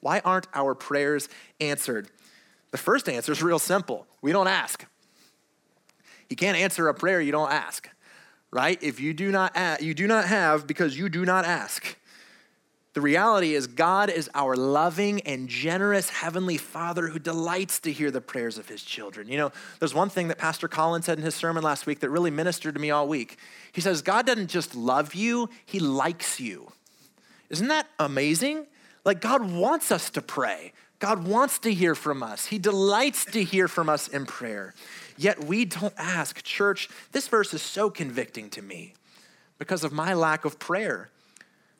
Why 0.01 0.21
aren't 0.23 0.47
our 0.53 0.75
prayers 0.75 1.27
answered? 1.59 2.09
The 2.71 2.77
first 2.77 3.09
answer 3.09 3.31
is 3.31 3.41
real 3.41 3.59
simple 3.59 4.05
we 4.21 4.31
don't 4.31 4.47
ask. 4.47 4.85
You 6.29 6.35
can't 6.35 6.57
answer 6.57 6.87
a 6.87 6.93
prayer 6.93 7.19
you 7.19 7.31
don't 7.31 7.51
ask 7.51 7.89
right? 8.51 8.81
If 8.81 8.99
you 8.99 9.13
do 9.13 9.31
not 9.31 9.51
ask, 9.55 9.81
you 9.81 9.93
do 9.93 10.07
not 10.07 10.25
have 10.25 10.67
because 10.67 10.97
you 10.97 11.09
do 11.09 11.25
not 11.25 11.45
ask. 11.45 11.97
The 12.93 13.01
reality 13.01 13.53
is, 13.53 13.67
God 13.67 14.09
is 14.09 14.29
our 14.33 14.55
loving 14.55 15.21
and 15.21 15.47
generous 15.47 16.09
Heavenly 16.09 16.57
Father 16.57 17.07
who 17.07 17.19
delights 17.19 17.79
to 17.81 17.91
hear 17.91 18.09
the 18.09 18.21
prayers 18.21 18.57
of 18.57 18.67
His 18.67 18.83
children. 18.83 19.27
You 19.27 19.37
know, 19.37 19.51
there's 19.77 19.93
one 19.93 20.09
thing 20.09 20.27
that 20.29 20.39
Pastor 20.39 20.67
Colin 20.67 21.03
said 21.03 21.19
in 21.19 21.23
his 21.23 21.35
sermon 21.35 21.63
last 21.63 21.85
week 21.85 21.99
that 21.99 22.09
really 22.09 22.31
ministered 22.31 22.73
to 22.73 22.81
me 22.81 22.89
all 22.89 23.07
week. 23.07 23.37
He 23.71 23.81
says, 23.81 24.01
God 24.01 24.25
doesn't 24.25 24.47
just 24.47 24.75
love 24.75 25.13
you, 25.13 25.49
He 25.65 25.79
likes 25.79 26.39
you. 26.39 26.71
Isn't 27.49 27.67
that 27.67 27.87
amazing? 27.99 28.65
Like, 29.05 29.21
God 29.21 29.51
wants 29.51 29.91
us 29.91 30.09
to 30.11 30.21
pray, 30.21 30.73
God 30.97 31.27
wants 31.27 31.59
to 31.59 31.73
hear 31.73 31.93
from 31.93 32.23
us, 32.23 32.47
He 32.47 32.57
delights 32.57 33.23
to 33.25 33.43
hear 33.43 33.67
from 33.67 33.87
us 33.87 34.07
in 34.07 34.25
prayer 34.25 34.73
yet 35.19 35.43
we 35.43 35.65
don't 35.65 35.93
ask. 35.97 36.41
Church, 36.43 36.89
this 37.11 37.27
verse 37.27 37.53
is 37.53 37.61
so 37.61 37.89
convicting 37.89 38.49
to 38.51 38.61
me 38.61 38.93
because 39.59 39.83
of 39.83 39.91
my 39.91 40.13
lack 40.13 40.45
of 40.45 40.57
prayer. 40.57 41.09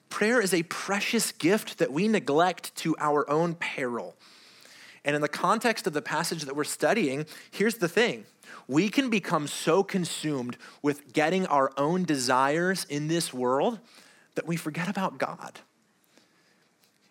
Prayer 0.09 0.41
is 0.41 0.53
a 0.53 0.63
precious 0.63 1.31
gift 1.31 1.77
that 1.77 1.91
we 1.91 2.07
neglect 2.07 2.75
to 2.77 2.95
our 2.99 3.29
own 3.29 3.55
peril. 3.55 4.15
And 5.05 5.15
in 5.15 5.21
the 5.21 5.29
context 5.29 5.87
of 5.87 5.93
the 5.93 6.01
passage 6.01 6.43
that 6.43 6.55
we're 6.55 6.63
studying, 6.63 7.25
here's 7.51 7.77
the 7.77 7.87
thing 7.87 8.25
we 8.67 8.89
can 8.89 9.09
become 9.09 9.47
so 9.47 9.83
consumed 9.83 10.57
with 10.81 11.13
getting 11.13 11.45
our 11.47 11.71
own 11.77 12.03
desires 12.03 12.85
in 12.89 13.07
this 13.07 13.33
world 13.33 13.79
that 14.35 14.47
we 14.47 14.55
forget 14.55 14.87
about 14.87 15.17
God. 15.17 15.59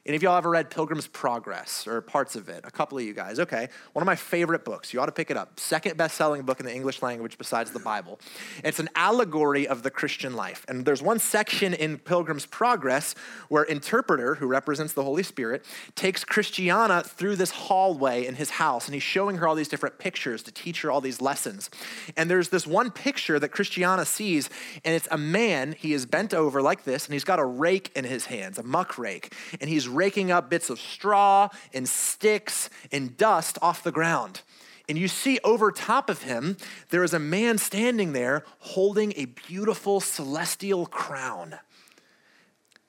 Any 0.07 0.17
of 0.17 0.23
y'all 0.23 0.39
ever 0.39 0.49
read 0.49 0.71
Pilgrim's 0.71 1.07
Progress 1.07 1.87
or 1.87 2.01
parts 2.01 2.35
of 2.35 2.49
it? 2.49 2.65
A 2.65 2.71
couple 2.71 2.97
of 2.97 3.05
you 3.05 3.13
guys. 3.13 3.39
Okay. 3.39 3.69
One 3.93 4.03
of 4.03 4.07
my 4.07 4.17
favorite 4.17 4.65
books. 4.65 4.95
You 4.95 5.01
ought 5.01 5.07
to 5.07 5.13
pick 5.13 5.31
it 5.31 5.37
up. 5.37 5.61
Second 5.61 5.99
best 5.99 6.17
selling 6.17 6.43
book 6.43 6.61
in 6.61 6.67
the 6.67 6.75
English 6.75 7.03
language 7.03 7.37
besides 7.37 7.73
the 7.73 7.79
Bible. 7.79 8.19
It's 8.65 8.79
an 8.79 8.89
allegory 8.95 9.69
of 9.69 9.83
the 9.83 9.91
Christian 9.91 10.35
life. 10.35 10.65
And 10.67 10.87
there's 10.87 11.03
one 11.03 11.19
section 11.19 11.75
in 11.75 11.99
Pilgrim's 11.99 12.47
Progress 12.47 13.15
where 13.49 13.65
interpreter, 13.65 14.37
who 14.37 14.47
represents 14.47 14.95
the 14.95 15.03
Holy 15.03 15.23
Spirit, 15.23 15.65
takes 15.95 16.25
Christiana 16.25 17.03
through 17.03 17.37
this 17.37 17.51
hallway 17.51 18.25
in 18.25 18.37
his 18.37 18.51
house 18.51 18.87
and 18.87 18.95
he's 18.95 19.03
showing 19.03 19.37
her 19.37 19.47
all 19.47 19.55
these 19.55 19.69
different 19.69 19.99
pictures 19.99 20.43
to 20.45 20.53
teach 20.53 20.81
her 20.83 20.91
all 20.91 21.03
these 21.03 21.21
lessons. 21.21 21.69
And 22.17 22.31
there's 22.31 22.49
this 22.49 22.67
one 22.67 22.91
picture 22.91 23.39
that 23.39 23.51
Christiana 23.51 24.07
sees, 24.07 24.49
and 24.85 24.95
it's 24.95 25.09
a 25.11 25.19
man, 25.19 25.73
he 25.73 25.93
is 25.93 26.07
bent 26.07 26.33
over 26.33 26.63
like 26.63 26.85
this, 26.85 27.05
and 27.05 27.13
he's 27.13 27.25
got 27.25 27.39
a 27.39 27.45
rake 27.45 27.91
in 27.95 28.05
his 28.05 28.27
hands, 28.27 28.59
a 28.59 28.63
muck 28.63 28.97
rake, 28.97 29.35
and 29.61 29.69
he's 29.69 29.87
raking 29.99 30.31
up 30.31 30.49
bits 30.49 30.71
of 30.71 30.79
straw 30.79 31.49
and 31.75 31.89
sticks 31.89 32.71
and 32.93 33.17
dust 33.17 33.59
off 33.61 33.83
the 33.83 33.93
ground. 33.93 34.43
And 34.89 34.97
you 34.97 35.09
see 35.09 35.39
over 35.45 35.71
top 35.71 36.09
of 36.09 36.23
him, 36.23 36.57
there 36.91 37.05
is 37.05 37.13
a 37.13 37.19
man 37.19 37.59
standing 37.59 38.13
there 38.13 38.45
holding 38.61 39.13
a 39.17 39.27
beautiful 39.27 40.01
celestial 40.01 40.87
crown. 40.87 41.57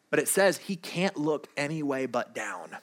But 0.10 0.20
it 0.20 0.28
says 0.28 0.58
he 0.58 0.76
can't 0.76 1.18
look 1.18 1.48
any 1.58 1.84
way 1.84 2.06
but 2.06 2.34
down. 2.34 2.78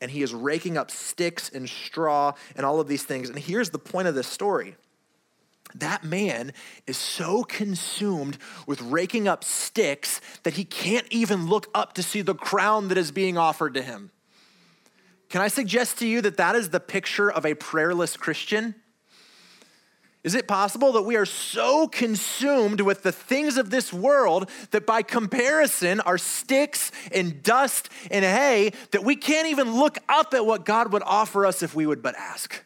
And 0.00 0.10
he 0.10 0.22
is 0.22 0.34
raking 0.34 0.76
up 0.76 0.90
sticks 0.90 1.48
and 1.48 1.68
straw 1.68 2.32
and 2.56 2.66
all 2.66 2.80
of 2.80 2.88
these 2.88 3.04
things. 3.04 3.28
And 3.30 3.38
here's 3.38 3.70
the 3.70 3.78
point 3.78 4.08
of 4.08 4.14
this 4.14 4.26
story 4.26 4.76
that 5.74 6.04
man 6.04 6.52
is 6.86 6.96
so 6.96 7.44
consumed 7.44 8.38
with 8.66 8.80
raking 8.82 9.28
up 9.28 9.44
sticks 9.44 10.20
that 10.42 10.54
he 10.54 10.64
can't 10.64 11.06
even 11.10 11.46
look 11.46 11.68
up 11.74 11.94
to 11.94 12.02
see 12.02 12.22
the 12.22 12.34
crown 12.34 12.88
that 12.88 12.98
is 12.98 13.10
being 13.10 13.36
offered 13.36 13.74
to 13.74 13.82
him. 13.82 14.10
Can 15.28 15.40
I 15.40 15.48
suggest 15.48 15.98
to 15.98 16.06
you 16.06 16.20
that 16.22 16.36
that 16.36 16.54
is 16.54 16.70
the 16.70 16.80
picture 16.80 17.30
of 17.30 17.44
a 17.44 17.54
prayerless 17.54 18.16
Christian? 18.16 18.74
Is 20.26 20.34
it 20.34 20.48
possible 20.48 20.92
that 20.92 21.02
we 21.02 21.14
are 21.14 21.24
so 21.24 21.86
consumed 21.86 22.80
with 22.80 23.04
the 23.04 23.12
things 23.12 23.56
of 23.56 23.70
this 23.70 23.92
world 23.92 24.50
that 24.72 24.84
by 24.84 25.02
comparison 25.02 26.00
are 26.00 26.18
sticks 26.18 26.90
and 27.12 27.44
dust 27.44 27.88
and 28.10 28.24
hay 28.24 28.72
that 28.90 29.04
we 29.04 29.14
can't 29.14 29.46
even 29.46 29.76
look 29.76 29.98
up 30.08 30.34
at 30.34 30.44
what 30.44 30.64
God 30.64 30.92
would 30.92 31.04
offer 31.04 31.46
us 31.46 31.62
if 31.62 31.76
we 31.76 31.86
would 31.86 32.02
but 32.02 32.16
ask? 32.16 32.65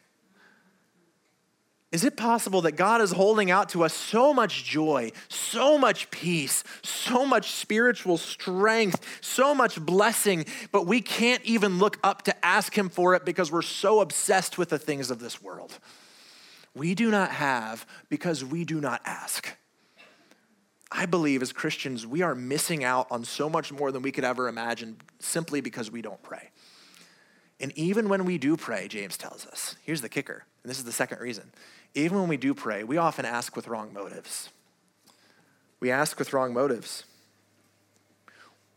Is 1.91 2.05
it 2.05 2.15
possible 2.15 2.61
that 2.61 2.73
God 2.73 3.01
is 3.01 3.11
holding 3.11 3.51
out 3.51 3.69
to 3.69 3.83
us 3.83 3.93
so 3.93 4.33
much 4.33 4.63
joy, 4.63 5.11
so 5.27 5.77
much 5.77 6.09
peace, 6.09 6.63
so 6.83 7.25
much 7.25 7.51
spiritual 7.51 8.17
strength, 8.17 9.05
so 9.19 9.53
much 9.53 9.77
blessing, 9.79 10.45
but 10.71 10.87
we 10.87 11.01
can't 11.01 11.43
even 11.43 11.79
look 11.79 11.99
up 12.01 12.21
to 12.23 12.45
ask 12.45 12.77
Him 12.77 12.87
for 12.87 13.13
it 13.15 13.25
because 13.25 13.51
we're 13.51 13.61
so 13.61 13.99
obsessed 13.99 14.57
with 14.57 14.69
the 14.69 14.79
things 14.79 15.11
of 15.11 15.19
this 15.19 15.41
world? 15.41 15.79
We 16.73 16.95
do 16.95 17.11
not 17.11 17.31
have 17.31 17.85
because 18.07 18.45
we 18.45 18.63
do 18.63 18.79
not 18.79 19.01
ask. 19.03 19.57
I 20.89 21.05
believe 21.05 21.41
as 21.41 21.51
Christians, 21.51 22.07
we 22.07 22.21
are 22.21 22.35
missing 22.35 22.85
out 22.85 23.07
on 23.11 23.25
so 23.25 23.49
much 23.49 23.71
more 23.71 23.91
than 23.91 24.01
we 24.01 24.13
could 24.13 24.23
ever 24.23 24.47
imagine 24.47 24.97
simply 25.19 25.59
because 25.59 25.91
we 25.91 26.01
don't 26.01 26.21
pray. 26.23 26.51
And 27.59 27.71
even 27.77 28.09
when 28.09 28.25
we 28.25 28.37
do 28.37 28.57
pray, 28.57 28.87
James 28.87 29.17
tells 29.17 29.45
us, 29.45 29.75
here's 29.83 30.01
the 30.01 30.09
kicker, 30.09 30.45
and 30.63 30.69
this 30.69 30.79
is 30.79 30.83
the 30.83 30.91
second 30.91 31.19
reason 31.19 31.51
even 31.93 32.19
when 32.19 32.29
we 32.29 32.37
do 32.37 32.53
pray, 32.53 32.83
we 32.83 32.97
often 32.97 33.25
ask 33.25 33.55
with 33.55 33.67
wrong 33.67 33.93
motives. 33.93 34.49
We 35.79 35.91
ask 35.91 36.17
with 36.19 36.31
wrong 36.33 36.53
motives. 36.53 37.05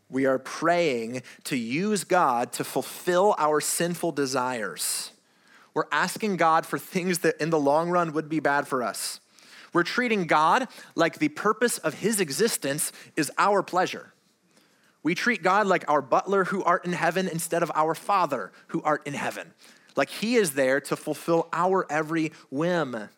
We 0.09 0.25
are 0.25 0.39
praying 0.39 1.23
to 1.45 1.55
use 1.55 2.03
God 2.03 2.51
to 2.53 2.63
fulfill 2.63 3.35
our 3.37 3.61
sinful 3.61 4.11
desires. 4.11 5.11
We're 5.73 5.85
asking 5.91 6.37
God 6.37 6.65
for 6.65 6.77
things 6.77 7.19
that 7.19 7.39
in 7.41 7.49
the 7.49 7.59
long 7.59 7.89
run 7.89 8.13
would 8.13 8.29
be 8.29 8.39
bad 8.39 8.67
for 8.67 8.83
us. 8.83 9.19
We're 9.73 9.83
treating 9.83 10.25
God 10.25 10.67
like 10.95 11.19
the 11.19 11.29
purpose 11.29 11.77
of 11.79 11.95
his 11.95 12.21
existence 12.21 12.91
is 13.17 13.31
our 13.37 13.61
pleasure. 13.61 14.13
We 15.03 15.15
treat 15.15 15.43
God 15.43 15.67
like 15.67 15.83
our 15.89 16.01
butler 16.01 16.45
who 16.45 16.63
art 16.63 16.85
in 16.85 16.93
heaven 16.93 17.27
instead 17.27 17.61
of 17.61 17.71
our 17.75 17.93
Father 17.93 18.51
who 18.69 18.81
art 18.83 19.05
in 19.05 19.13
heaven. 19.13 19.53
Like 19.95 20.09
he 20.09 20.35
is 20.35 20.51
there 20.51 20.79
to 20.81 20.95
fulfill 20.95 21.47
our 21.53 21.85
every 21.89 22.31
whim. 22.49 23.09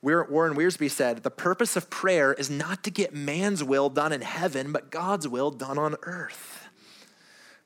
Warren 0.00 0.54
Wiersbe 0.54 0.90
said, 0.90 1.22
The 1.22 1.30
purpose 1.30 1.76
of 1.76 1.90
prayer 1.90 2.32
is 2.32 2.50
not 2.50 2.84
to 2.84 2.90
get 2.90 3.14
man's 3.14 3.64
will 3.64 3.88
done 3.88 4.12
in 4.12 4.20
heaven, 4.20 4.70
but 4.72 4.90
God's 4.90 5.26
will 5.26 5.50
done 5.50 5.78
on 5.78 5.96
earth. 6.02 6.68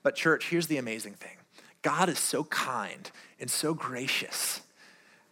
But, 0.01 0.15
church, 0.15 0.49
here's 0.49 0.67
the 0.67 0.77
amazing 0.77 1.13
thing 1.13 1.37
God 1.81 2.09
is 2.09 2.19
so 2.19 2.43
kind 2.45 3.09
and 3.39 3.49
so 3.49 3.73
gracious 3.73 4.61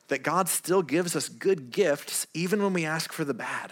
that 0.09 0.23
God 0.23 0.49
still 0.49 0.81
gives 0.81 1.15
us 1.15 1.29
good 1.29 1.71
gifts 1.71 2.27
even 2.33 2.61
when 2.61 2.73
we 2.73 2.85
ask 2.85 3.13
for 3.13 3.23
the 3.23 3.33
bad. 3.33 3.71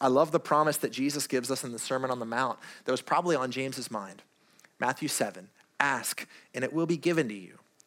I 0.00 0.08
love 0.08 0.32
the 0.32 0.40
promise 0.40 0.78
that 0.78 0.90
Jesus 0.90 1.26
gives 1.26 1.50
us 1.50 1.62
in 1.62 1.70
the 1.70 1.78
Sermon 1.78 2.10
on 2.10 2.18
the 2.18 2.24
Mount 2.24 2.58
that 2.84 2.90
was 2.90 3.02
probably 3.02 3.36
on 3.36 3.52
James's 3.52 3.90
mind. 3.90 4.22
Matthew 4.80 5.08
7 5.08 5.48
Ask, 5.78 6.26
and 6.54 6.64
it 6.64 6.72
will 6.72 6.86
be 6.86 6.96
given 6.96 7.28
to 7.28 7.34
you. 7.34 7.58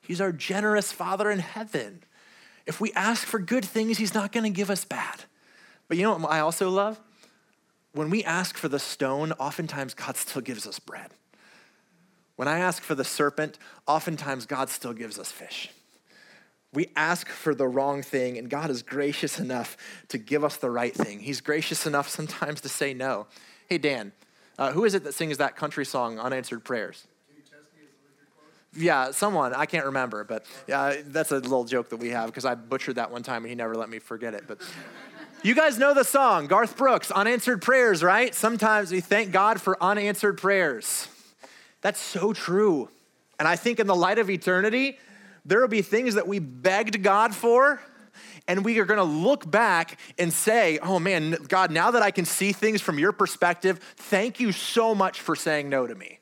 He's 0.00 0.20
our 0.20 0.32
generous 0.32 0.92
Father 0.92 1.30
in 1.30 1.38
heaven. 1.38 2.02
If 2.66 2.80
we 2.80 2.92
ask 2.92 3.26
for 3.26 3.38
good 3.38 3.64
things, 3.64 3.98
He's 3.98 4.14
not 4.14 4.32
going 4.32 4.44
to 4.44 4.50
give 4.50 4.70
us 4.70 4.84
bad. 4.84 5.24
But 5.88 5.96
you 5.96 6.04
know 6.04 6.16
what 6.16 6.30
I 6.30 6.40
also 6.40 6.70
love? 6.70 7.00
When 7.92 8.10
we 8.10 8.22
ask 8.22 8.56
for 8.56 8.68
the 8.68 8.78
stone, 8.78 9.32
oftentimes 9.32 9.94
God 9.94 10.16
still 10.16 10.42
gives 10.42 10.66
us 10.66 10.78
bread. 10.78 11.10
When 12.36 12.48
I 12.48 12.60
ask 12.60 12.82
for 12.82 12.94
the 12.94 13.04
serpent, 13.04 13.58
oftentimes 13.86 14.46
God 14.46 14.70
still 14.70 14.92
gives 14.92 15.18
us 15.18 15.30
fish. 15.32 15.70
We 16.72 16.88
ask 16.94 17.28
for 17.28 17.54
the 17.54 17.66
wrong 17.66 18.02
thing, 18.02 18.38
and 18.38 18.48
God 18.48 18.70
is 18.70 18.82
gracious 18.82 19.40
enough 19.40 19.76
to 20.08 20.18
give 20.18 20.44
us 20.44 20.56
the 20.56 20.70
right 20.70 20.94
thing. 20.94 21.20
He's 21.20 21.40
gracious 21.40 21.84
enough 21.86 22.08
sometimes 22.08 22.60
to 22.60 22.68
say 22.68 22.94
no. 22.94 23.26
Hey, 23.68 23.78
Dan, 23.78 24.12
uh, 24.56 24.72
who 24.72 24.84
is 24.84 24.94
it 24.94 25.02
that 25.04 25.14
sings 25.14 25.38
that 25.38 25.56
country 25.56 25.84
song, 25.84 26.18
Unanswered 26.18 26.64
Prayers? 26.64 27.06
Yeah, 28.76 29.10
someone. 29.10 29.52
I 29.52 29.66
can't 29.66 29.86
remember, 29.86 30.22
but 30.22 30.46
yeah, 30.68 30.96
that's 31.06 31.32
a 31.32 31.36
little 31.36 31.64
joke 31.64 31.88
that 31.88 31.96
we 31.96 32.10
have 32.10 32.26
because 32.26 32.44
I 32.44 32.54
butchered 32.54 32.96
that 32.96 33.10
one 33.10 33.22
time 33.22 33.42
and 33.42 33.48
he 33.48 33.54
never 33.54 33.74
let 33.74 33.88
me 33.88 33.98
forget 33.98 34.32
it. 34.32 34.44
But 34.46 34.60
you 35.42 35.54
guys 35.54 35.76
know 35.76 35.92
the 35.92 36.04
song, 36.04 36.46
Garth 36.46 36.76
Brooks, 36.76 37.10
Unanswered 37.10 37.62
Prayers, 37.62 38.02
right? 38.02 38.34
Sometimes 38.34 38.92
we 38.92 39.00
thank 39.00 39.32
God 39.32 39.60
for 39.60 39.82
unanswered 39.82 40.38
prayers. 40.38 41.08
That's 41.80 42.00
so 42.00 42.32
true. 42.32 42.88
And 43.38 43.48
I 43.48 43.56
think 43.56 43.80
in 43.80 43.86
the 43.86 43.96
light 43.96 44.18
of 44.18 44.30
eternity, 44.30 44.98
there 45.44 45.60
will 45.60 45.68
be 45.68 45.82
things 45.82 46.14
that 46.14 46.28
we 46.28 46.38
begged 46.38 47.02
God 47.02 47.34
for 47.34 47.80
and 48.46 48.64
we 48.64 48.78
are 48.78 48.84
going 48.84 48.98
to 48.98 49.04
look 49.04 49.50
back 49.50 49.98
and 50.18 50.32
say, 50.32 50.78
oh 50.78 50.98
man, 50.98 51.36
God, 51.48 51.70
now 51.70 51.90
that 51.90 52.02
I 52.02 52.10
can 52.10 52.24
see 52.24 52.52
things 52.52 52.80
from 52.80 52.98
your 52.98 53.12
perspective, 53.12 53.78
thank 53.96 54.38
you 54.38 54.52
so 54.52 54.94
much 54.94 55.20
for 55.20 55.34
saying 55.34 55.68
no 55.68 55.86
to 55.86 55.94
me. 55.94 56.19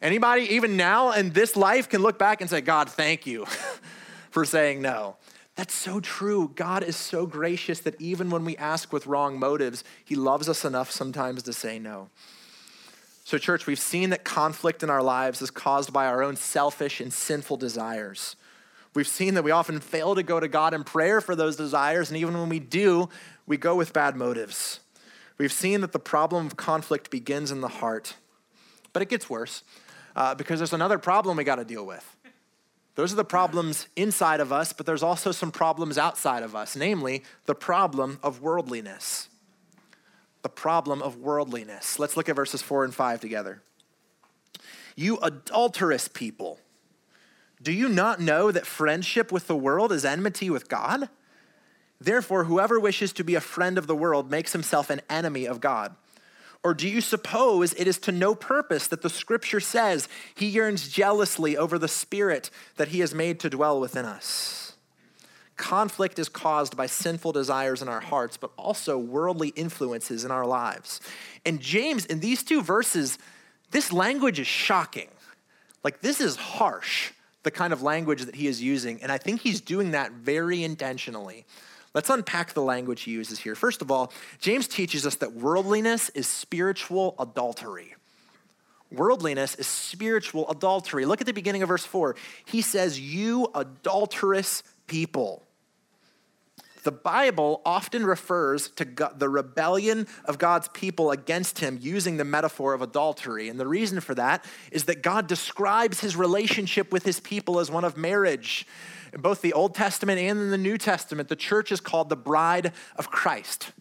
Anybody, 0.00 0.42
even 0.54 0.76
now 0.76 1.12
in 1.12 1.30
this 1.30 1.56
life, 1.56 1.88
can 1.88 2.02
look 2.02 2.18
back 2.18 2.40
and 2.40 2.48
say, 2.48 2.60
God, 2.60 2.88
thank 2.88 3.26
you 3.26 3.46
for 4.30 4.44
saying 4.44 4.80
no. 4.80 5.16
That's 5.56 5.74
so 5.74 5.98
true. 5.98 6.52
God 6.54 6.84
is 6.84 6.94
so 6.94 7.26
gracious 7.26 7.80
that 7.80 8.00
even 8.00 8.30
when 8.30 8.44
we 8.44 8.56
ask 8.58 8.92
with 8.92 9.08
wrong 9.08 9.40
motives, 9.40 9.82
He 10.04 10.14
loves 10.14 10.48
us 10.48 10.64
enough 10.64 10.90
sometimes 10.92 11.42
to 11.42 11.52
say 11.52 11.80
no. 11.80 12.10
So, 13.24 13.38
church, 13.38 13.66
we've 13.66 13.78
seen 13.78 14.10
that 14.10 14.22
conflict 14.22 14.84
in 14.84 14.88
our 14.88 15.02
lives 15.02 15.42
is 15.42 15.50
caused 15.50 15.92
by 15.92 16.06
our 16.06 16.22
own 16.22 16.36
selfish 16.36 17.00
and 17.00 17.12
sinful 17.12 17.56
desires. 17.56 18.36
We've 18.94 19.08
seen 19.08 19.34
that 19.34 19.42
we 19.42 19.50
often 19.50 19.80
fail 19.80 20.14
to 20.14 20.22
go 20.22 20.38
to 20.38 20.48
God 20.48 20.74
in 20.74 20.84
prayer 20.84 21.20
for 21.20 21.34
those 21.34 21.56
desires, 21.56 22.08
and 22.08 22.16
even 22.16 22.38
when 22.38 22.48
we 22.48 22.60
do, 22.60 23.08
we 23.44 23.56
go 23.56 23.74
with 23.74 23.92
bad 23.92 24.16
motives. 24.16 24.78
We've 25.38 25.52
seen 25.52 25.80
that 25.80 25.92
the 25.92 25.98
problem 25.98 26.46
of 26.46 26.56
conflict 26.56 27.10
begins 27.10 27.50
in 27.50 27.60
the 27.60 27.68
heart, 27.68 28.14
but 28.92 29.02
it 29.02 29.08
gets 29.08 29.28
worse 29.28 29.64
uh, 30.18 30.34
because 30.34 30.58
there's 30.58 30.72
another 30.72 30.98
problem 30.98 31.36
we 31.36 31.44
got 31.44 31.56
to 31.56 31.64
deal 31.64 31.86
with. 31.86 32.16
Those 32.96 33.12
are 33.12 33.16
the 33.16 33.24
problems 33.24 33.86
inside 33.94 34.40
of 34.40 34.52
us, 34.52 34.72
but 34.72 34.84
there's 34.84 35.04
also 35.04 35.30
some 35.30 35.52
problems 35.52 35.96
outside 35.96 36.42
of 36.42 36.56
us, 36.56 36.74
namely 36.74 37.22
the 37.46 37.54
problem 37.54 38.18
of 38.20 38.42
worldliness. 38.42 39.28
The 40.42 40.48
problem 40.48 41.02
of 41.02 41.18
worldliness. 41.18 42.00
Let's 42.00 42.16
look 42.16 42.28
at 42.28 42.34
verses 42.34 42.60
four 42.60 42.84
and 42.84 42.92
five 42.92 43.20
together. 43.20 43.62
You 44.96 45.18
adulterous 45.18 46.08
people, 46.08 46.58
do 47.62 47.70
you 47.70 47.88
not 47.88 48.20
know 48.20 48.50
that 48.50 48.66
friendship 48.66 49.30
with 49.30 49.46
the 49.46 49.56
world 49.56 49.92
is 49.92 50.04
enmity 50.04 50.50
with 50.50 50.68
God? 50.68 51.08
Therefore, 52.00 52.44
whoever 52.44 52.80
wishes 52.80 53.12
to 53.12 53.22
be 53.22 53.36
a 53.36 53.40
friend 53.40 53.78
of 53.78 53.86
the 53.86 53.94
world 53.94 54.32
makes 54.32 54.52
himself 54.52 54.90
an 54.90 55.00
enemy 55.08 55.46
of 55.46 55.60
God. 55.60 55.94
Or 56.64 56.74
do 56.74 56.88
you 56.88 57.00
suppose 57.00 57.72
it 57.74 57.86
is 57.86 57.98
to 58.00 58.12
no 58.12 58.34
purpose 58.34 58.88
that 58.88 59.02
the 59.02 59.10
scripture 59.10 59.60
says 59.60 60.08
he 60.34 60.46
yearns 60.46 60.88
jealously 60.88 61.56
over 61.56 61.78
the 61.78 61.88
spirit 61.88 62.50
that 62.76 62.88
he 62.88 63.00
has 63.00 63.14
made 63.14 63.40
to 63.40 63.50
dwell 63.50 63.80
within 63.80 64.04
us? 64.04 64.74
Conflict 65.56 66.18
is 66.18 66.28
caused 66.28 66.76
by 66.76 66.86
sinful 66.86 67.32
desires 67.32 67.82
in 67.82 67.88
our 67.88 68.00
hearts, 68.00 68.36
but 68.36 68.52
also 68.56 68.96
worldly 68.96 69.48
influences 69.50 70.24
in 70.24 70.30
our 70.30 70.46
lives. 70.46 71.00
And 71.44 71.60
James, 71.60 72.06
in 72.06 72.20
these 72.20 72.44
two 72.44 72.62
verses, 72.62 73.18
this 73.70 73.92
language 73.92 74.38
is 74.38 74.46
shocking. 74.46 75.08
Like, 75.82 76.00
this 76.00 76.20
is 76.20 76.36
harsh, 76.36 77.12
the 77.42 77.50
kind 77.50 77.72
of 77.72 77.82
language 77.82 78.22
that 78.22 78.36
he 78.36 78.46
is 78.46 78.62
using. 78.62 79.02
And 79.02 79.10
I 79.10 79.18
think 79.18 79.40
he's 79.40 79.60
doing 79.60 79.92
that 79.92 80.12
very 80.12 80.62
intentionally. 80.62 81.44
Let's 81.94 82.10
unpack 82.10 82.52
the 82.52 82.62
language 82.62 83.02
he 83.02 83.12
uses 83.12 83.38
here. 83.38 83.54
First 83.54 83.82
of 83.82 83.90
all, 83.90 84.12
James 84.40 84.68
teaches 84.68 85.06
us 85.06 85.16
that 85.16 85.32
worldliness 85.32 86.10
is 86.10 86.26
spiritual 86.26 87.14
adultery. 87.18 87.94
Worldliness 88.90 89.54
is 89.56 89.66
spiritual 89.66 90.48
adultery. 90.50 91.04
Look 91.04 91.20
at 91.20 91.26
the 91.26 91.32
beginning 91.32 91.62
of 91.62 91.68
verse 91.68 91.84
4. 91.84 92.16
He 92.44 92.62
says, 92.62 92.98
You 92.98 93.48
adulterous 93.54 94.62
people. 94.86 95.42
The 96.84 96.92
Bible 96.92 97.60
often 97.64 98.06
refers 98.06 98.68
to 98.70 98.84
God, 98.84 99.18
the 99.18 99.28
rebellion 99.28 100.06
of 100.24 100.38
God's 100.38 100.68
people 100.68 101.10
against 101.10 101.58
him 101.58 101.78
using 101.80 102.16
the 102.16 102.24
metaphor 102.24 102.72
of 102.72 102.82
adultery. 102.82 103.48
And 103.48 103.58
the 103.58 103.66
reason 103.66 104.00
for 104.00 104.14
that 104.14 104.44
is 104.70 104.84
that 104.84 105.02
God 105.02 105.26
describes 105.26 106.00
his 106.00 106.16
relationship 106.16 106.92
with 106.92 107.04
his 107.04 107.20
people 107.20 107.58
as 107.58 107.70
one 107.70 107.84
of 107.84 107.96
marriage. 107.96 108.66
In 109.12 109.20
both 109.20 109.40
the 109.40 109.52
Old 109.52 109.74
Testament 109.74 110.18
and 110.18 110.38
in 110.38 110.50
the 110.50 110.58
New 110.58 110.78
Testament, 110.78 111.28
the 111.28 111.36
church 111.36 111.72
is 111.72 111.80
called 111.80 112.08
the 112.08 112.16
bride 112.16 112.72
of 112.96 113.10
Christ. 113.10 113.72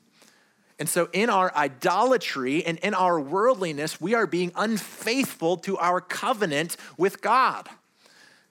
And 0.79 0.87
so, 0.87 1.09
in 1.11 1.29
our 1.29 1.53
idolatry 1.55 2.63
and 2.63 2.77
in 2.79 2.93
our 2.93 3.19
worldliness, 3.19 3.99
we 3.99 4.13
are 4.13 4.27
being 4.27 4.51
unfaithful 4.55 5.57
to 5.57 5.77
our 5.79 5.99
covenant 5.99 6.77
with 6.97 7.21
God. 7.21 7.67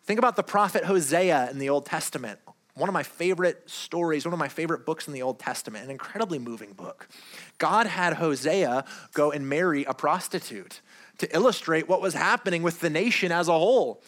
Think 0.05 0.19
about 0.19 0.37
the 0.37 0.43
prophet 0.43 0.85
Hosea 0.85 1.51
in 1.51 1.59
the 1.59 1.69
Old 1.69 1.87
Testament. 1.87 2.41
One 2.77 2.91
of 2.91 2.93
my 2.93 3.03
favorite 3.03 3.69
stories, 3.69 4.27
one 4.27 4.35
of 4.35 4.39
my 4.39 4.49
favorite 4.49 4.85
books 4.85 5.07
in 5.09 5.15
the 5.15 5.23
Old 5.23 5.39
Testament, 5.39 5.85
an 5.85 5.91
incredibly 5.91 6.39
moving 6.39 6.73
book. 6.73 7.09
God 7.57 7.87
had 7.87 8.15
Hosea 8.15 8.85
go 9.15 9.33
and 9.33 9.49
marry 9.49 9.85
a 9.85 9.95
prostitute 9.95 10.83
to 11.19 11.35
illustrate 11.35 11.89
what 11.89 12.03
was 12.03 12.13
happening 12.13 12.63
with 12.63 12.81
the 12.81 12.91
nation 12.91 13.33
as 13.33 13.49
a 13.49 13.53
whole. 13.53 14.03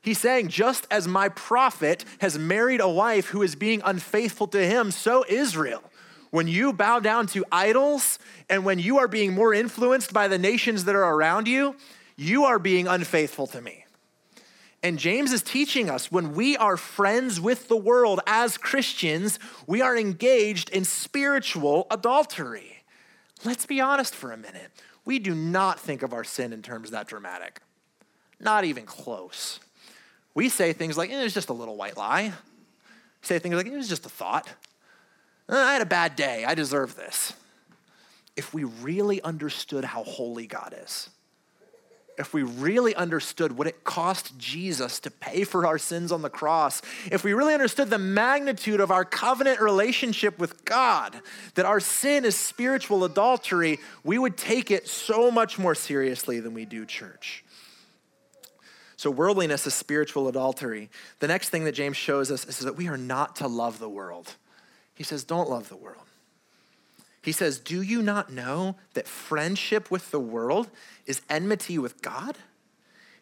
He's 0.00 0.18
saying, 0.18 0.48
just 0.48 0.86
as 0.92 1.08
my 1.08 1.28
prophet 1.28 2.04
has 2.20 2.38
married 2.38 2.80
a 2.80 2.88
wife 2.88 3.28
who 3.28 3.42
is 3.42 3.56
being 3.56 3.82
unfaithful 3.84 4.46
to 4.48 4.64
him, 4.64 4.92
so 4.92 5.24
Israel. 5.28 5.82
When 6.30 6.46
you 6.46 6.72
bow 6.72 7.00
down 7.00 7.26
to 7.28 7.44
idols 7.50 8.20
and 8.48 8.64
when 8.64 8.78
you 8.78 8.98
are 8.98 9.08
being 9.08 9.32
more 9.32 9.52
influenced 9.52 10.12
by 10.12 10.28
the 10.28 10.38
nations 10.38 10.84
that 10.84 10.94
are 10.94 11.14
around 11.14 11.48
you, 11.48 11.74
you 12.16 12.44
are 12.44 12.58
being 12.58 12.86
unfaithful 12.86 13.48
to 13.48 13.60
me. 13.60 13.81
And 14.82 14.98
James 14.98 15.32
is 15.32 15.42
teaching 15.42 15.88
us 15.88 16.10
when 16.10 16.34
we 16.34 16.56
are 16.56 16.76
friends 16.76 17.40
with 17.40 17.68
the 17.68 17.76
world 17.76 18.20
as 18.26 18.58
Christians, 18.58 19.38
we 19.66 19.80
are 19.80 19.96
engaged 19.96 20.70
in 20.70 20.84
spiritual 20.84 21.86
adultery. 21.90 22.82
Let's 23.44 23.64
be 23.64 23.80
honest 23.80 24.14
for 24.14 24.32
a 24.32 24.36
minute. 24.36 24.70
We 25.04 25.18
do 25.18 25.34
not 25.34 25.78
think 25.78 26.02
of 26.02 26.12
our 26.12 26.24
sin 26.24 26.52
in 26.52 26.62
terms 26.62 26.90
that 26.90 27.06
dramatic, 27.06 27.60
not 28.40 28.64
even 28.64 28.84
close. 28.84 29.60
We 30.34 30.48
say 30.48 30.72
things 30.72 30.96
like, 30.96 31.10
eh, 31.10 31.20
it 31.20 31.24
was 31.24 31.34
just 31.34 31.48
a 31.48 31.54
little 31.54 31.76
white 31.76 31.96
lie. 31.96 32.32
Say 33.20 33.38
things 33.38 33.54
like, 33.54 33.66
it 33.66 33.72
was 33.72 33.88
just 33.88 34.06
a 34.06 34.08
thought. 34.08 34.48
Eh, 35.48 35.56
I 35.56 35.74
had 35.74 35.82
a 35.82 35.86
bad 35.86 36.16
day. 36.16 36.44
I 36.44 36.54
deserve 36.54 36.96
this. 36.96 37.34
If 38.36 38.54
we 38.54 38.64
really 38.64 39.20
understood 39.22 39.84
how 39.84 40.04
holy 40.04 40.46
God 40.46 40.74
is, 40.82 41.10
if 42.18 42.34
we 42.34 42.42
really 42.42 42.94
understood 42.94 43.52
what 43.52 43.66
it 43.66 43.84
cost 43.84 44.36
Jesus 44.38 45.00
to 45.00 45.10
pay 45.10 45.44
for 45.44 45.66
our 45.66 45.78
sins 45.78 46.12
on 46.12 46.22
the 46.22 46.30
cross, 46.30 46.82
if 47.10 47.24
we 47.24 47.32
really 47.32 47.54
understood 47.54 47.90
the 47.90 47.98
magnitude 47.98 48.80
of 48.80 48.90
our 48.90 49.04
covenant 49.04 49.60
relationship 49.60 50.38
with 50.38 50.64
God, 50.64 51.20
that 51.54 51.64
our 51.64 51.80
sin 51.80 52.24
is 52.24 52.36
spiritual 52.36 53.04
adultery, 53.04 53.78
we 54.04 54.18
would 54.18 54.36
take 54.36 54.70
it 54.70 54.88
so 54.88 55.30
much 55.30 55.58
more 55.58 55.74
seriously 55.74 56.38
than 56.40 56.54
we 56.54 56.64
do 56.64 56.84
church. 56.84 57.44
So, 58.96 59.10
worldliness 59.10 59.66
is 59.66 59.74
spiritual 59.74 60.28
adultery. 60.28 60.88
The 61.18 61.26
next 61.26 61.48
thing 61.48 61.64
that 61.64 61.72
James 61.72 61.96
shows 61.96 62.30
us 62.30 62.46
is 62.46 62.58
that 62.60 62.76
we 62.76 62.86
are 62.88 62.96
not 62.96 63.36
to 63.36 63.48
love 63.48 63.80
the 63.80 63.88
world. 63.88 64.36
He 64.94 65.02
says, 65.02 65.24
Don't 65.24 65.50
love 65.50 65.68
the 65.68 65.76
world. 65.76 66.01
He 67.22 67.32
says, 67.32 67.58
Do 67.58 67.80
you 67.80 68.02
not 68.02 68.32
know 68.32 68.76
that 68.94 69.06
friendship 69.06 69.90
with 69.90 70.10
the 70.10 70.20
world 70.20 70.70
is 71.06 71.22
enmity 71.30 71.78
with 71.78 72.02
God? 72.02 72.36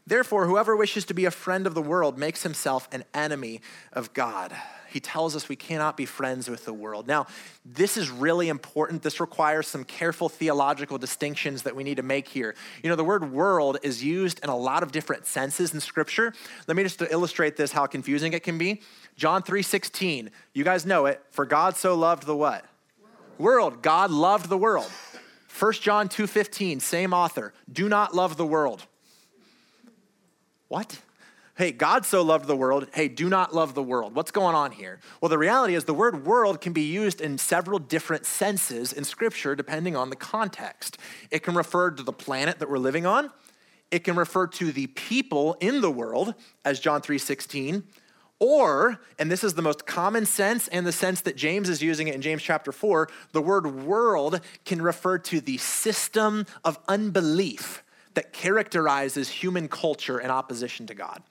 Therefore, 0.06 0.46
whoever 0.46 0.74
wishes 0.74 1.04
to 1.04 1.14
be 1.14 1.26
a 1.26 1.30
friend 1.30 1.66
of 1.66 1.74
the 1.74 1.82
world 1.82 2.18
makes 2.18 2.42
himself 2.42 2.88
an 2.90 3.04
enemy 3.14 3.60
of 3.92 4.12
God. 4.14 4.52
He 4.88 4.98
tells 4.98 5.36
us 5.36 5.48
we 5.48 5.54
cannot 5.54 5.96
be 5.96 6.04
friends 6.04 6.50
with 6.50 6.64
the 6.64 6.72
world. 6.72 7.06
Now, 7.06 7.26
this 7.64 7.96
is 7.96 8.10
really 8.10 8.48
important. 8.48 9.02
This 9.02 9.20
requires 9.20 9.68
some 9.68 9.84
careful 9.84 10.28
theological 10.28 10.98
distinctions 10.98 11.62
that 11.62 11.76
we 11.76 11.84
need 11.84 11.98
to 11.98 12.02
make 12.02 12.26
here. 12.26 12.56
You 12.82 12.90
know, 12.90 12.96
the 12.96 13.04
word 13.04 13.30
world 13.30 13.78
is 13.84 14.02
used 14.02 14.40
in 14.42 14.48
a 14.48 14.56
lot 14.56 14.82
of 14.82 14.90
different 14.90 15.26
senses 15.26 15.72
in 15.72 15.80
Scripture. 15.80 16.32
Let 16.66 16.76
me 16.76 16.82
just 16.82 17.00
illustrate 17.02 17.56
this, 17.56 17.70
how 17.70 17.86
confusing 17.86 18.32
it 18.32 18.42
can 18.42 18.58
be. 18.58 18.80
John 19.14 19.42
3:16. 19.42 20.30
You 20.54 20.64
guys 20.64 20.84
know 20.84 21.06
it. 21.06 21.22
For 21.30 21.44
God 21.44 21.76
so 21.76 21.94
loved 21.94 22.26
the 22.26 22.34
what? 22.34 22.64
World. 23.40 23.82
God 23.82 24.10
loved 24.10 24.48
the 24.48 24.58
world. 24.58 24.90
1 25.48 25.72
John 25.82 26.08
2:15, 26.08 26.80
same 26.80 27.12
author. 27.12 27.52
Do 27.70 27.88
not 27.88 28.14
love 28.14 28.36
the 28.36 28.46
world. 28.46 28.86
What? 30.68 31.00
Hey, 31.56 31.72
God 31.72 32.06
so 32.06 32.22
loved 32.22 32.46
the 32.46 32.56
world. 32.56 32.86
Hey, 32.94 33.08
do 33.08 33.28
not 33.28 33.54
love 33.54 33.74
the 33.74 33.82
world. 33.82 34.14
What's 34.14 34.30
going 34.30 34.54
on 34.54 34.72
here? 34.72 34.98
Well, 35.20 35.28
the 35.28 35.36
reality 35.36 35.74
is 35.74 35.84
the 35.84 35.92
word 35.92 36.24
world 36.24 36.60
can 36.62 36.72
be 36.72 36.82
used 36.82 37.20
in 37.20 37.36
several 37.36 37.78
different 37.78 38.24
senses 38.24 38.92
in 38.92 39.04
Scripture 39.04 39.54
depending 39.54 39.96
on 39.96 40.08
the 40.08 40.16
context. 40.16 40.96
It 41.30 41.42
can 41.42 41.54
refer 41.54 41.90
to 41.90 42.02
the 42.02 42.14
planet 42.14 42.60
that 42.60 42.70
we're 42.70 42.78
living 42.78 43.04
on. 43.04 43.30
It 43.90 44.04
can 44.04 44.16
refer 44.16 44.46
to 44.46 44.72
the 44.72 44.86
people 44.86 45.56
in 45.60 45.80
the 45.80 45.90
world, 45.90 46.34
as 46.64 46.80
John 46.80 47.02
3:16, 47.02 47.82
or, 48.40 48.98
and 49.18 49.30
this 49.30 49.44
is 49.44 49.54
the 49.54 49.62
most 49.62 49.86
common 49.86 50.24
sense 50.24 50.66
and 50.68 50.86
the 50.86 50.92
sense 50.92 51.20
that 51.20 51.36
James 51.36 51.68
is 51.68 51.82
using 51.82 52.08
it 52.08 52.14
in 52.14 52.22
James 52.22 52.42
chapter 52.42 52.72
4, 52.72 53.08
the 53.32 53.42
word 53.42 53.84
world 53.84 54.40
can 54.64 54.80
refer 54.80 55.18
to 55.18 55.40
the 55.40 55.58
system 55.58 56.46
of 56.64 56.78
unbelief 56.88 57.84
that 58.14 58.32
characterizes 58.32 59.28
human 59.28 59.68
culture 59.68 60.18
in 60.18 60.30
opposition 60.30 60.86
to 60.86 60.94
God. 60.94 61.22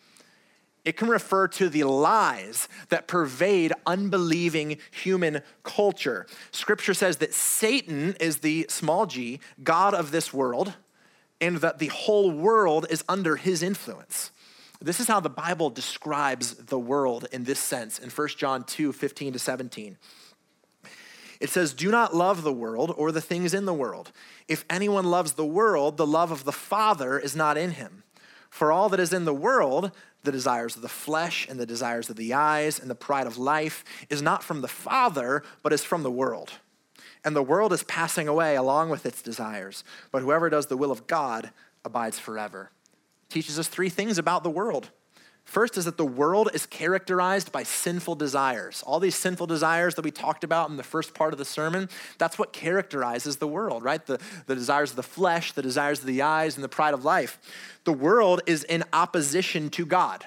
It 0.86 0.98
can 0.98 1.10
refer 1.10 1.48
to 1.50 1.68
the 1.68 1.84
lies 1.84 2.70
that 2.90 3.08
pervade 3.08 3.74
unbelieving 3.86 4.78
human 4.92 5.42
culture. 5.64 6.26
Scripture 6.52 6.94
says 6.94 7.18
that 7.18 7.34
Satan 7.34 8.16
is 8.20 8.38
the 8.38 8.68
small 8.70 9.06
g, 9.06 9.40
God 9.64 9.94
of 9.94 10.12
this 10.12 10.34
world, 10.34 10.74
and 11.42 11.58
that 11.58 11.80
the 11.80 11.88
whole 11.88 12.32
world 12.32 12.86
is 12.90 13.04
under 13.10 13.36
his 13.36 13.62
influence. 13.62 14.32
This 14.82 15.02
is 15.02 15.08
how 15.08 15.20
the 15.20 15.30
Bible 15.30 15.70
describes 15.70 16.54
the 16.54 16.80
world 16.80 17.28
in 17.34 17.44
this 17.44 17.60
sense 17.60 18.00
in 18.00 18.10
1 18.10 18.28
John 18.38 18.64
2 18.64 18.94
15 18.94 19.34
to 19.34 19.40
17. 19.40 19.98
It 21.42 21.50
says, 21.50 21.74
Do 21.74 21.92
not 21.92 22.16
love 22.16 22.44
the 22.44 22.54
world 22.54 22.94
or 22.98 23.12
the 23.12 23.22
things 23.22 23.54
in 23.54 23.66
the 23.66 23.74
world. 23.74 24.12
If 24.48 24.64
anyone 24.70 25.06
loves 25.06 25.34
the 25.34 25.46
world, 25.46 25.98
the 25.98 26.08
love 26.08 26.32
of 26.32 26.46
the 26.46 26.54
Father 26.54 27.20
is 27.20 27.36
not 27.36 27.58
in 27.58 27.72
him. 27.72 28.04
For 28.50 28.72
all 28.72 28.90
that 28.90 29.00
is 29.00 29.14
in 29.14 29.26
the 29.26 29.34
world, 29.34 29.92
the 30.24 30.32
desires 30.32 30.76
of 30.76 30.82
the 30.82 30.90
flesh 30.90 31.48
and 31.48 31.60
the 31.60 31.66
desires 31.66 32.10
of 32.10 32.16
the 32.16 32.34
eyes 32.34 32.80
and 32.80 32.90
the 32.90 32.96
pride 32.96 33.28
of 33.28 33.38
life, 33.38 33.84
is 34.10 34.22
not 34.22 34.44
from 34.44 34.62
the 34.62 34.68
Father, 34.68 35.44
but 35.62 35.72
is 35.72 35.84
from 35.84 36.04
the 36.04 36.12
world. 36.12 36.54
And 37.24 37.36
the 37.36 37.44
world 37.44 37.74
is 37.74 37.84
passing 37.84 38.28
away 38.28 38.56
along 38.56 38.90
with 38.90 39.06
its 39.06 39.22
desires, 39.22 39.84
but 40.12 40.22
whoever 40.22 40.50
does 40.50 40.68
the 40.68 40.78
will 40.78 40.92
of 40.92 41.06
God 41.06 41.52
abides 41.86 42.18
forever 42.18 42.72
teaches 43.30 43.60
us 43.60 43.68
three 43.68 43.90
things 43.90 44.18
about 44.18 44.44
the 44.44 44.50
world. 44.50 44.90
First 45.50 45.78
is 45.78 45.86
that 45.86 45.98
the 45.98 46.06
world 46.06 46.52
is 46.54 46.68
characterized 46.68 47.52
by 47.52 47.64
sinful 47.64 48.16
desires. 48.16 48.84
All 48.86 49.00
these 49.00 49.16
sinful 49.16 49.48
desires 49.48 49.96
that 49.96 50.06
we 50.06 50.12
talked 50.12 50.44
about 50.44 50.70
in 50.70 50.78
the 50.78 50.84
first 50.84 51.16
part 51.16 51.34
of 51.34 51.40
the 51.40 51.46
sermon, 51.46 51.90
that's 52.20 52.38
what 52.38 52.54
characterizes 52.54 53.38
the 53.38 53.48
world, 53.48 53.82
right? 53.82 54.06
The, 54.06 54.20
the 54.46 54.54
desires 54.54 54.92
of 54.92 54.96
the 54.96 55.02
flesh, 55.04 55.54
the 55.54 55.64
desires 55.64 56.02
of 56.02 56.06
the 56.06 56.22
eyes, 56.22 56.56
and 56.56 56.64
the 56.64 56.70
pride 56.70 56.94
of 56.94 57.04
life. 57.04 57.40
The 57.84 57.94
world 57.94 58.42
is 58.46 58.64
in 58.64 58.84
opposition 58.94 59.72
to 59.72 59.88
God. 59.88 60.26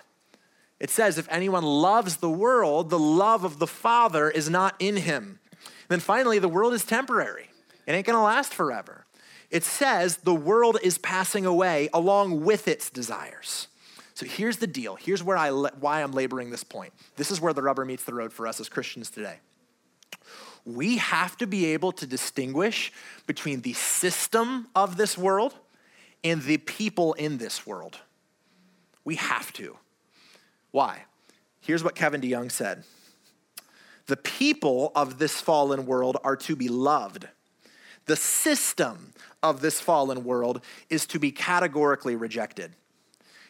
It 0.80 0.90
says, 0.90 1.18
if 1.18 1.28
anyone 1.30 1.62
loves 1.62 2.16
the 2.16 2.30
world, 2.30 2.90
the 2.90 2.98
love 2.98 3.44
of 3.44 3.60
the 3.60 3.68
Father 3.68 4.28
is 4.28 4.50
not 4.50 4.74
in 4.80 4.96
him. 4.96 5.38
then 5.86 6.00
finally, 6.00 6.40
the 6.40 6.48
world 6.48 6.74
is 6.74 6.84
temporary, 6.84 7.48
it 7.86 7.92
ain't 7.92 8.06
gonna 8.06 8.24
last 8.24 8.52
forever 8.52 9.01
it 9.52 9.64
says 9.64 10.16
the 10.16 10.34
world 10.34 10.78
is 10.82 10.96
passing 10.96 11.44
away 11.44 11.90
along 11.92 12.42
with 12.42 12.66
its 12.66 12.88
desires. 12.88 13.68
So 14.14 14.24
here's 14.24 14.56
the 14.56 14.66
deal. 14.66 14.96
Here's 14.96 15.22
where 15.22 15.36
I 15.36 15.50
why 15.50 16.02
I'm 16.02 16.12
laboring 16.12 16.50
this 16.50 16.64
point. 16.64 16.94
This 17.16 17.30
is 17.30 17.38
where 17.40 17.52
the 17.52 17.62
rubber 17.62 17.84
meets 17.84 18.04
the 18.04 18.14
road 18.14 18.32
for 18.32 18.46
us 18.46 18.60
as 18.60 18.70
Christians 18.70 19.10
today. 19.10 19.36
We 20.64 20.96
have 20.98 21.36
to 21.36 21.46
be 21.46 21.66
able 21.66 21.92
to 21.92 22.06
distinguish 22.06 22.92
between 23.26 23.60
the 23.60 23.74
system 23.74 24.68
of 24.74 24.96
this 24.96 25.18
world 25.18 25.54
and 26.24 26.42
the 26.42 26.56
people 26.56 27.12
in 27.14 27.36
this 27.36 27.66
world. 27.66 27.98
We 29.04 29.16
have 29.16 29.52
to. 29.54 29.76
Why? 30.70 31.04
Here's 31.60 31.84
what 31.84 31.94
Kevin 31.94 32.22
DeYoung 32.22 32.50
said 32.50 32.84
The 34.06 34.16
people 34.16 34.92
of 34.94 35.18
this 35.18 35.42
fallen 35.42 35.84
world 35.84 36.16
are 36.24 36.36
to 36.36 36.56
be 36.56 36.68
loved. 36.68 37.28
The 38.06 38.16
system 38.16 39.11
of 39.42 39.60
this 39.60 39.80
fallen 39.80 40.24
world 40.24 40.60
is 40.88 41.06
to 41.06 41.18
be 41.18 41.30
categorically 41.30 42.16
rejected. 42.16 42.72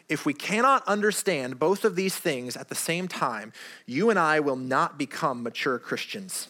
If 0.08 0.26
we 0.26 0.34
cannot 0.34 0.86
understand 0.86 1.58
both 1.58 1.84
of 1.84 1.96
these 1.96 2.16
things 2.16 2.56
at 2.56 2.68
the 2.68 2.74
same 2.74 3.08
time, 3.08 3.52
you 3.86 4.10
and 4.10 4.18
I 4.18 4.40
will 4.40 4.56
not 4.56 4.98
become 4.98 5.42
mature 5.42 5.78
Christians. 5.78 6.48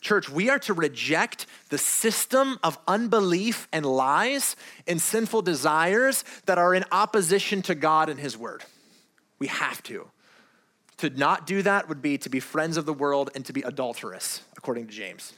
Church, 0.00 0.28
we 0.28 0.48
are 0.48 0.58
to 0.60 0.72
reject 0.72 1.46
the 1.70 1.78
system 1.78 2.58
of 2.62 2.78
unbelief 2.86 3.66
and 3.72 3.84
lies 3.84 4.54
and 4.86 5.00
sinful 5.00 5.42
desires 5.42 6.24
that 6.46 6.58
are 6.58 6.74
in 6.74 6.84
opposition 6.92 7.60
to 7.62 7.74
God 7.74 8.08
and 8.08 8.20
His 8.20 8.38
Word. 8.38 8.64
We 9.38 9.48
have 9.48 9.82
to. 9.84 10.08
To 10.98 11.10
not 11.10 11.46
do 11.46 11.60
that 11.62 11.88
would 11.88 12.00
be 12.00 12.18
to 12.18 12.30
be 12.30 12.40
friends 12.40 12.76
of 12.76 12.86
the 12.86 12.94
world 12.94 13.30
and 13.34 13.44
to 13.46 13.52
be 13.52 13.62
adulterous, 13.62 14.42
according 14.56 14.86
to 14.86 14.92
James 14.92 15.34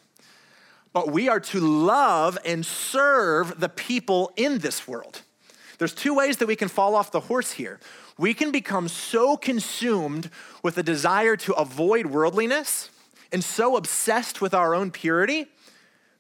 but 0.93 1.11
we 1.11 1.29
are 1.29 1.41
to 1.41 1.61
love 1.61 2.39
and 2.45 2.65
serve 2.65 3.61
the 3.61 3.69
people 3.69 4.33
in 4.37 4.59
this 4.59 4.89
world. 4.89 5.23
There's 5.79 5.95
two 5.95 6.15
ways 6.15 6.39
that 6.39 6.49
we 6.49 6.57
can 6.57 6.69
fall 6.69 6.95
off 6.95 7.13
the 7.13 7.21
horse 7.21 7.53
here. 7.53 7.79
We 8.19 8.35
can 8.35 8.51
become 8.51 8.89
so 8.89 9.37
consumed 9.37 10.31
with 10.63 10.77
a 10.77 10.83
desire 10.83 11.37
to 11.37 11.53
avoid 11.55 12.07
worldliness 12.07 12.91
and 13.33 13.45
so 13.45 13.77
obsessed 13.77 14.41
with 14.41 14.55
our 14.55 14.75
own 14.75 14.91
purity 14.91 15.47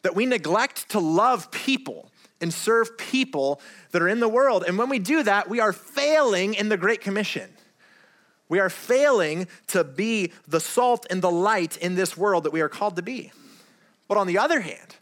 that 0.02 0.14
we 0.14 0.26
neglect 0.26 0.90
to 0.90 1.00
love 1.00 1.50
people 1.50 2.11
and 2.40 2.54
serve 2.54 2.96
people 2.96 3.61
that 3.90 4.00
are 4.00 4.09
in 4.09 4.20
the 4.20 4.28
world. 4.28 4.64
And 4.66 4.78
when 4.78 4.88
we 4.88 5.00
do 5.00 5.24
that, 5.24 5.48
we 5.48 5.59
are 5.59 5.72
failing 5.72 6.54
in 6.54 6.68
the 6.68 6.76
Great 6.76 7.00
Commission. 7.00 7.50
We 8.48 8.61
are 8.61 8.70
failing 8.70 9.48
to 9.68 9.83
be 9.83 10.33
the 10.46 10.61
salt 10.61 11.04
and 11.11 11.20
the 11.20 11.31
light 11.31 11.76
in 11.78 11.96
this 11.96 12.16
world 12.16 12.44
that 12.44 12.52
we 12.52 12.61
are 12.61 12.68
called 12.68 12.96
to 12.96 13.02
be. 13.02 13.33
But 14.09 14.16
on 14.16 14.27
the 14.27 14.38
other 14.38 14.61
hand, 14.61 14.97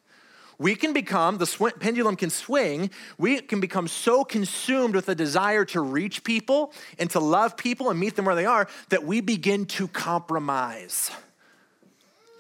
we 0.59 0.75
can 0.75 0.93
become, 0.93 1.39
the 1.39 1.47
sw- 1.47 1.79
pendulum 1.79 2.17
can 2.17 2.31
swing, 2.31 2.91
we 3.19 3.41
can 3.41 3.61
become 3.61 3.89
so 3.89 4.25
consumed 4.25 4.95
with 4.95 5.09
a 5.09 5.15
desire 5.15 5.65
to 5.67 5.81
reach 5.81 6.25
people 6.25 6.73
and 6.99 7.11
to 7.11 7.21
love 7.21 7.57
people 7.57 7.91
and 7.91 8.01
meet 8.01 8.17
them 8.17 8.25
where 8.25 8.35
they 8.35 8.47
are 8.47 8.67
that 8.89 9.05
we 9.05 9.21
begin 9.21 9.67
to 9.67 9.87
compromise. 9.89 11.11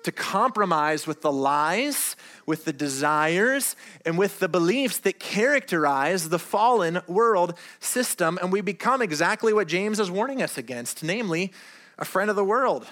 To 0.05 0.13
compromise 0.13 1.07
with 1.07 1.21
the 1.21 1.33
lies, 1.33 2.17
with 2.47 2.65
the 2.65 2.73
desires, 2.73 3.77
and 4.07 4.17
with 4.17 4.39
the 4.39 4.49
beliefs 4.49 4.99
that 5.01 5.19
characterize 5.19 6.29
the 6.29 6.39
fallen 6.39 7.01
world 7.07 7.55
system. 7.81 8.39
And 8.41 8.51
we 8.51 8.61
become 8.61 9.03
exactly 9.03 9.53
what 9.53 9.69
James 9.69 10.01
is 10.01 10.11
warning 10.11 10.43
us 10.43 10.57
against 10.57 11.03
namely, 11.03 11.53
a 11.99 12.05
friend 12.05 12.31
of 12.31 12.37
the 12.37 12.45
world. 12.45 12.87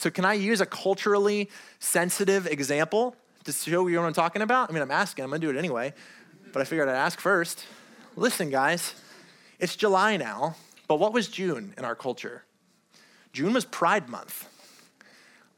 So, 0.00 0.08
can 0.10 0.24
I 0.24 0.32
use 0.32 0.62
a 0.62 0.66
culturally 0.66 1.50
sensitive 1.78 2.46
example 2.46 3.14
to 3.44 3.52
show 3.52 3.86
you 3.86 3.98
what 3.98 4.06
I'm 4.06 4.14
talking 4.14 4.40
about? 4.40 4.70
I 4.70 4.72
mean, 4.72 4.80
I'm 4.80 4.90
asking, 4.90 5.24
I'm 5.24 5.30
gonna 5.30 5.40
do 5.40 5.50
it 5.50 5.58
anyway, 5.58 5.92
but 6.54 6.62
I 6.62 6.64
figured 6.64 6.88
I'd 6.88 6.94
ask 6.94 7.20
first. 7.20 7.66
Listen, 8.16 8.48
guys, 8.48 8.94
it's 9.58 9.76
July 9.76 10.16
now, 10.16 10.56
but 10.88 10.98
what 11.00 11.12
was 11.12 11.28
June 11.28 11.74
in 11.76 11.84
our 11.84 11.94
culture? 11.94 12.44
June 13.34 13.52
was 13.52 13.66
Pride 13.66 14.08
Month. 14.08 14.48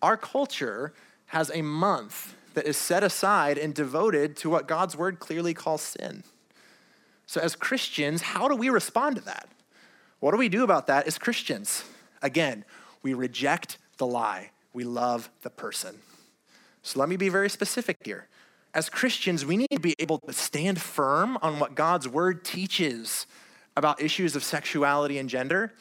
Our 0.03 0.17
culture 0.17 0.93
has 1.27 1.49
a 1.55 1.63
month 1.63 2.35
that 2.55 2.67
is 2.67 2.77
set 2.77 3.05
aside 3.05 3.59
and 3.59 3.73
devoted 3.73 4.37
to 4.39 4.51
what 4.51 4.67
God's 4.67 4.97
word 4.97 5.21
clearly 5.21 5.55
calls 5.55 5.83
sin. 5.83 6.25
So, 7.27 7.41
as 7.41 7.55
Christians, 7.55 8.23
how 8.23 8.49
do 8.49 8.57
we 8.57 8.71
respond 8.71 9.15
to 9.15 9.23
that? 9.23 9.47
What 10.19 10.33
do 10.33 10.37
we 10.37 10.49
do 10.49 10.65
about 10.65 10.89
that 10.89 11.07
as 11.07 11.17
Christians? 11.17 11.85
Again, 12.23 12.65
we 13.05 13.15
reject 13.15 13.79
the 13.99 14.07
lie, 14.07 14.51
we 14.73 14.85
love 14.85 15.31
the 15.43 15.51
person. 15.51 15.97
So 16.83 16.99
let 16.99 17.09
me 17.09 17.17
be 17.17 17.29
very 17.29 17.49
specific 17.49 17.99
here. 18.05 18.29
As 18.75 18.89
Christians, 18.89 19.45
we 19.45 19.57
need 19.57 19.71
to 19.71 19.81
be 19.81 19.95
able 19.99 20.19
to 20.21 20.33
stand 20.33 20.81
firm 20.81 21.39
on 21.43 21.59
what 21.59 21.75
God's 21.75 22.09
word 22.09 22.45
teaches 22.45 23.27
about 23.77 24.01
issues 24.01 24.35
of 24.35 24.43
sexuality 24.43 25.19
and 25.19 25.29
gender 25.29 25.73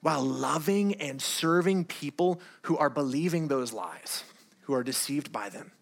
while 0.00 0.22
loving 0.22 0.94
and 0.96 1.22
serving 1.22 1.84
people 1.84 2.40
who 2.62 2.76
are 2.76 2.90
believing 2.90 3.48
those 3.48 3.72
lies, 3.72 4.24
who 4.62 4.74
are 4.74 4.84
deceived 4.84 5.32
by 5.32 5.48
them. 5.48 5.72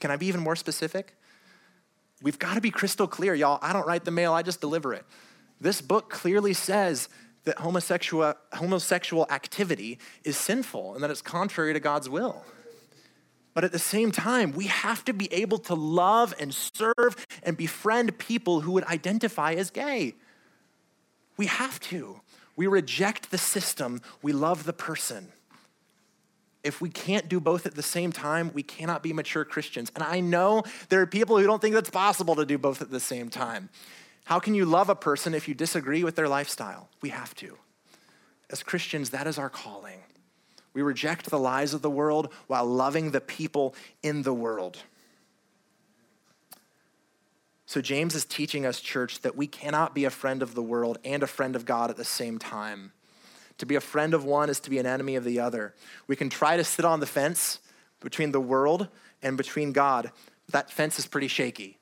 Can 0.00 0.10
I 0.10 0.16
be 0.16 0.26
even 0.26 0.40
more 0.40 0.54
specific? 0.54 1.14
We've 2.22 2.38
got 2.38 2.54
to 2.54 2.60
be 2.60 2.70
crystal 2.70 3.08
clear, 3.08 3.34
y'all. 3.34 3.58
I 3.60 3.72
don't 3.72 3.86
write 3.86 4.04
the 4.04 4.10
mail, 4.10 4.32
I 4.32 4.42
just 4.42 4.60
deliver 4.60 4.94
it. 4.94 5.04
This 5.60 5.80
book 5.80 6.10
clearly 6.10 6.52
says 6.52 7.08
that 7.44 7.58
homosexual, 7.58 8.34
homosexual 8.52 9.26
activity 9.30 9.98
is 10.24 10.36
sinful 10.36 10.94
and 10.94 11.02
that 11.02 11.10
it's 11.10 11.22
contrary 11.22 11.72
to 11.72 11.80
God's 11.80 12.08
will. 12.08 12.44
But 13.54 13.64
at 13.64 13.72
the 13.72 13.78
same 13.78 14.12
time, 14.12 14.52
we 14.52 14.66
have 14.66 15.04
to 15.04 15.12
be 15.12 15.32
able 15.32 15.58
to 15.58 15.74
love 15.74 16.34
and 16.38 16.54
serve 16.54 17.26
and 17.42 17.56
befriend 17.56 18.18
people 18.18 18.62
who 18.62 18.72
would 18.72 18.84
identify 18.84 19.52
as 19.52 19.70
gay. 19.70 20.14
We 21.36 21.46
have 21.46 21.78
to. 21.80 22.20
We 22.56 22.66
reject 22.66 23.30
the 23.30 23.38
system, 23.38 24.00
we 24.22 24.32
love 24.32 24.64
the 24.64 24.72
person. 24.72 25.28
If 26.62 26.80
we 26.80 26.90
can't 26.90 27.28
do 27.28 27.40
both 27.40 27.66
at 27.66 27.74
the 27.74 27.82
same 27.82 28.12
time, 28.12 28.52
we 28.54 28.62
cannot 28.62 29.02
be 29.02 29.12
mature 29.12 29.44
Christians. 29.44 29.90
And 29.96 30.04
I 30.04 30.20
know 30.20 30.62
there 30.90 31.00
are 31.00 31.06
people 31.06 31.36
who 31.38 31.44
don't 31.44 31.60
think 31.60 31.74
that's 31.74 31.90
possible 31.90 32.36
to 32.36 32.46
do 32.46 32.56
both 32.56 32.80
at 32.80 32.90
the 32.90 33.00
same 33.00 33.30
time. 33.30 33.68
How 34.24 34.38
can 34.38 34.54
you 34.54 34.64
love 34.64 34.88
a 34.88 34.94
person 34.94 35.34
if 35.34 35.48
you 35.48 35.54
disagree 35.54 36.04
with 36.04 36.16
their 36.16 36.28
lifestyle? 36.28 36.88
We 37.00 37.10
have 37.10 37.34
to. 37.36 37.58
As 38.50 38.62
Christians, 38.62 39.10
that 39.10 39.26
is 39.26 39.38
our 39.38 39.50
calling. 39.50 40.00
We 40.74 40.82
reject 40.82 41.28
the 41.28 41.38
lies 41.38 41.74
of 41.74 41.82
the 41.82 41.90
world 41.90 42.32
while 42.46 42.64
loving 42.64 43.10
the 43.10 43.20
people 43.20 43.74
in 44.02 44.22
the 44.22 44.32
world. 44.32 44.78
So, 47.66 47.80
James 47.80 48.14
is 48.14 48.24
teaching 48.26 48.66
us, 48.66 48.80
church, 48.80 49.20
that 49.20 49.36
we 49.36 49.46
cannot 49.46 49.94
be 49.94 50.04
a 50.04 50.10
friend 50.10 50.42
of 50.42 50.54
the 50.54 50.62
world 50.62 50.98
and 51.04 51.22
a 51.22 51.26
friend 51.26 51.56
of 51.56 51.64
God 51.64 51.88
at 51.88 51.96
the 51.96 52.04
same 52.04 52.38
time. 52.38 52.92
To 53.58 53.66
be 53.66 53.76
a 53.76 53.80
friend 53.80 54.12
of 54.12 54.24
one 54.24 54.50
is 54.50 54.60
to 54.60 54.70
be 54.70 54.78
an 54.78 54.86
enemy 54.86 55.16
of 55.16 55.24
the 55.24 55.40
other. 55.40 55.74
We 56.06 56.16
can 56.16 56.28
try 56.28 56.56
to 56.56 56.64
sit 56.64 56.84
on 56.84 57.00
the 57.00 57.06
fence 57.06 57.60
between 58.00 58.32
the 58.32 58.40
world 58.40 58.88
and 59.22 59.36
between 59.36 59.72
God. 59.72 60.10
That 60.50 60.70
fence 60.70 60.98
is 60.98 61.06
pretty 61.06 61.28
shaky. 61.28 61.78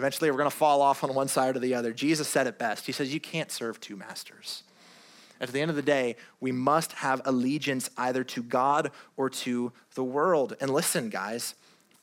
Eventually, 0.00 0.30
we're 0.30 0.38
going 0.38 0.48
to 0.48 0.56
fall 0.56 0.80
off 0.80 1.04
on 1.04 1.14
one 1.14 1.28
side 1.28 1.56
or 1.56 1.58
the 1.58 1.74
other. 1.74 1.92
Jesus 1.92 2.26
said 2.26 2.46
it 2.46 2.58
best. 2.58 2.86
He 2.86 2.92
says, 2.92 3.12
You 3.12 3.20
can't 3.20 3.52
serve 3.52 3.78
two 3.80 3.96
masters. 3.96 4.62
At 5.42 5.50
the 5.50 5.60
end 5.60 5.68
of 5.68 5.76
the 5.76 5.82
day, 5.82 6.16
we 6.40 6.52
must 6.52 6.92
have 6.94 7.20
allegiance 7.26 7.90
either 7.98 8.24
to 8.24 8.42
God 8.42 8.92
or 9.18 9.28
to 9.28 9.72
the 9.96 10.02
world. 10.02 10.56
And 10.58 10.70
listen, 10.70 11.10
guys, 11.10 11.54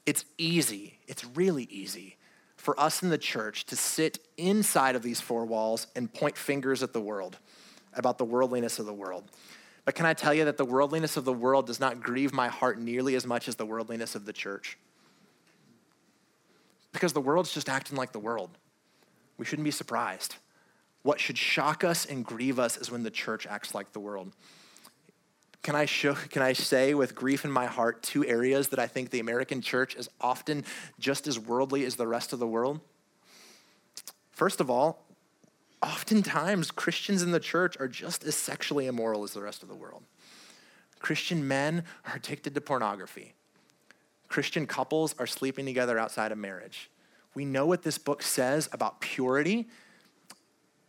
it's 0.05 0.25
easy, 0.37 0.99
it's 1.07 1.25
really 1.25 1.63
easy 1.71 2.17
for 2.55 2.79
us 2.79 3.01
in 3.01 3.09
the 3.09 3.17
church 3.17 3.65
to 3.65 3.75
sit 3.75 4.19
inside 4.37 4.95
of 4.95 5.01
these 5.01 5.19
four 5.19 5.47
walls 5.47 5.87
and 5.95 6.13
point 6.13 6.37
fingers 6.37 6.83
at 6.83 6.93
the 6.93 7.01
world 7.01 7.39
about 7.95 8.19
the 8.19 8.25
worldliness 8.25 8.77
of 8.77 8.85
the 8.85 8.93
world. 8.93 9.23
But 9.85 9.95
can 9.95 10.05
I 10.05 10.13
tell 10.13 10.35
you 10.35 10.45
that 10.45 10.57
the 10.57 10.65
worldliness 10.65 11.17
of 11.17 11.25
the 11.25 11.33
world 11.33 11.65
does 11.65 11.79
not 11.79 11.99
grieve 11.99 12.31
my 12.31 12.47
heart 12.47 12.79
nearly 12.79 13.15
as 13.15 13.25
much 13.25 13.47
as 13.47 13.55
the 13.55 13.65
worldliness 13.65 14.13
of 14.13 14.25
the 14.25 14.33
church? 14.33 14.77
Because 16.97 17.13
the 17.13 17.21
world's 17.21 17.53
just 17.53 17.69
acting 17.69 17.95
like 17.95 18.11
the 18.11 18.19
world. 18.19 18.49
We 19.37 19.45
shouldn't 19.45 19.65
be 19.65 19.69
surprised. 19.69 20.37
What 21.03 21.19
should 21.19 21.37
shock 21.37 21.83
us 21.83 22.07
and 22.07 22.25
grieve 22.25 22.57
us 22.57 22.75
is 22.75 22.89
when 22.89 23.03
the 23.03 23.11
church 23.11 23.45
acts 23.45 23.75
like 23.75 23.93
the 23.93 23.99
world. 23.99 24.33
Can 25.61 25.75
I, 25.75 25.85
show, 25.85 26.15
can 26.15 26.41
I 26.41 26.53
say 26.53 26.95
with 26.95 27.13
grief 27.13 27.45
in 27.45 27.51
my 27.51 27.67
heart 27.67 28.01
two 28.01 28.25
areas 28.25 28.69
that 28.69 28.79
I 28.79 28.87
think 28.87 29.11
the 29.11 29.19
American 29.19 29.61
church 29.61 29.95
is 29.95 30.09
often 30.19 30.65
just 30.97 31.27
as 31.27 31.37
worldly 31.37 31.85
as 31.85 31.97
the 31.97 32.07
rest 32.07 32.33
of 32.33 32.39
the 32.39 32.47
world? 32.47 32.79
First 34.31 34.59
of 34.59 34.71
all, 34.71 35.05
oftentimes 35.83 36.71
Christians 36.71 37.21
in 37.21 37.29
the 37.29 37.39
church 37.39 37.79
are 37.79 37.87
just 37.87 38.23
as 38.23 38.33
sexually 38.33 38.87
immoral 38.87 39.23
as 39.23 39.33
the 39.33 39.41
rest 39.43 39.61
of 39.61 39.69
the 39.69 39.75
world. 39.75 40.01
Christian 40.97 41.47
men 41.47 41.83
are 42.07 42.15
addicted 42.15 42.55
to 42.55 42.61
pornography. 42.61 43.35
Christian 44.37 44.67
couples 44.67 45.15
are 45.17 45.25
sleeping 45.25 45.65
together 45.65 45.97
outside 45.97 46.31
of 46.31 46.37
marriage. 46.37 46.91
We 47.33 47.43
know 47.43 47.65
what 47.65 47.81
this 47.81 47.97
book 47.97 48.21
says 48.21 48.69
about 48.71 49.01
purity 49.01 49.67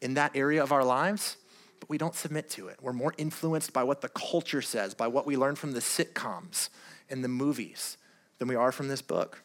in 0.03 0.13
that 0.13 0.33
area 0.35 0.63
of 0.63 0.71
our 0.71 0.85
lives, 0.85 1.39
but 1.81 1.89
we 1.89 1.97
don't 1.97 2.15
submit 2.15 2.51
to 2.51 2.69
it. 2.69 2.77
We're 2.83 2.93
more 2.93 3.15
influenced 3.17 3.73
by 3.73 3.85
what 3.85 4.03
the 4.03 4.11
culture 4.11 4.61
says, 4.61 4.93
by 4.93 5.07
what 5.07 5.25
we 5.25 5.39
learn 5.39 5.55
from 5.55 5.73
the 5.73 5.81
sitcoms 5.81 6.69
and 7.09 7.25
the 7.25 7.29
movies 7.29 7.97
than 8.37 8.49
we 8.49 8.55
are 8.55 8.71
from 8.71 8.89
this 8.89 9.01
book. 9.01 9.41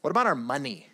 What 0.00 0.10
about 0.10 0.26
our 0.26 0.34
money? 0.34 0.88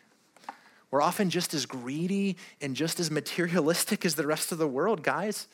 We're 0.91 1.01
often 1.01 1.31
just 1.31 1.55
as 1.55 1.65
greedy 1.65 2.37
and 2.61 2.77
just 2.77 3.01
as 3.01 3.11
materialistic 3.11 4.05
as 4.05 4.15
the 4.15 4.27
rest 4.27 4.53
of 4.53 4.59
the 4.59 4.69
world, 4.69 5.03
guys. 5.03 5.49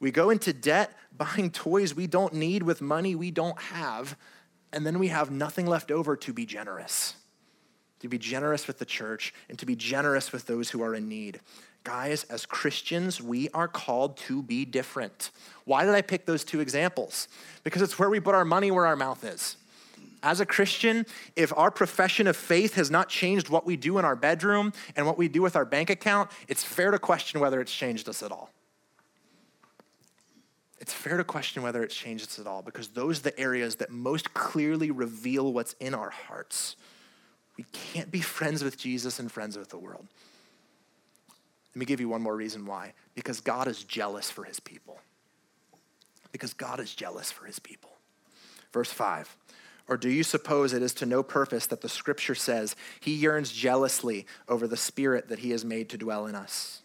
We 0.00 0.10
go 0.10 0.30
into 0.30 0.54
debt 0.54 0.96
buying 1.14 1.50
toys 1.50 1.94
we 1.94 2.06
don't 2.06 2.32
need 2.32 2.62
with 2.62 2.80
money 2.80 3.14
we 3.14 3.30
don't 3.30 3.60
have, 3.60 4.16
and 4.76 4.86
then 4.86 4.98
we 4.98 5.08
have 5.08 5.30
nothing 5.30 5.66
left 5.66 5.90
over 5.90 6.16
to 6.16 6.34
be 6.34 6.44
generous. 6.44 7.14
To 8.00 8.08
be 8.08 8.18
generous 8.18 8.66
with 8.66 8.78
the 8.78 8.84
church 8.84 9.32
and 9.48 9.58
to 9.58 9.64
be 9.64 9.74
generous 9.74 10.32
with 10.32 10.46
those 10.46 10.68
who 10.68 10.82
are 10.82 10.94
in 10.94 11.08
need. 11.08 11.40
Guys, 11.82 12.24
as 12.24 12.44
Christians, 12.44 13.22
we 13.22 13.48
are 13.54 13.68
called 13.68 14.18
to 14.18 14.42
be 14.42 14.66
different. 14.66 15.30
Why 15.64 15.86
did 15.86 15.94
I 15.94 16.02
pick 16.02 16.26
those 16.26 16.44
two 16.44 16.60
examples? 16.60 17.26
Because 17.64 17.80
it's 17.80 17.98
where 17.98 18.10
we 18.10 18.20
put 18.20 18.34
our 18.34 18.44
money 18.44 18.70
where 18.70 18.86
our 18.86 18.96
mouth 18.96 19.24
is. 19.24 19.56
As 20.22 20.40
a 20.40 20.46
Christian, 20.46 21.06
if 21.36 21.56
our 21.56 21.70
profession 21.70 22.26
of 22.26 22.36
faith 22.36 22.74
has 22.74 22.90
not 22.90 23.08
changed 23.08 23.48
what 23.48 23.64
we 23.64 23.76
do 23.76 23.96
in 23.96 24.04
our 24.04 24.16
bedroom 24.16 24.74
and 24.94 25.06
what 25.06 25.16
we 25.16 25.26
do 25.26 25.40
with 25.40 25.56
our 25.56 25.64
bank 25.64 25.88
account, 25.88 26.30
it's 26.48 26.62
fair 26.62 26.90
to 26.90 26.98
question 26.98 27.40
whether 27.40 27.62
it's 27.62 27.74
changed 27.74 28.10
us 28.10 28.22
at 28.22 28.30
all. 28.30 28.50
It's 30.86 30.94
fair 30.94 31.16
to 31.16 31.24
question 31.24 31.64
whether 31.64 31.82
it's 31.82 31.96
changed 31.96 32.28
us 32.28 32.38
at 32.38 32.46
all 32.46 32.62
because 32.62 32.86
those 32.86 33.18
are 33.18 33.22
the 33.24 33.40
areas 33.40 33.74
that 33.76 33.90
most 33.90 34.32
clearly 34.34 34.92
reveal 34.92 35.52
what's 35.52 35.72
in 35.80 35.96
our 35.96 36.10
hearts. 36.10 36.76
We 37.58 37.64
can't 37.72 38.08
be 38.08 38.20
friends 38.20 38.62
with 38.62 38.78
Jesus 38.78 39.18
and 39.18 39.30
friends 39.30 39.58
with 39.58 39.70
the 39.70 39.78
world. 39.78 40.06
Let 41.74 41.76
me 41.80 41.86
give 41.86 41.98
you 41.98 42.08
one 42.08 42.22
more 42.22 42.36
reason 42.36 42.66
why. 42.66 42.92
Because 43.16 43.40
God 43.40 43.66
is 43.66 43.82
jealous 43.82 44.30
for 44.30 44.44
his 44.44 44.60
people. 44.60 45.00
Because 46.30 46.54
God 46.54 46.78
is 46.78 46.94
jealous 46.94 47.32
for 47.32 47.46
his 47.46 47.58
people. 47.58 47.90
Verse 48.72 48.92
5 48.92 49.36
Or 49.88 49.96
do 49.96 50.08
you 50.08 50.22
suppose 50.22 50.72
it 50.72 50.82
is 50.82 50.94
to 50.94 51.06
no 51.06 51.24
purpose 51.24 51.66
that 51.66 51.80
the 51.80 51.88
scripture 51.88 52.36
says 52.36 52.76
he 53.00 53.12
yearns 53.12 53.50
jealously 53.50 54.24
over 54.48 54.68
the 54.68 54.76
spirit 54.76 55.30
that 55.30 55.40
he 55.40 55.50
has 55.50 55.64
made 55.64 55.88
to 55.88 55.98
dwell 55.98 56.26
in 56.26 56.36
us? 56.36 56.75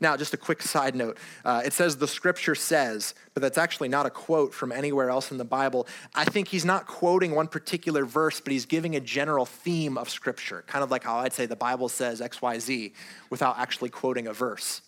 Now, 0.00 0.16
just 0.16 0.34
a 0.34 0.36
quick 0.36 0.62
side 0.62 0.94
note. 0.94 1.18
Uh, 1.44 1.62
it 1.64 1.72
says 1.72 1.96
the 1.96 2.08
scripture 2.08 2.54
says, 2.54 3.14
but 3.34 3.42
that's 3.42 3.58
actually 3.58 3.88
not 3.88 4.06
a 4.06 4.10
quote 4.10 4.54
from 4.54 4.72
anywhere 4.72 5.10
else 5.10 5.30
in 5.30 5.38
the 5.38 5.44
Bible. 5.44 5.86
I 6.14 6.24
think 6.24 6.48
he's 6.48 6.64
not 6.64 6.86
quoting 6.86 7.34
one 7.34 7.48
particular 7.48 8.04
verse, 8.04 8.40
but 8.40 8.52
he's 8.52 8.66
giving 8.66 8.96
a 8.96 9.00
general 9.00 9.46
theme 9.46 9.98
of 9.98 10.08
scripture, 10.08 10.64
kind 10.66 10.82
of 10.82 10.90
like 10.90 11.04
how 11.04 11.18
I'd 11.18 11.32
say 11.32 11.46
the 11.46 11.56
Bible 11.56 11.88
says 11.88 12.20
XYZ 12.20 12.92
without 13.30 13.58
actually 13.58 13.90
quoting 13.90 14.26
a 14.26 14.32
verse. 14.32 14.82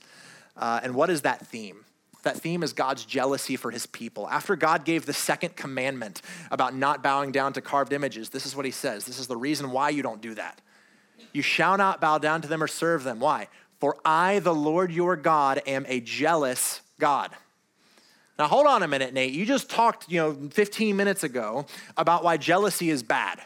Uh, 0.56 0.80
and 0.82 0.94
what 0.94 1.10
is 1.10 1.22
that 1.22 1.46
theme? 1.46 1.84
That 2.22 2.36
theme 2.36 2.62
is 2.62 2.72
God's 2.72 3.04
jealousy 3.04 3.56
for 3.56 3.70
his 3.70 3.86
people. 3.86 4.28
After 4.28 4.54
God 4.54 4.84
gave 4.84 5.06
the 5.06 5.12
second 5.12 5.56
commandment 5.56 6.20
about 6.50 6.74
not 6.74 7.02
bowing 7.02 7.32
down 7.32 7.54
to 7.54 7.60
carved 7.60 7.92
images, 7.92 8.28
this 8.28 8.44
is 8.44 8.54
what 8.54 8.66
he 8.66 8.70
says. 8.70 9.06
This 9.06 9.18
is 9.18 9.26
the 9.26 9.36
reason 9.36 9.70
why 9.70 9.88
you 9.88 10.02
don't 10.02 10.20
do 10.20 10.34
that. 10.34 10.60
You 11.32 11.42
shall 11.42 11.76
not 11.76 12.00
bow 12.00 12.18
down 12.18 12.42
to 12.42 12.48
them 12.48 12.62
or 12.62 12.66
serve 12.66 13.04
them. 13.04 13.20
Why? 13.20 13.48
For 13.80 13.96
I, 14.04 14.38
the 14.38 14.54
Lord 14.54 14.92
your 14.92 15.16
God, 15.16 15.62
am 15.66 15.84
a 15.88 16.00
jealous 16.00 16.82
God. 16.98 17.30
Now 18.38 18.46
hold 18.46 18.66
on 18.66 18.82
a 18.82 18.88
minute, 18.88 19.12
Nate. 19.12 19.32
You 19.32 19.44
just 19.44 19.68
talked, 19.68 20.08
you 20.10 20.20
know, 20.20 20.48
15 20.50 20.96
minutes 20.96 21.24
ago 21.24 21.66
about 21.96 22.22
why 22.22 22.36
jealousy 22.36 22.90
is 22.90 23.02
bad 23.02 23.40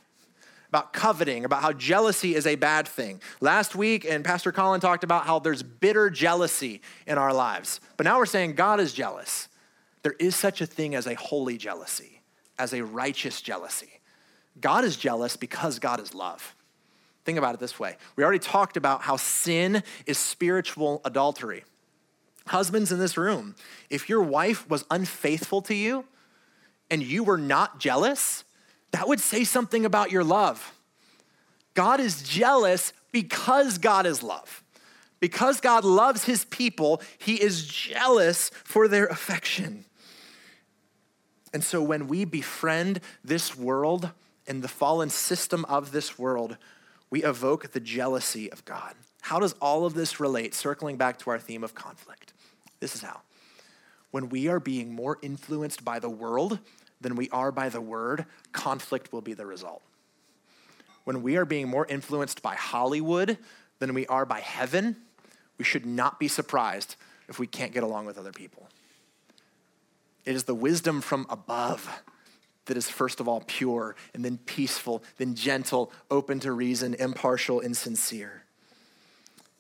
about 0.75 0.93
coveting, 0.93 1.45
about 1.45 1.63
how 1.63 1.73
jealousy 1.73 2.35
is 2.35 2.49
a 2.49 2.57
bad 2.57 2.89
thing. 2.89 3.21
Last 3.41 3.77
week, 3.77 4.05
and 4.05 4.25
Pastor 4.25 4.51
Colin 4.51 4.81
talked 4.81 5.05
about 5.05 5.25
how 5.25 5.39
there's 5.39 5.63
bitter 5.63 6.11
jealousy 6.11 6.83
in 7.07 7.17
our 7.17 7.33
lives. 7.33 7.79
But 7.97 8.03
now 8.03 8.19
we're 8.19 8.27
saying 8.27 8.57
God 8.57 8.81
is 8.81 8.93
jealous. 8.93 9.47
There 10.03 10.17
is 10.19 10.35
such 10.35 10.61
a 10.61 10.67
thing 10.67 10.97
as 10.97 11.07
a 11.07 11.15
holy 11.15 11.59
jealousy, 11.59 12.23
as 12.59 12.75
a 12.75 12.83
righteous 12.83 13.41
jealousy. 13.41 14.01
God 14.61 14.83
is 14.83 14.97
jealous 14.97 15.37
because 15.37 15.79
God 15.79 16.01
is 16.01 16.13
love. 16.13 16.57
Think 17.25 17.39
about 17.39 17.55
it 17.55 17.61
this 17.61 17.79
way. 17.79 17.97
We 18.17 18.25
already 18.25 18.39
talked 18.39 18.77
about 18.77 19.03
how 19.03 19.17
sin 19.17 19.83
is 20.07 20.19
spiritual 20.19 21.01
adultery. 21.05 21.65
Husbands 22.47 22.93
in 22.93 22.99
this 22.99 23.17
room, 23.17 23.55
if 23.89 24.09
your 24.09 24.23
wife 24.23 24.69
was 24.69 24.85
unfaithful 24.91 25.63
to 25.63 25.75
you 25.75 26.05
and 26.91 27.03
you 27.03 27.25
were 27.25 27.39
not 27.39 27.81
jealous, 27.81 28.45
that 28.91 29.09
would 29.09 29.21
say 29.21 29.45
something 29.45 29.87
about 29.87 30.11
your 30.11 30.23
love. 30.23 30.75
God 31.73 32.01
is 32.01 32.23
jealous 32.23 32.93
because 33.11 33.79
God 33.79 34.05
is 34.05 34.23
love. 34.23 34.63
Because 35.19 35.61
God 35.61 35.85
loves 35.85 36.25
his 36.25 36.45
people, 36.45 37.01
he 37.17 37.41
is 37.41 37.67
jealous 37.67 38.51
for 38.63 38.89
their 38.89 39.07
affection. 39.07 39.87
And 41.55 41.65
so 41.65 41.81
when 41.81 42.09
we 42.09 42.27
befriend 42.27 43.01
this 43.25 43.57
world 43.57 44.11
and 44.47 44.63
the 44.63 44.69
fallen 44.69 45.09
system 45.09 45.65
of 45.65 45.93
this 45.93 46.19
world, 46.19 46.59
we 47.15 47.23
evoke 47.23 47.71
the 47.71 47.79
jealousy 47.79 48.51
of 48.51 48.65
God. 48.65 48.93
How 49.21 49.39
does 49.39 49.53
all 49.61 49.87
of 49.87 49.95
this 49.95 50.19
relate? 50.19 50.53
Circling 50.53 50.97
back 50.97 51.17
to 51.21 51.31
our 51.31 51.39
theme 51.39 51.63
of 51.63 51.73
conflict. 51.73 52.33
This 52.81 52.97
is 52.97 53.03
how. 53.03 53.21
When 54.11 54.31
we 54.31 54.49
are 54.49 54.59
being 54.59 54.93
more 54.93 55.19
influenced 55.23 55.85
by 55.85 56.01
the 56.01 56.11
world 56.11 56.59
than 57.01 57.15
we 57.15 57.29
are 57.31 57.53
by 57.53 57.69
the 57.69 57.81
word, 57.81 58.27
conflict 58.51 59.13
will 59.13 59.21
be 59.21 59.33
the 59.33 59.47
result. 59.47 59.81
When 61.05 61.23
we 61.23 61.37
are 61.37 61.45
being 61.45 61.69
more 61.69 61.87
influenced 61.87 62.43
by 62.43 62.57
Hollywood 62.57 63.39
than 63.79 63.95
we 63.95 64.09
are 64.09 64.27
by 64.27 64.41
heaven, 64.41 64.97
we 65.57 65.65
should 65.65 65.87
not 65.87 66.19
be 66.19 66.27
surprised 66.27 66.97
if 67.29 67.39
we 67.39 67.47
can't 67.47 67.73
get 67.73 67.85
along 67.85 68.07
with 68.07 68.19
other 68.19 68.33
people. 68.33 68.69
It 70.25 70.35
is 70.35 70.43
the 70.43 70.55
wisdom 70.57 71.01
from 71.01 71.27
above 71.31 72.03
that 72.67 72.77
is 72.77 72.89
first 72.89 73.21
of 73.21 73.29
all 73.29 73.43
pure, 73.47 73.97
and 74.15 74.25
then 74.25 74.39
peaceful, 74.39 75.03
then 75.19 75.35
gentle, 75.35 75.93
open 76.11 76.41
to 76.41 76.53
reason, 76.53 76.95
impartial, 76.95 77.61
and 77.61 77.77
sincere. 77.77 78.43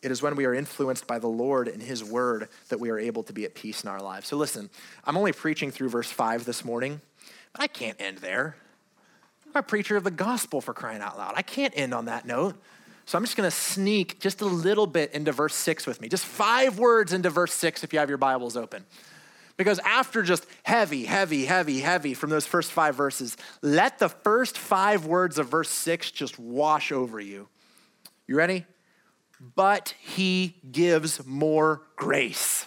It 0.03 0.11
is 0.11 0.21
when 0.21 0.37
we 0.37 0.45
are 0.45 0.53
influenced 0.53 1.07
by 1.07 1.19
the 1.19 1.29
Lord 1.29 1.67
and 1.67 1.83
His 1.83 2.05
word 2.05 2.49
that 2.69 2.79
we 2.79 2.91
are 2.91 2.99
able 2.99 3.23
to 3.23 3.33
be 3.33 3.45
at 3.47 3.55
peace 3.55 3.83
in 3.83 3.89
our 3.89 4.03
lives. 4.03 4.29
So 4.29 4.37
listen, 4.37 4.69
I'm 5.05 5.17
only 5.17 5.33
preaching 5.33 5.71
through 5.71 5.89
verse 5.89 6.11
5 6.11 6.45
this 6.45 6.65
morning. 6.65 7.01
But 7.53 7.63
I 7.63 7.67
can't 7.69 7.99
end 7.99 8.19
there. 8.19 8.57
I'm 9.47 9.61
a 9.61 9.63
preacher 9.63 9.97
of 9.97 10.05
the 10.05 10.11
gospel 10.11 10.61
for 10.61 10.75
crying 10.75 11.01
out 11.01 11.17
loud. 11.17 11.35
I 11.37 11.43
can't 11.43 11.73
end 11.77 11.95
on 11.95 12.05
that 12.07 12.27
note. 12.27 12.57
So 13.07 13.17
I'm 13.17 13.25
just 13.25 13.37
going 13.37 13.47
to 13.47 13.57
sneak 13.57 14.19
just 14.21 14.41
a 14.41 14.47
little 14.47 14.87
bit 14.87 15.13
into 15.13 15.33
verse 15.33 15.55
six 15.55 15.87
with 15.87 16.01
me, 16.01 16.09
just 16.09 16.25
five 16.25 16.79
words 16.79 17.13
into 17.13 17.31
verse 17.31 17.55
six 17.55 17.85
if 17.85 17.93
you 17.93 17.99
have 17.99 18.09
your 18.09 18.19
Bibles 18.19 18.57
open. 18.57 18.85
Because 19.57 19.79
after 19.81 20.23
just 20.23 20.47
heavy, 20.65 21.05
heavy, 21.05 21.45
heavy, 21.45 21.81
heavy 21.81 22.15
from 22.15 22.31
those 22.31 22.47
first 22.47 22.73
five 22.73 22.97
verses, 22.97 23.37
let 23.63 23.99
the 23.99 24.09
first 24.09 24.59
five 24.59 25.07
words 25.07 25.39
of 25.39 25.49
verse 25.49 25.71
six 25.71 26.11
just 26.11 26.39
wash 26.39 26.91
over 26.91 27.21
you. 27.21 27.49
You 28.27 28.37
ready? 28.37 28.65
But 29.55 29.95
he 30.01 30.57
gives 30.71 31.25
more 31.25 31.83
grace. 31.97 32.67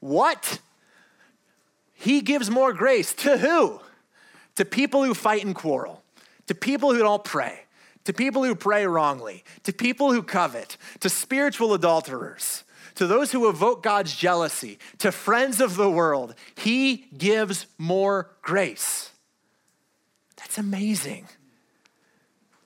What? 0.00 0.60
He 1.92 2.20
gives 2.20 2.50
more 2.50 2.72
grace 2.72 3.12
to 3.14 3.36
who? 3.38 3.80
to 4.56 4.64
people 4.64 5.04
who 5.04 5.14
fight 5.14 5.44
and 5.44 5.54
quarrel, 5.54 6.02
to 6.46 6.54
people 6.54 6.92
who 6.92 6.98
don't 6.98 7.24
pray, 7.24 7.60
to 8.04 8.12
people 8.12 8.42
who 8.42 8.54
pray 8.54 8.86
wrongly, 8.86 9.44
to 9.62 9.72
people 9.72 10.12
who 10.12 10.22
covet, 10.22 10.76
to 11.00 11.08
spiritual 11.08 11.72
adulterers, 11.72 12.64
to 12.96 13.06
those 13.06 13.32
who 13.32 13.48
evoke 13.48 13.82
God's 13.82 14.14
jealousy, 14.14 14.78
to 14.98 15.12
friends 15.12 15.60
of 15.60 15.76
the 15.76 15.90
world. 15.90 16.34
He 16.56 17.06
gives 17.16 17.66
more 17.78 18.30
grace. 18.42 19.10
That's 20.36 20.58
amazing. 20.58 21.28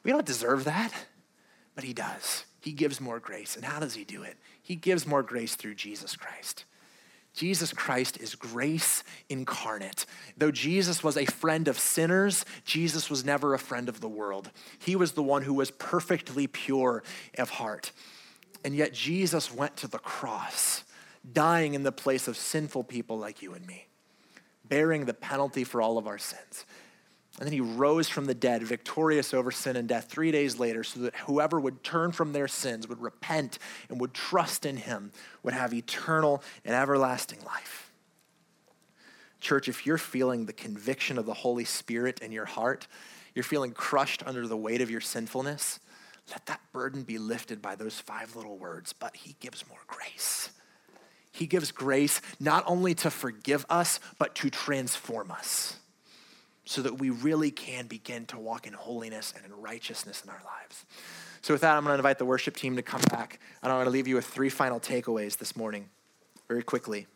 We 0.03 0.13
don't 0.13 0.27
deserve 0.27 0.65
that, 0.65 0.93
but 1.75 1.85
He 1.85 1.93
does. 1.93 2.45
He 2.61 2.73
gives 2.73 3.01
more 3.01 3.21
grace. 3.21 3.57
And 3.57 3.65
how 3.65 3.81
does 3.81 3.95
He 3.95 4.05
do 4.05 4.23
it? 4.23 4.37
He 4.63 4.77
gives 4.77 5.07
more 5.07 5.23
grace 5.23 5.57
through 5.57 5.75
Jesus 5.75 6.17
Christ. 6.17 6.65
Jesus 7.33 7.73
Christ 7.73 8.19
is 8.21 8.35
grace 8.35 9.05
incarnate. 9.29 10.05
Though 10.37 10.51
Jesus 10.51 11.05
was 11.05 11.17
a 11.17 11.27
friend 11.27 11.69
of 11.69 11.79
sinners, 11.79 12.45
Jesus 12.65 13.09
was 13.09 13.25
never 13.25 13.55
a 13.55 13.59
friend 13.59 13.89
of 13.89 14.01
the 14.01 14.09
world. 14.09 14.51
He 14.79 14.97
was 14.97 15.13
the 15.13 15.23
one 15.23 15.43
who 15.43 15.55
was 15.55 15.71
perfectly 15.71 16.47
pure 16.47 17.03
of 17.39 17.51
heart. 17.51 17.93
And 18.65 18.75
yet 18.75 18.93
Jesus 18.93 19.53
went 19.53 19.77
to 19.79 19.89
the 19.89 19.99
cross, 19.99 20.85
dying 21.33 21.75
in 21.75 21.83
the 21.83 21.93
place 21.93 22.29
of 22.29 22.37
sinful 22.37 22.85
people 22.85 23.19
like 23.19 23.43
you 23.43 23.55
and 23.55 23.67
me, 23.67 23.87
bearing 24.69 25.07
the 25.07 25.15
penalty 25.15 25.65
for 25.65 25.81
all 25.81 25.99
of 25.99 26.07
our 26.07 26.19
sins. 26.19 26.67
And 27.39 27.47
then 27.47 27.53
he 27.53 27.61
rose 27.61 28.09
from 28.09 28.27
the 28.27 28.35
dead, 28.35 28.63
victorious 28.63 29.33
over 29.33 29.51
sin 29.51 29.77
and 29.77 29.89
death, 29.89 30.07
three 30.11 30.31
days 30.31 30.59
later, 30.59 30.85
so 30.85 31.01
that 31.01 31.17
whoever 31.17 31.59
would 31.59 31.83
turn 31.83 32.13
from 32.13 32.33
their 32.33 32.49
sins, 32.49 32.87
would 32.89 33.01
repent, 33.01 33.59
and 33.89 34.01
would 34.01 34.13
trust 34.13 34.67
in 34.67 34.77
him, 34.77 35.13
would 35.43 35.55
have 35.55 35.73
eternal 35.73 36.43
and 36.65 36.75
everlasting 36.75 37.39
life. 37.47 37.93
Church, 39.41 39.69
if 39.69 39.87
you're 39.87 39.97
feeling 39.97 40.45
the 40.45 40.53
conviction 40.53 41.17
of 41.17 41.25
the 41.25 41.33
Holy 41.33 41.65
Spirit 41.65 42.21
in 42.21 42.31
your 42.31 42.45
heart, 42.45 42.87
you're 43.35 43.43
feeling 43.43 43.73
crushed 43.73 44.23
under 44.27 44.47
the 44.47 44.57
weight 44.57 44.83
of 44.83 44.91
your 44.91 45.01
sinfulness, 45.01 45.81
let 46.31 46.47
that 46.47 46.61
burden 46.73 47.03
be 47.03 47.19
lifted 47.19 47.61
by 47.61 47.75
those 47.75 47.99
five 47.99 48.37
little 48.37 48.57
words. 48.57 48.93
But 48.93 49.17
he 49.17 49.37
gives 49.41 49.67
more 49.69 49.81
grace. 49.87 50.51
He 51.33 51.47
gives 51.47 51.71
grace 51.71 52.21
not 52.39 52.65
only 52.67 52.95
to 52.97 53.11
forgive 53.11 53.65
us, 53.71 54.01
but 54.19 54.35
to 54.37 54.51
transform 54.51 55.31
us 55.31 55.77
so 56.65 56.83
that 56.83 56.99
we 56.99 57.11
really 57.11 57.51
can 57.51 57.87
begin 57.87 58.27
to 58.27 58.39
walk 58.39 58.67
in 58.67 58.73
holiness 58.73 59.33
and 59.37 59.45
in 59.45 59.61
righteousness 59.61 60.23
in 60.23 60.31
our 60.31 60.41
lives. 60.45 60.85
So, 61.43 61.55
with 61.55 61.63
that, 61.63 61.77
I'm 61.77 61.85
going 61.85 61.95
to 61.95 61.99
invite 61.99 62.19
the 62.19 62.25
worship 62.25 62.57
team 62.57 62.77
to 62.77 62.83
come 62.83 63.01
back. 63.11 63.41
And 63.63 63.73
I'm 63.73 63.77
going 63.77 63.87
to 63.87 63.91
leave 63.91 64.07
you 64.07 64.15
with 64.15 64.27
three 64.27 64.51
final 64.51 64.79
takeaways 64.79 65.39
this 65.39 65.57
morning, 65.57 65.89
very 66.49 66.63
quickly. 66.63 67.07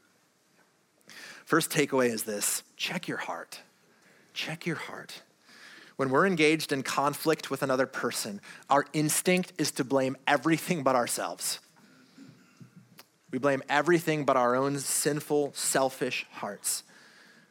First 1.45 1.71
takeaway 1.71 2.09
is 2.09 2.23
this 2.23 2.63
check 2.77 3.07
your 3.07 3.19
heart. 3.19 3.61
Check 4.33 4.67
your 4.67 4.77
heart. 4.77 5.23
When 5.97 6.11
we're 6.11 6.27
engaged 6.27 6.73
in 6.73 6.83
conflict 6.83 7.51
with 7.51 7.63
another 7.63 7.87
person, 7.87 8.41
our 8.69 8.85
instinct 8.93 9.53
is 9.59 9.71
to 9.73 9.85
blame 9.85 10.17
everything 10.27 10.83
but 10.83 10.97
ourselves. 10.97 11.61
We 13.31 13.39
blame 13.39 13.63
everything 13.69 14.25
but 14.25 14.37
our 14.37 14.55
own 14.57 14.79
sinful, 14.79 15.53
selfish 15.55 16.27
hearts. 16.31 16.85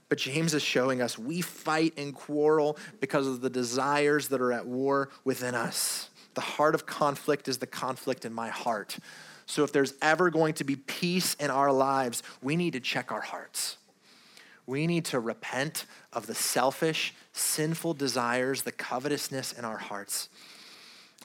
But 0.10 0.18
James 0.18 0.54
is 0.54 0.62
showing 0.62 1.02
us 1.02 1.18
we 1.18 1.42
fight 1.42 1.94
and 1.98 2.14
quarrel 2.14 2.78
because 3.00 3.28
of 3.28 3.42
the 3.42 3.50
desires 3.50 4.28
that 4.30 4.42
are 4.42 4.54
at 4.54 4.66
war 4.66 5.10
within 5.24 5.56
us. 5.56 6.10
The 6.36 6.42
heart 6.42 6.76
of 6.76 6.86
conflict 6.86 7.48
is 7.48 7.58
the 7.58 7.68
conflict 7.68 8.26
in 8.26 8.34
my 8.34 8.50
heart. 8.50 8.98
So 9.46 9.64
if 9.64 9.72
there's 9.72 9.94
ever 10.02 10.30
going 10.30 10.54
to 10.56 10.64
be 10.64 10.76
peace 10.76 11.34
in 11.36 11.50
our 11.50 11.72
lives, 11.72 12.24
we 12.42 12.56
need 12.56 12.74
to 12.74 12.80
check 12.80 13.12
our 13.12 13.22
hearts. 13.22 13.78
We 14.66 14.88
need 14.88 15.06
to 15.06 15.20
repent 15.20 15.86
of 16.12 16.28
the 16.28 16.36
selfish, 16.36 17.14
sinful 17.34 17.96
desires, 17.96 18.62
the 18.62 18.72
covetousness 18.72 19.54
in 19.54 19.66
our 19.66 19.78
hearts. 19.78 20.30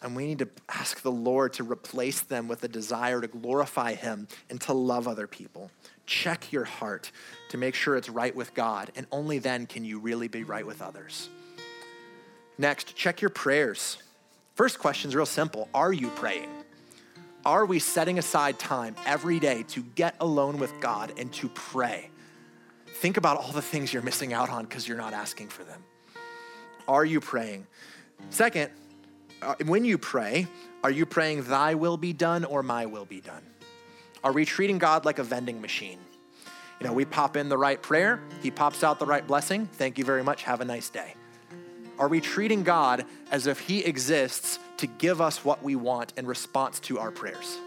And 0.03 0.15
we 0.15 0.27
need 0.27 0.39
to 0.41 0.49
ask 0.69 1.03
the 1.03 1.13
Lord 1.13 1.53
to 1.55 1.65
replace 1.65 2.21
them 2.21 2.49
with 2.49 2.63
a 2.63 2.69
desire 2.69 3.21
to 3.21 3.29
glorify 3.29 3.95
Him 3.95 4.29
and 4.49 4.61
to 4.63 4.73
love 4.73 5.09
other 5.09 5.27
people 5.27 5.71
check 6.09 6.51
your 6.51 6.65
heart 6.65 7.13
to 7.51 7.59
make 7.59 7.75
sure 7.75 7.97
it's 7.97 8.09
right 8.09 8.35
with 8.35 8.55
God, 8.55 8.91
and 8.97 9.07
only 9.13 9.39
then 9.39 9.67
can 9.67 9.85
you 9.85 10.01
really 10.01 10.27
be 10.27 10.43
right 10.43 10.67
with 10.67 10.83
others. 10.83 11.29
Next, 12.57 12.97
check 12.97 13.21
your 13.21 13.31
prayers. 13.31 13.99
First 14.57 14.81
question 14.81 15.11
is 15.11 15.15
real 15.15 15.27
simple 15.27 15.69
Are 15.73 15.93
you 15.93 16.09
praying? 16.11 16.49
Are 17.45 17.65
we 17.65 17.79
setting 17.79 18.19
aside 18.19 18.59
time 18.59 18.97
every 19.07 19.39
day 19.39 19.63
to 19.69 19.83
get 19.95 20.17
alone 20.21 20.59
with 20.59 20.73
God 20.81 21.13
and 21.17 21.33
to 21.35 21.49
pray? 21.51 22.11
Think 23.01 23.17
about 23.17 23.37
all 23.37 23.53
the 23.53 23.63
things 23.63 23.93
you're 23.93 24.03
missing 24.03 24.33
out 24.33 24.51
on 24.51 24.65
because 24.65 24.89
you're 24.89 24.97
not 24.97 25.13
asking 25.13 25.49
for 25.49 25.63
them. 25.63 25.85
Are 26.89 27.05
you 27.05 27.21
praying? 27.21 27.69
Second, 28.31 28.73
uh, 29.41 29.55
when 29.67 29.85
you 29.85 29.99
pray, 29.99 30.49
are 30.83 30.91
you 30.91 31.07
praying, 31.07 31.45
Thy 31.45 31.75
will 31.75 31.97
be 31.97 32.13
done 32.13 32.45
or 32.45 32.65
my 32.65 32.87
will 32.87 33.05
be 33.05 33.21
done? 33.21 33.43
Are 34.25 34.33
we 34.33 34.45
treating 34.45 34.79
God 34.79 35.05
like 35.05 35.21
a 35.21 35.23
vending 35.23 35.61
machine? 35.61 36.01
You 36.81 36.89
know, 36.89 36.93
we 36.93 37.05
pop 37.05 37.37
in 37.37 37.49
the 37.49 37.57
right 37.57 37.81
prayer, 37.81 38.21
He 38.43 38.51
pops 38.51 38.83
out 38.83 38.99
the 38.99 39.07
right 39.07 39.25
blessing. 39.25 39.67
Thank 39.67 39.97
you 39.97 40.05
very 40.05 40.25
much. 40.25 40.43
Have 40.43 40.61
a 40.61 40.65
nice 40.65 40.91
day. 40.91 41.15
Are 42.01 42.09
we 42.09 42.21
treating 42.21 42.65
God 42.65 43.05
as 43.31 43.47
if 43.47 43.61
He 43.61 43.85
exists 43.85 44.59
to 44.79 44.89
give 44.89 45.21
us 45.21 45.45
what 45.45 45.63
we 45.63 45.77
want 45.77 46.15
in 46.17 46.27
response 46.27 46.81
to 46.81 46.99
our 46.99 47.13
prayers? 47.13 47.59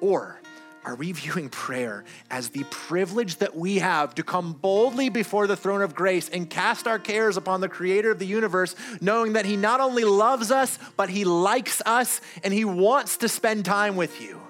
Or 0.00 0.40
are 0.86 0.94
we 0.94 1.12
viewing 1.12 1.50
prayer 1.50 2.04
as 2.30 2.48
the 2.50 2.64
privilege 2.70 3.36
that 3.36 3.54
we 3.54 3.78
have 3.78 4.14
to 4.14 4.22
come 4.22 4.54
boldly 4.54 5.08
before 5.08 5.46
the 5.46 5.56
throne 5.56 5.82
of 5.82 5.94
grace 5.94 6.28
and 6.28 6.48
cast 6.48 6.86
our 6.86 6.98
cares 6.98 7.36
upon 7.36 7.60
the 7.60 7.68
creator 7.68 8.10
of 8.10 8.18
the 8.18 8.26
universe, 8.26 8.74
knowing 9.00 9.34
that 9.34 9.44
he 9.44 9.56
not 9.56 9.80
only 9.80 10.04
loves 10.04 10.50
us, 10.50 10.78
but 10.96 11.10
he 11.10 11.24
likes 11.24 11.82
us 11.84 12.20
and 12.42 12.54
he 12.54 12.64
wants 12.64 13.18
to 13.18 13.28
spend 13.28 13.64
time 13.64 13.96
with 13.96 14.22
you? 14.22 14.40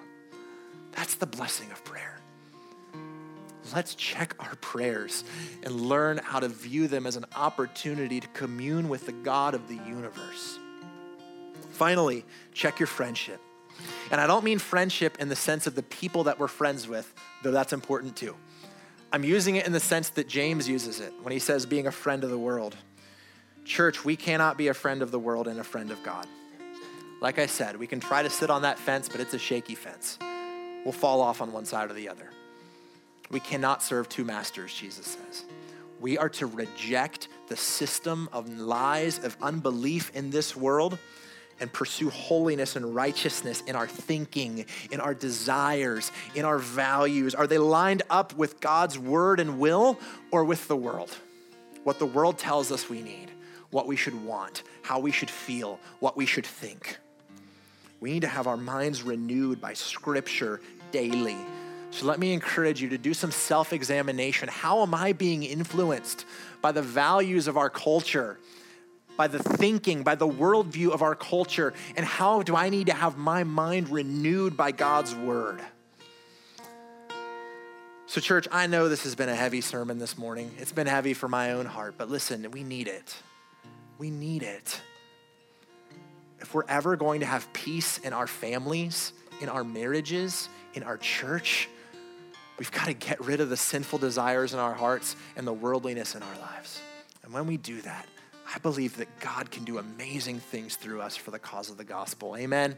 That's 0.93 1.17
the 1.17 1.27
blessing 1.27 1.71
of 1.73 1.83
prayer. 1.85 2.21
Let's 3.75 3.95
check 3.97 4.35
our 4.39 4.55
prayers 4.57 5.25
and 5.65 5.75
learn 5.75 6.19
how 6.19 6.39
to 6.41 6.49
view 6.49 6.87
them 6.87 7.07
as 7.07 7.17
an 7.17 7.27
opportunity 7.35 8.21
to 8.21 8.29
commune 8.29 8.89
with 8.89 9.07
the 9.07 9.13
God 9.13 9.55
of 9.55 9.67
the 9.69 9.75
universe. 9.75 10.59
Finally, 11.71 12.25
check 12.53 12.79
your 12.79 12.87
friendship. 12.87 13.41
And 14.11 14.21
I 14.21 14.27
don't 14.27 14.45
mean 14.45 14.59
friendship 14.59 15.19
in 15.21 15.29
the 15.29 15.37
sense 15.37 15.67
of 15.67 15.75
the 15.75 15.83
people 15.83 16.25
that 16.25 16.39
we're 16.39 16.49
friends 16.49 16.87
with, 16.87 17.13
though 17.43 17.51
that's 17.51 17.73
important 17.73 18.17
too. 18.17 18.37
I'm 19.13 19.25
using 19.25 19.57
it 19.57 19.67
in 19.67 19.73
the 19.73 19.81
sense 19.81 20.11
that 20.11 20.29
James 20.29 20.69
uses 20.69 21.01
it 21.01 21.13
when 21.23 21.33
he 21.33 21.39
says 21.39 21.67
being 21.67 21.87
a 21.87 21.93
friend 21.93 22.25
of 22.25 22.31
the 22.31 22.39
world. 22.39 22.77
Church, 23.65 24.05
we 24.05 24.17
cannot 24.17 24.57
be 24.57 24.69
a 24.69 24.75
friend 24.75 25.03
of 25.03 25.11
the 25.11 25.19
world 25.19 25.49
and 25.49 25.59
a 25.59 25.65
friend 25.65 25.91
of 25.91 26.03
God. 26.03 26.27
Like 27.21 27.39
I 27.39 27.47
said, 27.47 27.77
we 27.77 27.87
can 27.87 27.99
try 27.99 28.23
to 28.23 28.31
sit 28.31 28.51
on 28.51 28.63
that 28.63 28.79
fence, 28.79 29.09
but 29.09 29.21
it's 29.21 29.35
a 29.35 29.39
shaky 29.39 29.75
fence. 29.75 30.19
We'll 30.85 30.93
fall 30.93 31.21
off 31.21 31.41
on 31.41 31.51
one 31.53 31.65
side 31.65 31.91
or 31.91 31.95
the 31.95 32.09
other. 32.09 32.31
We 33.31 33.41
cannot 33.41 33.83
serve 33.83 34.09
two 34.09 34.25
masters, 34.25 34.73
Jesus 34.73 35.07
says. 35.07 35.45
We 35.99 36.19
are 36.19 36.29
to 36.31 36.47
reject 36.47 37.29
the 37.49 37.57
system 37.57 38.29
of 38.33 38.49
lies, 38.59 39.19
of 39.25 39.37
unbelief 39.41 40.13
in 40.15 40.31
this 40.31 40.55
world 40.55 40.99
and 41.61 41.73
pursue 41.73 42.11
holiness 42.11 42.77
and 42.77 42.95
righteousness 42.95 43.63
in 43.67 43.77
our 43.77 43.87
thinking, 43.87 44.67
in 44.91 45.01
our 45.01 45.15
desires, 45.15 46.13
in 46.35 46.45
our 46.45 46.59
values? 46.59 47.35
Are 47.35 47.47
they 47.47 47.59
lined 47.59 48.03
up 48.11 48.35
with 48.35 48.61
God's 48.61 48.99
word 48.99 49.41
and 49.41 49.59
will 49.59 49.99
or 50.31 50.45
with 50.45 50.69
the 50.69 50.77
world? 50.77 51.15
What 51.85 51.99
the 51.99 52.07
world 52.07 52.39
tells 52.39 52.73
us 52.73 52.91
we 52.91 53.03
need, 53.03 53.31
what 53.71 53.87
we 53.87 53.97
should 53.97 54.25
want, 54.25 54.63
how 54.83 54.99
we 54.99 55.13
should 55.13 55.31
feel, 55.31 55.79
what 56.01 56.17
we 56.17 56.27
should 56.27 56.47
think. 56.47 56.99
We 58.01 58.13
need 58.13 58.23
to 58.23 58.29
have 58.29 58.47
our 58.47 58.57
minds 58.57 59.03
renewed 59.03 59.61
by 59.61 59.75
scripture 59.75 60.61
daily. 60.93 61.37
So 61.91 62.07
let 62.07 62.19
me 62.19 62.33
encourage 62.33 62.83
you 62.83 62.91
to 62.91 62.99
do 62.99 63.15
some 63.15 63.31
self 63.31 63.73
examination. 63.73 64.49
How 64.49 64.83
am 64.83 64.95
I 64.95 65.13
being 65.13 65.43
influenced 65.43 66.27
by 66.61 66.73
the 66.73 66.83
values 66.83 67.49
of 67.49 67.57
our 67.57 67.71
culture? 67.71 68.39
By 69.17 69.29
the 69.29 69.39
thinking, 69.39 70.03
by 70.03 70.15
the 70.15 70.29
worldview 70.29 70.91
of 70.91 71.03
our 71.03 71.15
culture, 71.15 71.73
and 71.97 72.05
how 72.05 72.43
do 72.43 72.55
I 72.55 72.69
need 72.69 72.89
to 72.89 72.95
have 72.95 73.17
my 73.17 73.45
mind 73.45 73.89
renewed 73.89 74.57
by 74.57 74.73
God's 74.73 75.15
word? 75.15 75.61
So, 78.09 78.21
church, 78.21 78.47
I 78.53 78.67
know 78.67 78.89
this 78.89 79.03
has 79.03 79.15
been 79.15 79.29
a 79.29 79.35
heavy 79.35 79.61
sermon 79.61 79.99
this 79.99 80.17
morning. 80.17 80.53
It's 80.59 80.73
been 80.73 80.87
heavy 80.87 81.13
for 81.13 81.29
my 81.29 81.53
own 81.53 81.67
heart, 81.67 81.97
but 81.99 82.09
listen, 82.09 82.49
we 82.53 82.63
need 82.63 82.87
it. 82.87 83.17
We 83.99 84.11
need 84.11 84.43
it. 84.43 84.81
If 86.41 86.55
we're 86.55 86.67
ever 86.69 86.97
going 86.97 87.21
to 87.21 87.27
have 87.27 87.53
peace 87.53 87.99
in 87.99 88.13
our 88.13 88.27
families, 88.27 89.13
in 89.41 89.49
our 89.49 89.65
marriages, 89.65 90.49
in 90.75 90.83
our 90.85 90.99
church, 90.99 91.69
we've 92.59 92.71
got 92.71 92.87
to 92.87 92.95
get 92.95 93.21
rid 93.25 93.41
of 93.41 93.49
the 93.49 93.57
sinful 93.57 93.99
desires 93.99 94.53
in 94.53 94.61
our 94.61 94.75
hearts 94.75 95.17
and 95.37 95.47
the 95.47 95.53
worldliness 95.53 96.15
in 96.15 96.23
our 96.23 96.39
lives. 96.39 96.81
And 97.25 97.33
when 97.33 97.47
we 97.47 97.57
do 97.57 97.81
that, 97.83 98.07
I 98.55 98.59
believe 98.59 98.97
that 98.99 99.09
God 99.21 99.51
can 99.51 99.65
do 99.65 99.79
amazing 99.79 100.39
things 100.39 100.77
through 100.77 101.01
us 101.01 101.17
for 101.17 101.31
the 101.31 101.39
cause 101.39 101.71
of 101.71 101.77
the 101.77 101.85
gospel. 101.85 102.37
Amen. 102.37 102.77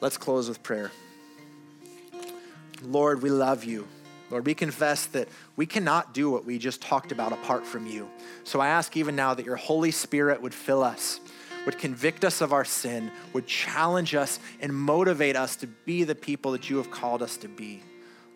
Let's 0.00 0.16
close 0.16 0.48
with 0.48 0.62
prayer. 0.62 0.90
Lord, 2.82 3.22
we 3.22 3.30
love 3.30 3.64
you. 3.64 3.86
Lord, 4.30 4.46
we 4.46 4.54
confess 4.54 5.06
that 5.06 5.28
we 5.56 5.66
cannot 5.66 6.14
do 6.14 6.30
what 6.30 6.44
we 6.44 6.58
just 6.58 6.80
talked 6.80 7.12
about 7.12 7.32
apart 7.32 7.66
from 7.66 7.86
you. 7.86 8.08
So 8.44 8.60
I 8.60 8.68
ask 8.68 8.96
even 8.96 9.16
now 9.16 9.34
that 9.34 9.46
your 9.46 9.56
Holy 9.56 9.90
Spirit 9.90 10.40
would 10.42 10.54
fill 10.54 10.82
us, 10.82 11.20
would 11.66 11.78
convict 11.78 12.24
us 12.24 12.40
of 12.40 12.52
our 12.52 12.64
sin, 12.64 13.10
would 13.32 13.46
challenge 13.46 14.14
us 14.14 14.38
and 14.60 14.74
motivate 14.74 15.36
us 15.36 15.56
to 15.56 15.66
be 15.66 16.04
the 16.04 16.14
people 16.14 16.52
that 16.52 16.68
you 16.70 16.78
have 16.78 16.90
called 16.90 17.22
us 17.22 17.36
to 17.38 17.48
be. 17.48 17.82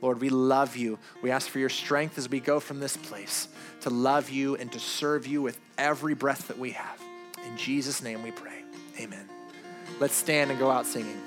Lord, 0.01 0.21
we 0.21 0.29
love 0.29 0.77
you. 0.77 0.99
We 1.23 1.31
ask 1.31 1.49
for 1.49 1.59
your 1.59 1.69
strength 1.69 2.19
as 2.19 2.29
we 2.29 2.39
go 2.39 2.61
from 2.61 2.81
this 2.81 2.97
place 2.97 3.49
to 3.81 3.91
love 3.91 4.31
you 4.31 4.57
and 4.57 4.71
to 4.73 4.79
serve 4.79 5.27
you 5.27 5.43
with 5.43 5.59
every 5.79 6.15
breath 6.15 6.49
that 6.49 6.59
we 6.59 6.73
have. 6.73 7.01
In 7.47 7.57
Jesus' 7.57 8.03
name 8.03 8.23
we 8.23 8.31
pray. 8.31 8.63
Amen. 9.01 9.29
Let's 10.01 10.15
stand 10.15 10.51
and 10.51 10.59
go 10.59 10.71
out 10.71 10.87
singing. 10.87 11.21